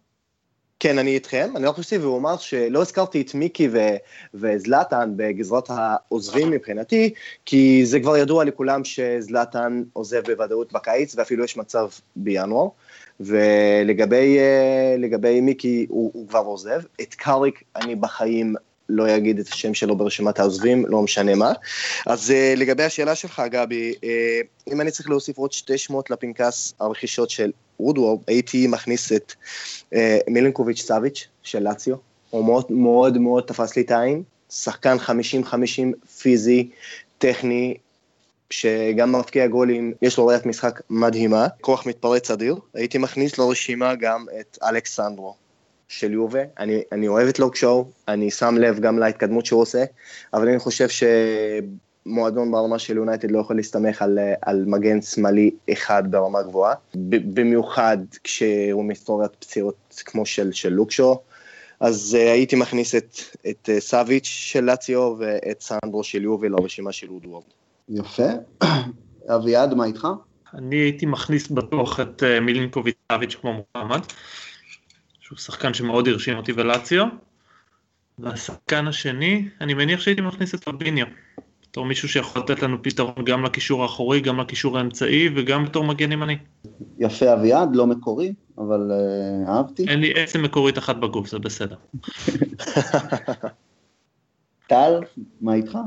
כן, 0.80 0.98
אני 0.98 1.10
איתכם. 1.10 1.52
אני 1.56 1.66
רק 1.66 1.78
אוסיף 1.78 2.02
ואומר 2.04 2.36
שלא 2.36 2.82
הזכרתי 2.82 3.20
את 3.20 3.34
מיקי 3.34 3.68
ו- 3.72 3.96
וזלאטן 4.34 5.12
בגזרות 5.16 5.70
העוזבים 5.70 6.50
מבחינתי, 6.50 7.14
כי 7.44 7.86
זה 7.86 8.00
כבר 8.00 8.16
ידוע 8.16 8.44
לכולם 8.44 8.84
שזלאטן 8.84 9.82
עוזב 9.92 10.22
בוודאות 10.26 10.72
בקיץ, 10.72 11.14
ואפילו 11.16 11.44
יש 11.44 11.56
מצב 11.56 11.88
בינואר. 12.16 12.68
ולגבי 13.20 14.38
uh, 14.38 15.42
מיקי, 15.42 15.86
הוא, 15.88 16.10
הוא 16.14 16.28
כבר 16.28 16.38
עוזב. 16.38 16.80
את 17.00 17.14
קאריק 17.14 17.62
אני 17.76 17.94
בחיים 17.94 18.54
לא 18.88 19.08
יגיד 19.08 19.38
את 19.38 19.48
השם 19.48 19.74
שלו 19.74 19.96
ברשימת 19.96 20.38
העוזבים, 20.38 20.86
לא 20.86 21.02
משנה 21.02 21.34
מה. 21.34 21.52
אז 22.06 22.30
uh, 22.30 22.58
לגבי 22.58 22.82
השאלה 22.82 23.14
שלך, 23.14 23.42
גבי, 23.50 23.94
uh, 23.96 24.72
אם 24.72 24.80
אני 24.80 24.90
צריך 24.90 25.10
להוסיף 25.10 25.38
עוד 25.38 25.52
שתי 25.52 25.78
שמות 25.78 26.10
לפנקס 26.10 26.74
הרכישות 26.80 27.30
של 27.30 27.52
וודוורד, 27.80 28.18
הייתי 28.26 28.66
מכניס 28.66 29.12
את 29.12 29.32
uh, 29.94 29.96
מילנקוביץ' 30.28 30.82
סאביץ' 30.82 31.28
של 31.42 31.62
לאציו, 31.62 31.96
הוא 32.30 32.44
מאוד 32.44 32.64
מאוד 32.70 33.18
מאוד 33.18 33.44
תפס 33.46 33.76
לי 33.76 33.82
את 33.82 33.90
העין, 33.90 34.22
שחקן 34.50 34.96
50-50 34.96 36.06
פיזי, 36.20 36.70
טכני, 37.18 37.74
שגם 38.50 39.16
מבקיע 39.16 39.46
גולים, 39.46 39.92
יש 40.02 40.18
לו 40.18 40.26
ראיית 40.26 40.46
משחק 40.46 40.80
מדהימה, 40.90 41.46
כוח 41.60 41.86
מתפרץ 41.86 42.30
אדיר. 42.30 42.56
הייתי 42.74 42.98
מכניס 42.98 43.38
לרשימה 43.38 43.94
גם 43.94 44.26
את 44.40 44.58
אלכסנדרו 44.62 45.34
של 45.88 46.12
יובה, 46.12 46.40
אני, 46.58 46.82
אני 46.92 47.08
אוהב 47.08 47.28
את 47.28 47.38
לוקשואו, 47.38 47.90
אני 48.08 48.30
שם 48.30 48.54
לב 48.58 48.80
גם 48.80 48.98
להתקדמות 48.98 49.46
שהוא 49.46 49.60
עושה, 49.60 49.84
אבל 50.34 50.48
אני 50.48 50.58
חושב 50.58 50.86
שמועדון 52.06 52.52
ברמה 52.52 52.78
של 52.78 52.96
יונייטד 52.96 53.30
לא 53.30 53.38
יכול 53.38 53.56
להסתמך 53.56 54.02
על, 54.02 54.18
על 54.42 54.64
מגן 54.66 55.02
שמאלי 55.02 55.50
אחד 55.72 56.02
ברמה 56.10 56.42
גבוהה, 56.42 56.74
במיוחד 57.34 57.98
כשהוא 58.24 58.84
מסתוריית 58.84 59.32
פציעות 59.38 60.02
כמו 60.06 60.26
של, 60.26 60.52
של 60.52 60.72
לוקשואו. 60.72 61.22
אז 61.80 62.16
uh, 62.18 62.30
הייתי 62.30 62.56
מכניס 62.56 62.94
את, 62.94 63.16
את 63.50 63.68
uh, 63.76 63.80
סאביץ' 63.80 64.24
של 64.26 64.64
לאציו 64.64 65.14
ואת 65.18 65.62
סנדרו 65.62 66.04
של 66.04 66.22
יובל 66.22 66.48
לרשימה 66.48 66.92
של 66.92 67.10
וודוורד. 67.10 67.42
יפה. 67.88 68.28
אביעד, 69.36 69.74
מה 69.74 69.84
איתך? 69.84 70.08
אני 70.54 70.76
הייתי 70.76 71.06
מכניס 71.06 71.48
בטוח 71.48 72.00
את 72.00 72.22
uh, 72.22 72.40
מילינקוביץ' 72.40 72.96
סאביץ' 73.12 73.36
כמו 73.40 73.52
מוחמד, 73.52 74.00
שהוא 75.28 75.38
שחקן 75.38 75.74
שמאוד 75.74 76.08
הרשים 76.08 76.36
אותי 76.36 76.52
בלאציו. 76.52 77.06
והשחקן 78.18 78.86
השני, 78.86 79.48
אני 79.60 79.74
מניח 79.74 80.00
שהייתי 80.00 80.20
מכניס 80.20 80.54
את 80.54 80.64
פביניו. 80.64 81.06
בתור 81.62 81.84
מישהו 81.84 82.08
שיכול 82.08 82.42
לתת 82.42 82.62
לנו 82.62 82.82
פתרון 82.82 83.24
גם 83.24 83.44
לקישור 83.44 83.82
האחורי, 83.82 84.20
גם 84.20 84.40
לקישור 84.40 84.78
האמצעי 84.78 85.28
וגם 85.36 85.64
בתור 85.64 85.84
מגן 85.84 86.12
ימני. 86.12 86.36
יפה 86.98 87.34
אביעד, 87.34 87.76
לא 87.76 87.86
מקורי, 87.86 88.32
אבל 88.58 88.90
uh, 88.90 89.48
אהבתי. 89.48 89.88
אין 89.88 90.00
לי 90.00 90.12
עצם 90.22 90.42
מקורית 90.42 90.78
אחת 90.78 90.96
בגוף, 90.96 91.28
זה 91.28 91.38
בסדר. 91.38 91.76
טל, 94.68 95.00
מה 95.40 95.54
איתך? 95.54 95.78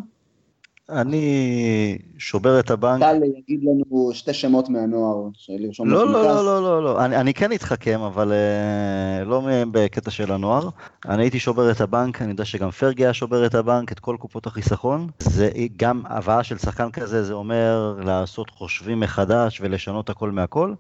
אני 0.92 1.98
שובר 2.18 2.60
את 2.60 2.72
הבנק. 2.72 3.00
טל 3.00 3.24
יגיד 3.24 3.60
לנו 3.64 4.10
שתי 4.14 4.34
שמות 4.34 4.70
מהנוער, 4.70 5.24
לרשום 5.50 5.90
לא, 5.90 6.06
לא, 6.06 6.24
לא, 6.24 6.46
לא, 6.46 6.64
לא, 6.64 6.84
לא, 6.84 7.06
אני, 7.06 7.18
אני 7.18 7.34
כן 7.34 7.54
אתחכם, 7.54 8.00
אבל 8.00 8.32
uh, 8.32 9.26
לא 9.26 9.48
בקטע 9.72 10.12
של 10.12 10.32
הנוער. 10.32 10.70
אני 11.06 11.24
הייתי 11.24 11.40
שובר 11.40 11.72
את 11.72 11.82
הבנק, 11.82 12.22
אני 12.22 12.32
יודע 12.32 12.46
שגם 12.46 12.72
פרגי 12.72 13.04
היה 13.04 13.14
שובר 13.14 13.46
את 13.46 13.56
הבנק, 13.56 13.92
את 13.92 14.00
כל 14.00 14.16
קופות 14.20 14.48
החיסכון. 14.48 15.08
זה 15.20 15.50
גם 15.78 16.02
הבאה 16.06 16.44
של 16.44 16.58
שחקן 16.58 16.92
כזה, 16.92 17.24
זה 17.24 17.34
אומר 17.34 17.96
לעשות 18.06 18.50
חושבים 18.50 19.00
מחדש 19.00 19.62
ולשנות 19.62 20.10
הכל 20.10 20.32
מהכל. 20.32 20.74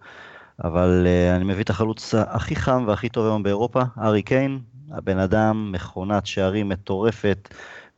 אבל 0.64 1.08
uh, 1.08 1.36
אני 1.36 1.44
מביא 1.44 1.64
את 1.64 1.70
החלוץ 1.70 2.14
הכי 2.18 2.56
חם 2.56 2.84
והכי 2.88 3.10
טוב 3.10 3.26
היום 3.26 3.44
באירופה, 3.44 3.82
ארי 4.02 4.22
קיין, 4.22 4.60
הבן 4.92 5.18
אדם, 5.18 5.72
מכונת 5.72 6.26
שערים 6.26 6.70
מטורפת. 6.70 7.50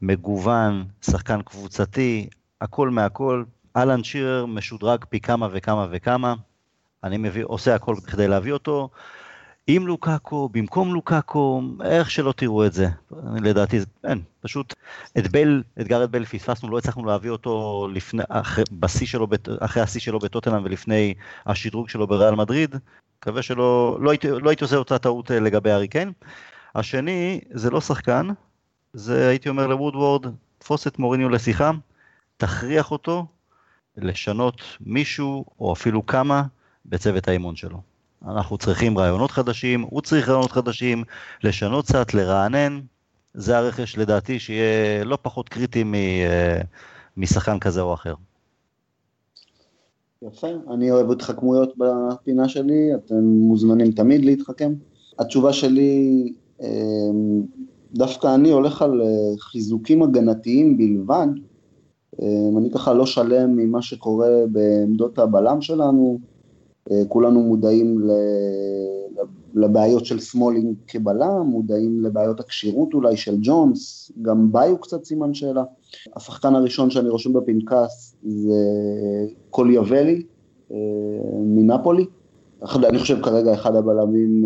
מגוון, 0.03 0.85
שחקן 1.01 1.41
קבוצתי, 1.41 2.27
הכל 2.61 2.89
מהכל. 2.89 3.43
אהלן 3.75 4.03
שירר 4.03 4.45
משודרג 4.45 5.05
פי 5.09 5.19
כמה 5.19 5.47
וכמה 5.51 5.87
וכמה. 5.91 6.35
אני 7.03 7.17
מביא, 7.17 7.43
עושה 7.43 7.75
הכל 7.75 7.95
כדי 8.07 8.27
להביא 8.27 8.53
אותו. 8.53 8.89
עם 9.67 9.87
לוקאקו, 9.87 10.49
במקום 10.49 10.93
לוקאקו, 10.93 11.61
איך 11.83 12.11
שלא 12.11 12.31
תראו 12.31 12.65
את 12.65 12.73
זה. 12.73 12.87
לדעתי, 13.41 13.79
אין, 14.03 14.21
פשוט 14.41 14.73
את 15.17 15.31
בל, 15.31 15.63
את 15.81 15.87
גארד 15.87 16.11
בל 16.11 16.25
פספסנו, 16.25 16.69
לא 16.69 16.77
הצלחנו 16.77 17.05
להביא 17.05 17.29
אותו 17.29 17.87
לפני, 17.93 18.23
אחרי, 18.29 18.63
בשיא 18.71 19.07
שלו, 19.07 19.27
אחרי 19.59 19.83
השיא 19.83 20.01
שלו 20.01 20.19
בטוטנאם 20.19 20.63
ולפני 20.63 21.13
השדרוג 21.45 21.89
שלו 21.89 22.07
בריאל 22.07 22.35
מדריד. 22.35 22.75
מקווה 23.17 23.41
שלא, 23.41 23.97
לא 24.01 24.09
הייתי, 24.09 24.27
לא 24.29 24.49
הייתי 24.49 24.63
עושה 24.63 24.75
אותה 24.75 24.99
טעות 24.99 25.31
אה, 25.31 25.39
לגבי 25.39 25.71
הארי 25.71 25.87
קיין. 25.87 26.11
השני, 26.75 27.41
זה 27.51 27.69
לא 27.69 27.81
שחקן, 27.81 28.27
זה 28.93 29.27
הייתי 29.27 29.49
אומר 29.49 29.67
לוודוורד, 29.67 30.25
תפוס 30.57 30.87
את 30.87 30.99
מוריניו 30.99 31.29
לשיחה, 31.29 31.71
תכריח 32.37 32.91
אותו 32.91 33.25
לשנות 33.97 34.61
מישהו 34.81 35.45
או 35.59 35.73
אפילו 35.73 36.05
כמה 36.05 36.43
בצוות 36.85 37.27
האימון 37.27 37.55
שלו. 37.55 37.81
אנחנו 38.27 38.57
צריכים 38.57 38.97
רעיונות 38.97 39.31
חדשים, 39.31 39.81
הוא 39.81 40.01
צריך 40.01 40.29
רעיונות 40.29 40.51
חדשים, 40.51 41.03
לשנות 41.43 41.85
קצת, 41.85 42.13
לרענן. 42.13 42.81
זה 43.33 43.57
הרכש 43.57 43.97
לדעתי 43.97 44.39
שיהיה 44.39 45.03
לא 45.03 45.17
פחות 45.21 45.49
קריטי 45.49 45.83
אה, 45.93 46.61
משחקן 47.17 47.59
כזה 47.59 47.81
או 47.81 47.93
אחר. 47.93 48.13
יפה, 50.21 50.47
אני 50.73 50.91
אוהב 50.91 51.11
התחכמויות 51.11 51.73
בפינה 51.77 52.49
שלי, 52.49 52.95
אתם 52.95 53.23
מוזמנים 53.23 53.91
תמיד 53.91 54.25
להתחכם. 54.25 54.73
התשובה 55.19 55.53
שלי 55.53 56.33
אה, 56.61 56.67
דווקא 57.95 58.35
אני 58.35 58.51
הולך 58.51 58.81
על 58.81 59.01
אה, 59.01 59.07
חיזוקים 59.39 60.03
הגנתיים 60.03 60.77
בלבד. 60.77 61.27
אה, 62.21 62.27
אני 62.57 62.71
ככה 62.71 62.93
לא 62.93 63.05
שלם 63.05 63.55
ממה 63.55 63.81
שקורה 63.81 64.29
בעמדות 64.51 65.19
הבלם 65.19 65.61
שלנו. 65.61 66.19
אה, 66.91 67.01
כולנו 67.07 67.39
מודעים 67.39 68.09
לבעיות 69.55 70.05
של 70.05 70.19
סמולינג 70.19 70.75
כבלם, 70.87 71.41
מודעים 71.45 72.01
לבעיות 72.01 72.39
הכשירות 72.39 72.93
אולי 72.93 73.17
של 73.17 73.35
ג'ונס, 73.41 74.11
גם 74.21 74.51
באיי 74.51 74.77
קצת 74.77 75.03
סימן 75.03 75.33
שאלה. 75.33 75.63
השחקן 76.15 76.55
הראשון 76.55 76.89
שאני 76.89 77.09
רושם 77.09 77.33
בפנקס 77.33 78.15
זה 78.23 78.61
קוליבאלי 79.49 80.23
מנפולי. 81.43 82.05
אני 82.75 82.99
חושב 82.99 83.21
כרגע 83.21 83.53
אחד 83.53 83.75
הבלמים, 83.75 84.45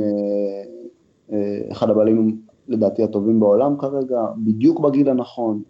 אחד 1.71 1.89
הבלמים 1.89 2.41
לדעתי 2.67 3.03
הטובים 3.03 3.39
בעולם 3.39 3.77
כרגע, 3.77 4.21
בדיוק 4.37 4.79
בגיל 4.79 5.09
הנכון, 5.09 5.61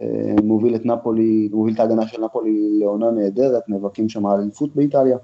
אה, 0.00 0.34
מוביל 0.44 0.74
את 0.74 0.86
נפולי, 0.86 1.48
מוביל 1.52 1.74
את 1.74 1.80
ההגנה 1.80 2.08
של 2.08 2.24
נפולי 2.24 2.78
לעונה 2.80 3.10
נהדרת, 3.10 3.68
נאבקים 3.68 4.08
שם 4.08 4.26
על 4.26 4.40
אליפות 4.40 4.76
באיטליה, 4.76 5.18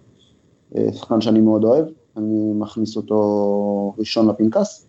אה, 0.77 0.93
שחקן 0.93 1.21
שאני 1.21 1.41
מאוד 1.41 1.65
אוהב, 1.65 1.87
אני 2.17 2.53
מכניס 2.55 2.97
אותו 2.97 3.95
ראשון 3.99 4.29
לפנקס. 4.29 4.87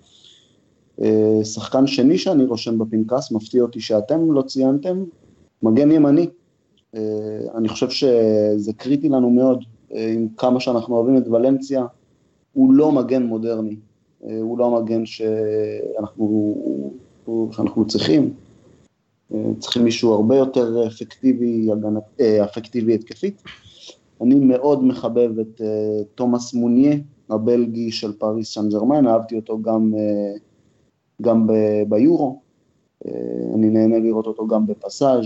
אה, 1.01 1.39
שחקן 1.43 1.87
שני 1.87 2.17
שאני 2.17 2.45
רושם 2.45 2.79
בפנקס, 2.79 3.31
מפתיע 3.31 3.61
אותי 3.61 3.79
שאתם 3.79 4.31
לא 4.31 4.41
ציינתם, 4.41 5.03
מגן 5.63 5.91
ימני. 5.91 6.27
אני 7.55 7.69
חושב 7.69 7.89
שזה 7.89 8.73
קריטי 8.73 9.09
לנו 9.09 9.29
מאוד, 9.29 9.63
עם 9.89 10.27
כמה 10.37 10.59
שאנחנו 10.59 10.95
אוהבים 10.95 11.17
את 11.17 11.27
ולנסיה, 11.27 11.85
הוא 12.53 12.73
לא 12.73 12.91
מגן 12.91 13.23
מודרני, 13.23 13.75
הוא 14.21 14.57
לא 14.57 14.77
המגן 14.77 15.05
שאנחנו, 15.05 16.55
שאנחנו 17.51 17.87
צריכים. 17.87 18.33
אה, 19.33 19.43
צריכים 19.59 19.83
מישהו 19.83 20.13
הרבה 20.13 20.35
יותר 20.35 20.87
אפקטיבי, 20.87 21.69
אה, 22.19 22.43
אפקטיבי 22.43 22.93
התקפית. 22.93 23.41
אני 24.21 24.35
מאוד 24.35 24.83
מחבב 24.83 25.39
את 25.39 25.61
תומאס 26.15 26.53
מוניה, 26.53 26.95
הבלגי 27.29 27.91
של 27.91 28.13
פריס 28.13 28.53
סן 28.53 28.69
ג'רמן, 28.69 29.07
אהבתי 29.07 29.35
אותו 29.35 29.61
גם, 29.61 29.93
גם 31.21 31.47
ביורו, 31.89 32.39
אני 33.55 33.69
נהנה 33.69 33.99
לראות 33.99 34.25
אותו 34.25 34.47
גם 34.47 34.67
בפסאז', 34.67 35.25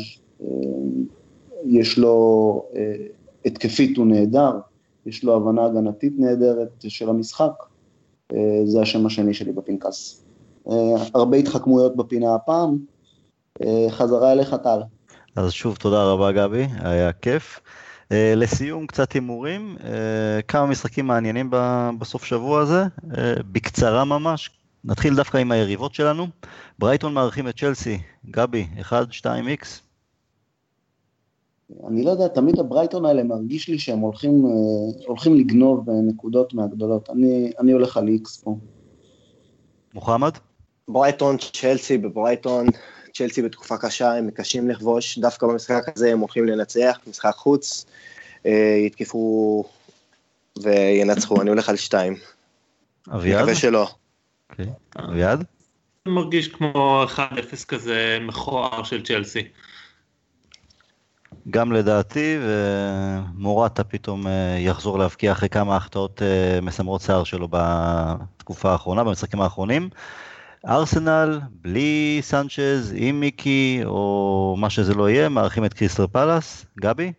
יש 1.66 1.98
לו, 1.98 2.64
התקפית 3.46 3.98
הוא 3.98 4.08
נהדר, 4.08 4.60
יש 5.06 5.24
לו 5.24 5.36
הבנה 5.36 5.66
הגנתית 5.66 6.14
נהדרת 6.18 6.70
של 6.80 7.10
המשחק, 7.10 7.52
אה, 7.60 7.66
זה 8.66 8.82
השם 8.82 9.06
השני 9.06 9.34
שלי 9.34 9.52
בפנקס. 9.52 10.24
אה, 10.70 10.74
הרבה 11.14 11.38
התחכמויות 11.38 11.96
בפינה 11.96 12.36
הפעם, 12.36 12.78
אה, 13.64 13.88
חזרה 13.90 14.32
אליך 14.32 14.56
טל. 14.64 14.80
אז 15.36 15.52
שוב 15.52 15.76
תודה 15.76 16.04
רבה 16.04 16.32
גבי, 16.32 16.68
היה 16.80 17.12
כיף. 17.12 17.60
לסיום 18.12 18.88
קצת 18.88 19.12
הימורים, 19.12 19.78
כמה 20.48 20.66
משחקים 20.66 21.08
מעניינים 21.08 21.50
בסוף 22.00 22.26
שבוע 22.26 22.62
הזה, 22.62 22.84
בקצרה 23.52 24.06
ממש, 24.06 24.50
נתחיל 24.84 25.16
דווקא 25.16 25.38
עם 25.38 25.52
היריבות 25.52 25.94
שלנו. 25.94 26.28
ברייטון 26.80 27.14
מארחים 27.14 27.48
את 27.48 27.60
צ'לסי, 27.60 28.00
גבי, 28.32 28.68
1-2 28.82 28.94
איקס. 29.48 29.85
אני 31.88 32.04
לא 32.04 32.12
יודע, 32.12 32.28
תמיד 32.28 32.60
הברייטון 32.60 33.06
האלה 33.06 33.24
מרגיש 33.24 33.70
לי 33.70 33.80
שהם 33.80 34.00
הולכים, 34.00 34.46
אה, 34.46 34.52
הולכים 35.08 35.36
לגנוב 35.36 35.90
נקודות 35.90 36.54
מהגדולות. 36.54 37.10
אני, 37.10 37.52
אני 37.60 37.72
הולך 37.72 37.98
על 37.98 38.08
איקס 38.08 38.38
פה. 38.38 38.58
מוחמד? 39.94 40.32
ברייטון, 40.88 41.38
צ'לסי 41.38 41.98
בברייטון, 41.98 42.68
צ'לסי 43.14 43.42
בתקופה 43.42 43.78
קשה, 43.78 44.14
הם 44.14 44.28
מקשים 44.28 44.70
לכבוש, 44.70 45.20
דווקא 45.20 45.48
במשחק 45.48 45.84
הזה 45.96 46.12
הם 46.12 46.20
הולכים 46.20 46.46
לנצח, 46.46 47.00
משחק 47.08 47.34
חוץ, 47.36 47.86
אה, 48.46 48.78
יתקפו 48.86 49.64
וינצחו, 50.64 51.42
אני 51.42 51.50
הולך 51.50 51.70
על 51.70 51.76
שתיים. 51.76 52.16
אביעד? 53.10 53.40
מקווה 53.40 53.56
שלא. 53.56 53.88
אוקיי, 54.50 54.66
אביעד? 55.00 55.44
מרגיש 56.08 56.48
כמו 56.48 57.04
1-0 57.16 57.66
כזה 57.68 58.18
מכוער 58.22 58.84
של 58.84 59.04
צ'לסי. 59.04 59.44
גם 61.50 61.72
לדעתי, 61.72 62.38
ומורטה 62.42 63.84
פתאום 63.84 64.28
אה, 64.28 64.58
יחזור 64.60 65.00
להבקיע 65.00 65.32
אחרי 65.32 65.50
כמה 65.50 65.76
החטאות 65.76 66.22
אה, 66.22 66.62
מסמרות 66.62 67.02
שיער 67.02 67.24
שלו 67.24 67.48
בתקופה 67.52 68.72
האחרונה, 68.72 69.04
במשחקים 69.04 69.42
האחרונים. 69.42 69.90
ארסנל, 70.68 71.40
בלי 71.62 72.20
סנצ'ז, 72.22 72.94
עם 72.96 73.20
מיקי, 73.20 73.82
או 73.86 74.56
מה 74.58 74.70
שזה 74.70 74.94
לא 74.94 75.10
יהיה, 75.10 75.30
מארחים 75.30 75.66
את 75.66 75.74
קריסטל 75.74 76.08
פלאס. 76.08 76.66
גבי? 76.82 77.12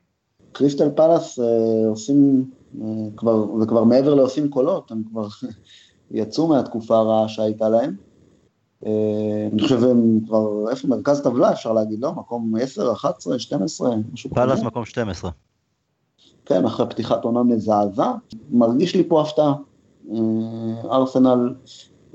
קריסטל 0.52 0.90
פלאס 0.96 1.38
אה, 1.38 1.88
עושים, 1.88 2.50
כבר, 3.16 3.60
זה 3.60 3.66
כבר 3.66 3.84
מעבר 3.84 4.14
לעושים 4.14 4.50
קולות, 4.50 4.90
הם 4.90 5.02
כבר 5.10 5.26
יצאו 6.10 6.48
מהתקופה 6.48 6.96
הרעה 6.96 7.28
שהייתה 7.28 7.68
להם. 7.68 8.05
אה, 8.86 9.48
אני 9.52 9.62
חושב 9.62 9.84
הם 9.84 10.20
כבר, 10.26 10.70
איפה 10.70 10.88
מרכז 10.88 11.20
טבלה 11.20 11.52
אפשר 11.52 11.72
להגיד, 11.72 12.00
לא? 12.00 12.12
מקום 12.12 12.54
10, 12.60 12.92
11, 12.92 13.38
12, 13.38 13.90
משהו 14.12 14.30
כזה. 14.30 14.46
פלאס 14.46 14.62
מקום 14.62 14.84
12. 14.84 15.30
כן, 16.44 16.64
אחרי 16.64 16.86
פתיחת 16.90 17.24
עונה 17.24 17.42
מזעזע. 17.42 18.12
מרגיש 18.50 18.96
לי 18.96 19.08
פה 19.08 19.22
הפתעה. 19.22 19.54
אה, 20.12 20.16
ארסנל, 20.92 21.54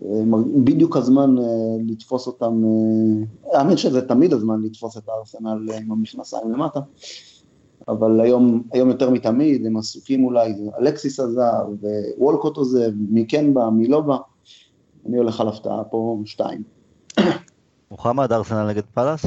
אה, 0.05 0.21
בדיוק 0.63 0.97
הזמן 0.97 1.35
לתפוס 1.87 2.27
אותם, 2.27 2.63
האמת 3.53 3.77
שזה 3.77 4.01
תמיד 4.01 4.33
הזמן 4.33 4.61
לתפוס 4.61 4.97
את 4.97 5.09
הארסנל 5.09 5.71
עם 5.73 5.91
המכנסיים 5.91 6.51
למטה. 6.51 6.79
אבל 7.87 8.21
היום, 8.21 8.63
היום 8.71 8.89
יותר 8.89 9.09
מתמיד, 9.09 9.65
הם 9.65 9.77
עסוקים 9.77 10.25
אולי, 10.25 10.53
אלכסיס 10.79 11.19
עוזב, 11.19 11.65
ווולקוט 12.17 12.57
עוזב, 12.57 12.91
מי 13.09 13.25
כן 13.27 13.53
בא, 13.53 13.69
מי 13.69 13.87
לא 13.87 14.01
בא. 14.01 14.17
אני 15.07 15.17
הולך 15.17 15.41
על 15.41 15.47
הפתעה 15.47 15.83
פה 15.83 16.17
שתיים. 16.25 16.63
מוחמד, 17.91 18.31
ארסנל 18.31 18.67
נגד 18.67 18.83
פאלאס? 18.93 19.25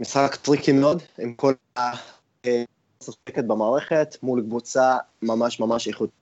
משחק 0.00 0.34
tricky 0.34 0.72
מאוד, 0.72 1.02
עם 1.18 1.34
כל 1.34 1.52
השחיקה 1.76 3.44
במערכת, 3.44 4.16
מול 4.22 4.40
קבוצה 4.40 4.96
ממש 5.22 5.60
ממש 5.60 5.88
איכותית. 5.88 6.14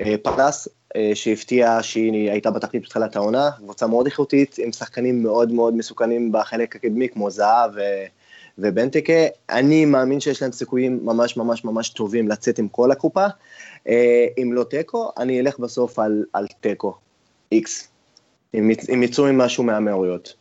אה, 0.00 0.14
פאלאס, 0.22 0.68
אה, 0.96 1.10
שהפתיעה 1.14 1.82
שהיא 1.82 2.30
הייתה 2.30 2.50
בתחתית 2.50 2.82
בתחילת 2.82 3.16
העונה, 3.16 3.50
קבוצה 3.58 3.86
מאוד 3.86 4.06
איכותית, 4.06 4.56
עם 4.58 4.72
שחקנים 4.72 5.22
מאוד 5.22 5.52
מאוד 5.52 5.74
מסוכנים 5.74 6.32
בחלק 6.32 6.76
הקדמי, 6.76 7.08
כמו 7.08 7.30
זאהה 7.30 7.70
ובנטקה. 8.58 9.26
אני 9.50 9.84
מאמין 9.84 10.20
שיש 10.20 10.42
להם 10.42 10.52
סיכויים 10.52 11.00
ממש 11.02 11.36
ממש 11.36 11.64
ממש 11.64 11.88
טובים 11.88 12.28
לצאת 12.28 12.58
עם 12.58 12.68
כל 12.68 12.90
הקופה. 12.90 13.26
אה, 13.88 14.26
אם 14.42 14.52
לא 14.52 14.64
תיקו, 14.64 15.12
אני 15.18 15.40
אלך 15.40 15.58
בסוף 15.58 15.98
על, 15.98 16.24
על 16.32 16.46
תיקו. 16.60 16.94
איקס. 17.54 17.88
אם 18.54 19.02
יצאו 19.02 19.26
עם 19.26 19.38
משהו 19.38 19.64
מהמאוריות. 19.64 20.34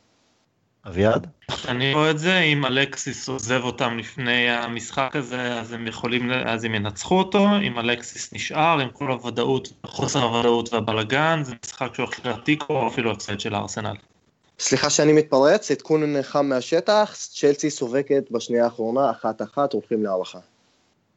אביעד? 0.88 1.28
אני 1.68 1.94
רואה 1.94 2.12
את 2.12 2.20
זה, 2.20 2.40
אם 2.40 2.66
אלקסיס 2.66 3.30
עוזב 3.30 3.62
אותם 3.64 3.98
לפני 3.98 4.50
המשחק 4.50 5.16
הזה, 5.16 5.60
אז 5.60 5.74
הם 5.74 5.88
יכולים, 5.88 6.32
אז 6.46 6.64
הם 6.64 6.76
ינצחו 6.76 7.18
אותו, 7.20 7.48
אם 7.68 7.80
אלקסיס 7.80 8.34
נשאר, 8.34 8.80
עם 8.80 8.90
כל 8.90 9.12
הוודאות, 9.12 9.74
חוסר 9.86 10.24
הוודאות 10.24 10.74
והבלגן, 10.74 11.42
זה 11.44 11.56
משחק 11.66 11.96
שהולך 11.96 12.26
לתיקו 12.26 12.74
או 12.74 12.88
אפילו 12.88 13.12
הפסד 13.12 13.40
של 13.40 13.56
הארסנל. 13.56 13.96
סליחה 14.60 14.90
שאני 14.90 15.14
מתפרץ, 15.14 15.72
עדכון 15.72 16.22
חם 16.22 16.46
מהשטח, 16.46 17.16
צ'לסי 17.34 17.70
סובקת 17.70 18.24
בשנייה 18.32 18.64
האחרונה, 18.64 19.12
אחת-אחת, 19.12 19.74
הולכים 19.74 20.04
להערכה. 20.04 20.40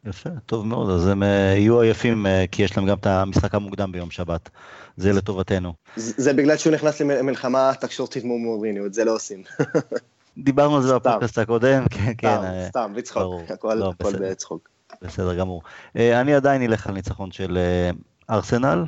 יפה, 0.07 0.31
טוב 0.47 0.67
מאוד, 0.67 0.91
אז 0.91 1.07
הם 1.07 1.23
אה, 1.23 1.29
יהיו 1.57 1.81
עייפים, 1.81 2.27
אה, 2.27 2.45
כי 2.53 2.63
יש 2.63 2.77
להם 2.77 2.87
גם 2.87 2.97
את 2.97 3.07
המשחק 3.07 3.55
המוקדם 3.55 3.93
ביום 3.93 4.11
שבת. 4.11 4.51
זה 4.97 5.13
לטובתנו. 5.13 5.73
זה 5.97 6.33
בגלל 6.33 6.57
שהוא 6.57 6.73
נכנס 6.73 7.01
למלחמה 7.01 7.73
תקשורתית 7.81 8.25
מול 8.25 8.41
מוריניו, 8.41 8.87
את 8.87 8.95
זה 8.95 9.05
לא 9.05 9.15
עושים. 9.15 9.43
דיברנו 10.39 10.77
על 10.77 10.83
זה 10.83 10.95
בפודקאסט 10.95 11.39
הקודם, 11.39 11.89
כן, 11.89 12.13
כן. 12.19 12.39
סתם, 12.69 12.93
בצחוק, 12.97 13.51
הכל 13.51 13.81
בצחוק. 14.21 14.69
בסדר 15.03 15.35
גמור. 15.35 15.63
אה, 15.97 16.21
אני 16.21 16.35
עדיין 16.35 16.63
אלך 16.63 16.87
על 16.87 16.95
ניצחון 16.95 17.33
של 17.33 17.59
ארסנל. 18.31 18.85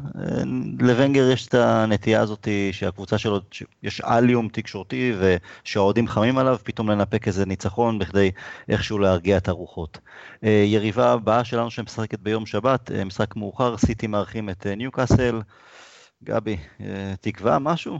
לוונגר 0.78 1.30
יש 1.30 1.46
את 1.48 1.54
הנטייה 1.54 2.20
הזאת 2.20 2.48
שהקבוצה 2.72 3.18
שלו, 3.18 3.40
יש 3.82 4.00
אליום 4.00 4.48
תקשורתי 4.52 5.12
ושהאוהדים 5.18 6.08
חמים 6.08 6.38
עליו, 6.38 6.56
פתאום 6.62 6.90
לנפק 6.90 7.28
איזה 7.28 7.46
ניצחון 7.46 7.98
בכדי 7.98 8.30
איכשהו 8.68 8.98
להרגיע 8.98 9.36
את 9.36 9.48
הרוחות. 9.48 9.98
יריבה 10.42 11.12
הבאה 11.12 11.44
שלנו 11.44 11.70
שמשחקת 11.70 12.20
ביום 12.20 12.46
שבת, 12.46 12.90
משחק 13.06 13.36
מאוחר, 13.36 13.76
סיטי 13.76 14.06
מארחים 14.06 14.50
את 14.50 14.66
ניוקאסל. 14.66 15.40
גבי, 16.24 16.56
תקווה 17.20 17.58
משהו? 17.58 17.98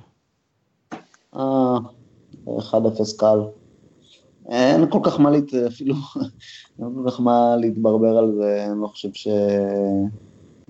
אה, 1.36 1.76
1-0 2.46 3.18
קל. 3.18 3.38
אין 4.48 4.90
כל 4.90 5.00
כך 5.02 5.20
מה, 5.20 5.30
להת... 5.30 5.54
אפילו, 5.54 5.94
אין 6.78 6.88
כל 6.94 7.10
כך 7.10 7.20
מה 7.20 7.56
להתברבר 7.56 8.18
על 8.18 8.32
זה, 8.40 8.66
אני 8.70 8.82
לא 8.82 8.86
חושב 8.86 9.08
ש... 9.12 9.28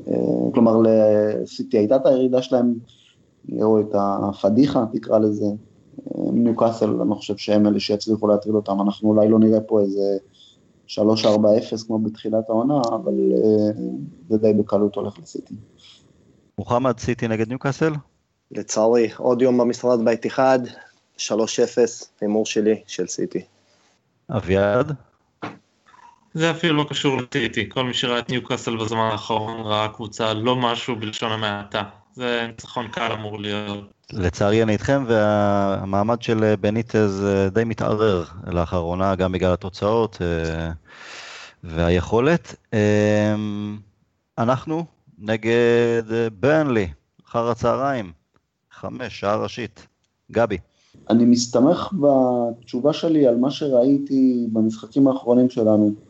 אה, 0.07 0.14
כלומר, 0.55 0.76
לסיטי 0.82 1.78
הייתה 1.78 1.96
את 1.96 2.07
הירידה 2.07 2.42
שלהם, 2.42 2.74
או 3.62 3.80
את 3.80 3.94
הפדיחה, 3.94 4.84
תקרא 4.92 5.18
לזה. 5.18 5.46
אה, 5.46 6.32
ניוקאסל, 6.32 7.01
אני 7.03 7.14
חושב 7.14 7.36
שהם 7.36 7.66
אלה 7.66 7.80
שיצליחו 7.80 8.26
להטריד 8.26 8.55
אותם, 8.55 8.80
אנחנו 8.80 9.09
אולי 9.09 9.28
לא 9.28 9.38
נראה 9.38 9.61
פה 9.61 9.80
איזה 9.80 10.18
3-4-0 10.88 11.86
כמו 11.86 11.99
בתחילת 11.99 12.51
העונה, 12.51 12.80
אבל 12.88 13.14
אה, 13.32 13.82
זה 14.28 14.38
די 14.38 14.53
בקלות 14.53 14.94
הולך 14.94 15.18
לסיטי. 15.18 15.55
מוחמד, 16.59 16.99
סיטי 16.99 17.28
נגד 17.28 17.49
ניוקאסל? 17.49 17.92
לצערי, 18.51 19.09
עוד 19.16 19.42
יום 19.42 19.59
במשרד 19.59 20.05
בית 20.05 20.26
אחד, 20.26 20.59
3-0, 21.16 21.20
הימור 22.20 22.46
שלי, 22.46 22.82
של 22.86 23.07
סיטי. 23.07 23.42
אביעד? 24.30 24.92
זה 26.35 26.51
אפילו 26.51 26.76
לא 26.76 26.85
קשור 26.89 27.16
לסיטי, 27.16 27.68
כל 27.68 27.85
מי 27.85 27.95
שראה 27.95 28.18
את 28.18 28.31
ניוקאסל 28.31 28.76
בזמן 28.76 29.09
האחרון 29.12 29.61
ראה 29.61 29.89
קבוצה 29.89 30.35
לא 30.35 30.57
משהו 30.57 30.97
בלשון 30.97 31.33
המעטה. 31.33 31.83
זה 32.14 32.45
ניצחון 32.49 32.89
קל 32.89 33.12
אמור 33.12 33.41
להיות. 33.41 33.85
לצערי 34.12 34.62
אני 34.62 34.72
איתכם, 34.72 35.05
והמעמד 35.07 36.22
של 36.22 36.55
בניטז 36.61 37.24
אה, 37.26 37.49
די 37.49 37.64
מתערער 37.64 38.24
לאחרונה, 38.47 39.14
גם 39.14 39.33
בגלל 39.33 39.53
התוצאות 39.53 40.18
אה, 40.20 40.70
והיכולת. 41.64 42.55
אה, 42.74 43.35
אנחנו 44.39 44.85
נגד 45.18 46.03
ברנלי, 46.41 46.89
אחר 47.26 47.51
הצהריים, 47.51 48.12
חמש, 48.70 49.20
שעה 49.20 49.37
ראשית. 49.37 49.87
גבי. 50.33 50.59
אני 51.11 51.24
מסתמך 51.24 51.89
בתשובה 52.01 52.93
שלי 52.93 53.26
על 53.26 53.37
מה 53.37 53.51
שראיתי 53.51 54.47
במשחקים 54.53 55.09
האחרונים 55.09 55.51
שלנו. 55.51 56.07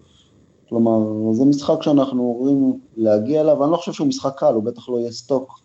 כלומר, 0.69 1.33
זה 1.33 1.45
משחק 1.45 1.83
שאנחנו 1.83 2.37
אומרים 2.39 2.81
להגיע 2.97 3.41
אליו, 3.41 3.65
אני 3.65 3.73
לא 3.73 3.77
חושב 3.77 3.93
שהוא 3.93 4.09
משחק 4.09 4.33
קל, 4.37 4.55
הוא 4.55 4.63
בטח 4.63 4.89
לא 4.89 4.99
יהיה 4.99 5.13
סטוק, 5.13 5.61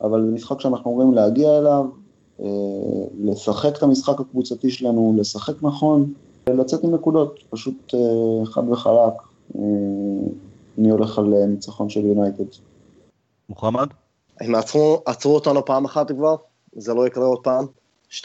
אבל 0.00 0.24
זה 0.26 0.30
משחק 0.30 0.60
שאנחנו 0.60 0.90
אומרים 0.90 1.14
להגיע 1.14 1.58
אליו, 1.58 1.84
אה, 2.40 2.46
לשחק 3.20 3.76
את 3.76 3.82
המשחק 3.82 4.20
הקבוצתי 4.20 4.70
שלנו, 4.70 5.14
לשחק 5.18 5.54
נכון, 5.62 6.12
לצאת 6.48 6.84
עם 6.84 6.94
נקודות, 6.94 7.40
פשוט 7.50 7.94
אה, 7.94 8.46
חד 8.46 8.68
וחלק. 8.68 9.12
אה, 9.54 9.60
אני 10.78 10.90
הולך 10.90 11.18
על 11.18 11.24
ניצחון 11.46 11.88
של 11.88 12.04
יונייטד. 12.06 12.44
מוחמד? 13.48 13.86
הם 14.40 14.54
עצרו, 14.54 15.02
עצרו 15.06 15.34
אותנו 15.34 15.64
פעם 15.64 15.84
אחת 15.84 16.12
כבר, 16.12 16.36
זה 16.76 16.94
לא 16.94 17.06
יקרה 17.06 17.26
עוד 17.26 17.38
פעם. 17.42 17.66
2-1 18.10 18.22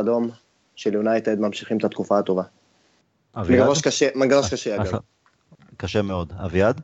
אדום 0.00 0.28
של 0.74 0.94
יונייטד, 0.94 1.40
ממשיכים 1.40 1.78
את 1.78 1.84
התקופה 1.84 2.18
הטובה. 2.18 2.42
מגרש 3.36 3.80
קשה, 3.80 4.08
מגרש 4.14 4.52
קשה 4.52 4.76
אגב. 4.76 4.98
קשה 5.82 6.02
מאוד. 6.02 6.32
אביעד? 6.44 6.80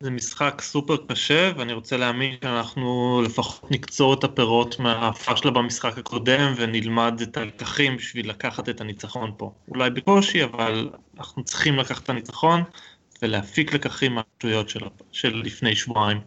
זה 0.00 0.10
משחק 0.10 0.60
סופר 0.60 0.96
קשה, 1.08 1.52
ואני 1.56 1.72
רוצה 1.72 1.96
להאמין 1.96 2.36
שאנחנו 2.44 3.22
לפחות 3.24 3.70
נקצור 3.70 4.14
את 4.14 4.24
הפירות 4.24 4.78
מהפשלה 4.78 5.50
במשחק 5.50 5.98
הקודם, 5.98 6.54
ונלמד 6.56 7.20
את 7.22 7.36
הלקחים 7.36 7.96
בשביל 7.96 8.30
לקחת 8.30 8.68
את 8.68 8.80
הניצחון 8.80 9.32
פה. 9.36 9.52
אולי 9.68 9.90
בקושי, 9.90 10.44
אבל 10.44 10.90
אנחנו 11.18 11.44
צריכים 11.44 11.76
לקחת 11.76 12.04
את 12.04 12.10
הניצחון, 12.10 12.62
ולהפיק 13.22 13.74
לקחים 13.74 14.14
מהשטויות 14.14 14.68
של, 14.68 14.80
של 15.12 15.42
לפני 15.44 15.76
שבועיים. 15.76 16.20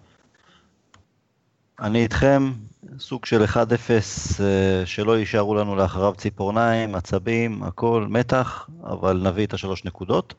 אני 1.80 2.03
איתכם, 2.03 2.51
סוג 2.99 3.26
של 3.26 3.43
1-0 3.43 3.57
אה, 3.59 4.86
שלא 4.86 5.17
יישארו 5.17 5.55
לנו 5.55 5.76
לאחריו 5.76 6.13
ציפורניים, 6.17 6.95
עצבים, 6.95 7.63
הכל, 7.63 8.05
מתח, 8.09 8.69
אבל 8.84 9.21
נביא 9.24 9.45
את 9.45 9.53
השלוש 9.53 9.86
נקודות. 9.86 10.34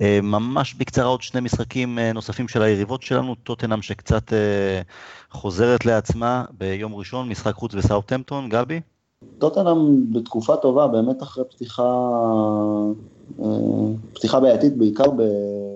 אה, 0.00 0.18
ממש 0.22 0.74
בקצרה 0.74 1.04
עוד 1.04 1.22
שני 1.22 1.40
משחקים 1.40 1.98
אה, 1.98 2.12
נוספים 2.12 2.48
של 2.48 2.62
היריבות 2.62 3.02
שלנו, 3.02 3.34
טוטנאם 3.34 3.82
שקצת 3.82 4.32
חוזרת 5.30 5.86
לעצמה 5.86 6.44
ביום 6.58 6.94
ראשון, 6.94 7.28
משחק 7.28 7.54
חוץ 7.54 7.74
בסאוטהמפטון, 7.74 8.48
גבי? 8.48 8.80
טוטנאם 9.38 10.12
בתקופה 10.12 10.56
טובה, 10.56 10.86
באמת 10.86 11.22
אחרי 11.22 11.44
פתיחה, 11.50 12.06
פתיחה 14.12 14.40
בעייתית, 14.40 14.76
בעיקר 14.76 15.10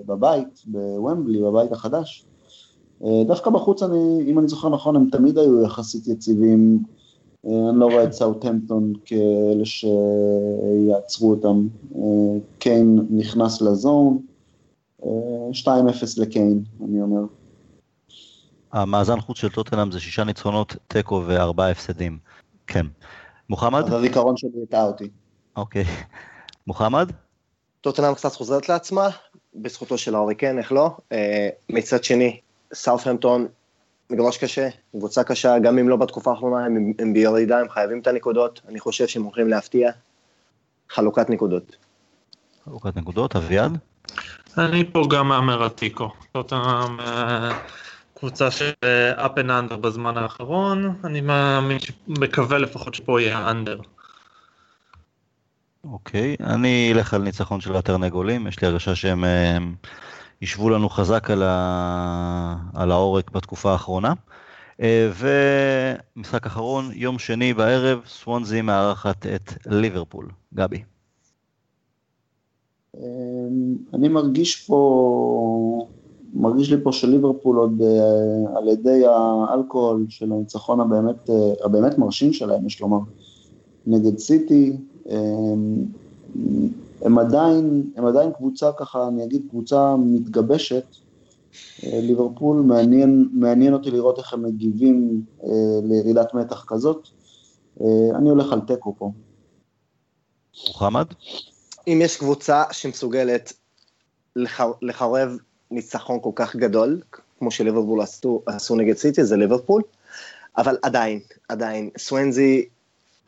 בבית, 0.06 0.62
בוומבלי, 0.66 1.42
בבית 1.42 1.72
החדש. 1.72 2.24
דווקא 3.02 3.50
בחוץ, 3.50 3.82
אני, 3.82 4.22
אם 4.26 4.38
אני 4.38 4.48
זוכר 4.48 4.68
נכון, 4.68 4.96
הם 4.96 5.08
תמיד 5.12 5.38
היו 5.38 5.62
יחסית 5.62 6.08
יציבים, 6.08 6.78
אני 7.44 7.78
לא 7.78 7.86
רואה 7.86 8.04
את 8.04 8.12
סאוטהמפטון 8.12 8.92
כאלה 9.04 9.64
שיעצרו 9.64 11.30
אותם. 11.30 11.66
קיין 12.58 13.06
נכנס 13.10 13.62
לזון, 13.62 14.18
2-0 15.02 15.06
לקיין, 16.16 16.62
אני 16.84 17.02
אומר. 17.02 17.20
המאזן 18.72 19.20
חוץ 19.20 19.36
של 19.36 19.48
טוטנאם 19.48 19.92
זה 19.92 20.00
שישה 20.00 20.24
ניצחונות, 20.24 20.76
תיקו 20.88 21.22
וארבעה 21.26 21.70
הפסדים. 21.70 22.18
כן. 22.66 22.86
מוחמד? 23.50 23.84
אז 23.84 23.92
הזיכרון 23.92 24.36
שלי 24.36 24.50
הטעה 24.62 24.84
אותי. 24.84 25.08
אוקיי. 25.56 25.84
מוחמד? 26.66 27.12
טוטנאם 27.80 28.14
קצת 28.14 28.32
חוזרת 28.32 28.68
לעצמה, 28.68 29.08
בזכותו 29.54 29.98
של 29.98 30.14
האוריקן, 30.14 30.58
איך 30.58 30.72
לא? 30.72 30.90
מצד 31.70 32.04
שני, 32.04 32.40
סאות'המפטון 32.74 33.46
מגרש 34.10 34.38
קשה, 34.38 34.68
קבוצה 34.90 35.24
קשה, 35.24 35.58
גם 35.58 35.78
אם 35.78 35.88
לא 35.88 35.96
בתקופה 35.96 36.30
האחרונה, 36.30 36.64
הם, 36.64 36.92
הם 36.98 37.12
בירידה, 37.12 37.58
הם 37.58 37.68
חייבים 37.68 38.00
את 38.00 38.06
הנקודות, 38.06 38.60
אני 38.68 38.80
חושב 38.80 39.06
שהם 39.06 39.22
הולכים 39.22 39.48
להפתיע. 39.48 39.90
חלוקת 40.90 41.30
נקודות. 41.30 41.76
חלוקת 42.64 42.96
נקודות, 42.96 43.36
אביעד? 43.36 43.78
אני 44.58 44.84
פה 44.92 45.06
גם 45.10 45.28
מהמר 45.28 45.62
על 45.62 45.68
תיקו. 45.68 46.12
טוטנאם 46.32 46.96
קבוצה 48.18 48.50
של 48.50 48.72
up 49.16 49.38
and 49.38 49.48
under 49.48 49.76
בזמן 49.76 50.16
האחרון, 50.16 50.96
אני 51.04 51.20
מאמין, 51.20 51.78
מקווה 52.08 52.58
לפחות 52.58 52.94
שפה 52.94 53.20
יהיה 53.20 53.50
under. 53.50 53.82
אוקיי, 55.84 56.36
אני 56.40 56.92
אלך 56.92 57.14
על 57.14 57.22
ניצחון 57.22 57.60
של 57.60 57.76
התרנגולים, 57.76 58.46
יש 58.46 58.60
לי 58.60 58.68
הרגשה 58.68 58.94
שהם 58.94 59.24
ישבו 60.42 60.70
לנו 60.70 60.88
חזק 60.88 61.30
על, 61.30 61.42
ה... 61.42 62.56
על 62.74 62.90
העורק 62.90 63.30
בתקופה 63.30 63.72
האחרונה. 63.72 64.12
ומשחק 66.16 66.46
אחרון, 66.46 66.90
יום 66.94 67.18
שני 67.18 67.54
בערב, 67.54 68.00
סוונזי 68.06 68.62
מארחת 68.62 69.26
את 69.26 69.52
ליברפול. 69.66 70.28
גבי. 70.54 70.82
אני 73.94 74.08
מרגיש 74.08 74.66
פה, 74.66 75.88
מרגיש 76.34 76.70
לי 76.72 76.76
פה 76.82 76.92
שליברפול 76.92 77.56
עוד 77.56 77.82
על 78.56 78.68
ידי 78.68 79.02
האלכוהול 79.06 80.06
של 80.08 80.32
הניצחון 80.32 80.80
הבאמת, 80.80 81.30
הבאמת 81.64 81.98
מרשים 81.98 82.32
שלהם, 82.32 82.66
יש 82.66 82.80
לומר, 82.80 82.98
נגד 83.86 84.18
סיטי, 84.18 84.76
הם 87.02 87.18
עדיין, 87.18 87.90
הם 87.96 88.06
עדיין 88.06 88.32
קבוצה 88.32 88.70
ככה, 88.76 89.08
אני 89.08 89.24
אגיד 89.24 89.42
קבוצה 89.50 89.96
מתגבשת, 89.98 90.84
ליברפול, 91.82 92.60
מעניין, 92.60 93.28
מעניין 93.32 93.72
אותי 93.72 93.90
לראות 93.90 94.18
איך 94.18 94.32
הם 94.32 94.42
מגיבים 94.42 95.22
לירידת 95.82 96.34
מתח 96.34 96.64
כזאת, 96.68 97.08
אני 98.14 98.30
הולך 98.30 98.52
על 98.52 98.60
תיקו 98.60 98.94
פה. 98.98 99.10
מוחמד? 100.68 101.06
אם 101.86 102.00
יש 102.02 102.16
קבוצה 102.16 102.62
שמסוגלת 102.72 103.52
לחרב 104.82 105.38
ניצחון 105.70 106.18
כל 106.22 106.30
כך 106.34 106.56
גדול, 106.56 107.00
כמו 107.38 107.50
שליברפול 107.50 108.00
עשו, 108.00 108.42
עשו 108.46 108.76
נגד 108.76 108.96
סיטי, 108.96 109.24
זה 109.24 109.36
ליברפול, 109.36 109.82
אבל 110.58 110.76
עדיין, 110.82 111.20
עדיין, 111.48 111.90
סוונזי 111.98 112.68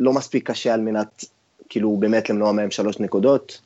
לא 0.00 0.12
מספיק 0.12 0.50
קשה 0.50 0.74
על 0.74 0.80
מנת, 0.80 1.24
כאילו, 1.68 1.96
באמת 2.00 2.30
למנוע 2.30 2.52
מהם 2.52 2.70
שלוש 2.70 3.00
נקודות, 3.00 3.60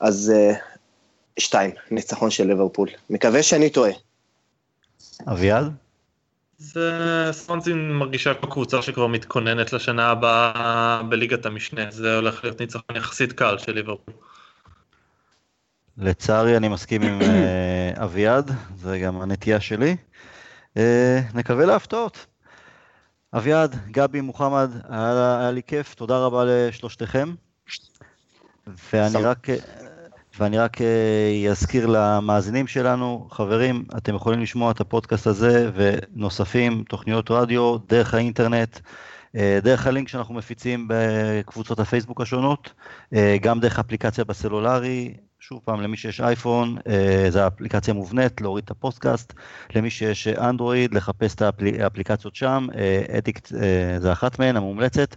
אז 0.00 0.32
uh, 0.36 0.56
שתיים, 1.38 1.70
ניצחון 1.90 2.30
של 2.30 2.46
ליברפול. 2.46 2.88
מקווה 3.10 3.42
שאני 3.42 3.70
טועה. 3.70 3.92
אביעד? 5.26 5.72
זה 6.58 7.28
סוונזי 7.32 7.72
מרגישה 7.72 8.34
כמו 8.34 8.50
קבוצה 8.50 8.82
שכבר 8.82 9.06
מתכוננת 9.06 9.72
לשנה 9.72 10.06
הבאה 10.06 11.02
בליגת 11.02 11.46
המשנה, 11.46 11.90
זה 11.90 12.16
הולך 12.16 12.44
להיות 12.44 12.60
ניצחון 12.60 12.96
יחסית 12.96 13.32
קל 13.32 13.58
של 13.58 13.72
ליברפול. 13.72 14.14
לצערי 15.98 16.56
אני 16.56 16.68
מסכים 16.68 17.02
עם 17.02 17.18
אביעד, 17.94 18.50
זה 18.76 18.98
גם 18.98 19.20
הנטייה 19.20 19.60
שלי. 19.60 19.96
נקווה 21.34 21.66
להפתעות. 21.66 22.26
אביעד, 23.34 23.76
גבי, 23.90 24.20
מוחמד, 24.20 24.70
היה, 24.88 25.38
היה 25.40 25.50
לי 25.50 25.62
כיף, 25.62 25.94
תודה 25.94 26.18
רבה 26.18 26.44
לשלושתכם. 26.46 27.34
ואני 28.92 29.22
רק, 29.22 29.46
ואני 30.38 30.58
רק 30.58 30.76
אזכיר 31.50 31.86
למאזינים 31.86 32.66
שלנו, 32.66 33.28
חברים, 33.30 33.84
אתם 33.96 34.14
יכולים 34.14 34.40
לשמוע 34.40 34.70
את 34.70 34.80
הפודקאסט 34.80 35.26
הזה 35.26 35.70
ונוספים, 35.74 36.84
תוכניות 36.88 37.30
רדיו, 37.30 37.78
דרך 37.88 38.14
האינטרנט, 38.14 38.80
דרך 39.34 39.86
הלינק 39.86 40.08
שאנחנו 40.08 40.34
מפיצים 40.34 40.88
בקבוצות 40.90 41.80
הפייסבוק 41.80 42.20
השונות, 42.20 42.72
גם 43.40 43.60
דרך 43.60 43.78
אפליקציה 43.78 44.24
בסלולרי, 44.24 45.14
שוב 45.42 45.60
פעם, 45.64 45.80
למי 45.80 45.96
שיש 45.96 46.20
אייפון, 46.20 46.76
זו 47.28 47.46
אפליקציה 47.46 47.94
מובנית, 47.94 48.40
להוריד 48.40 48.64
את 48.64 48.70
הפודקאסט, 48.70 49.32
למי 49.74 49.90
שיש 49.90 50.28
אנדרואיד, 50.28 50.94
לחפש 50.94 51.34
את 51.34 51.42
האפליקציות 51.42 52.34
שם, 52.34 52.66
אדיקט 53.18 53.46
זה 53.98 54.12
אחת 54.12 54.38
מהן, 54.38 54.56
המומלצת. 54.56 55.16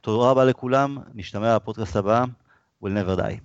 תודה 0.00 0.30
רבה 0.30 0.44
לכולם, 0.44 0.98
נשתמע 1.14 1.58
בפודקאסט 1.58 1.96
הבא, 1.96 2.24
will 2.84 2.88
never 2.88 3.18
die. 3.20 3.40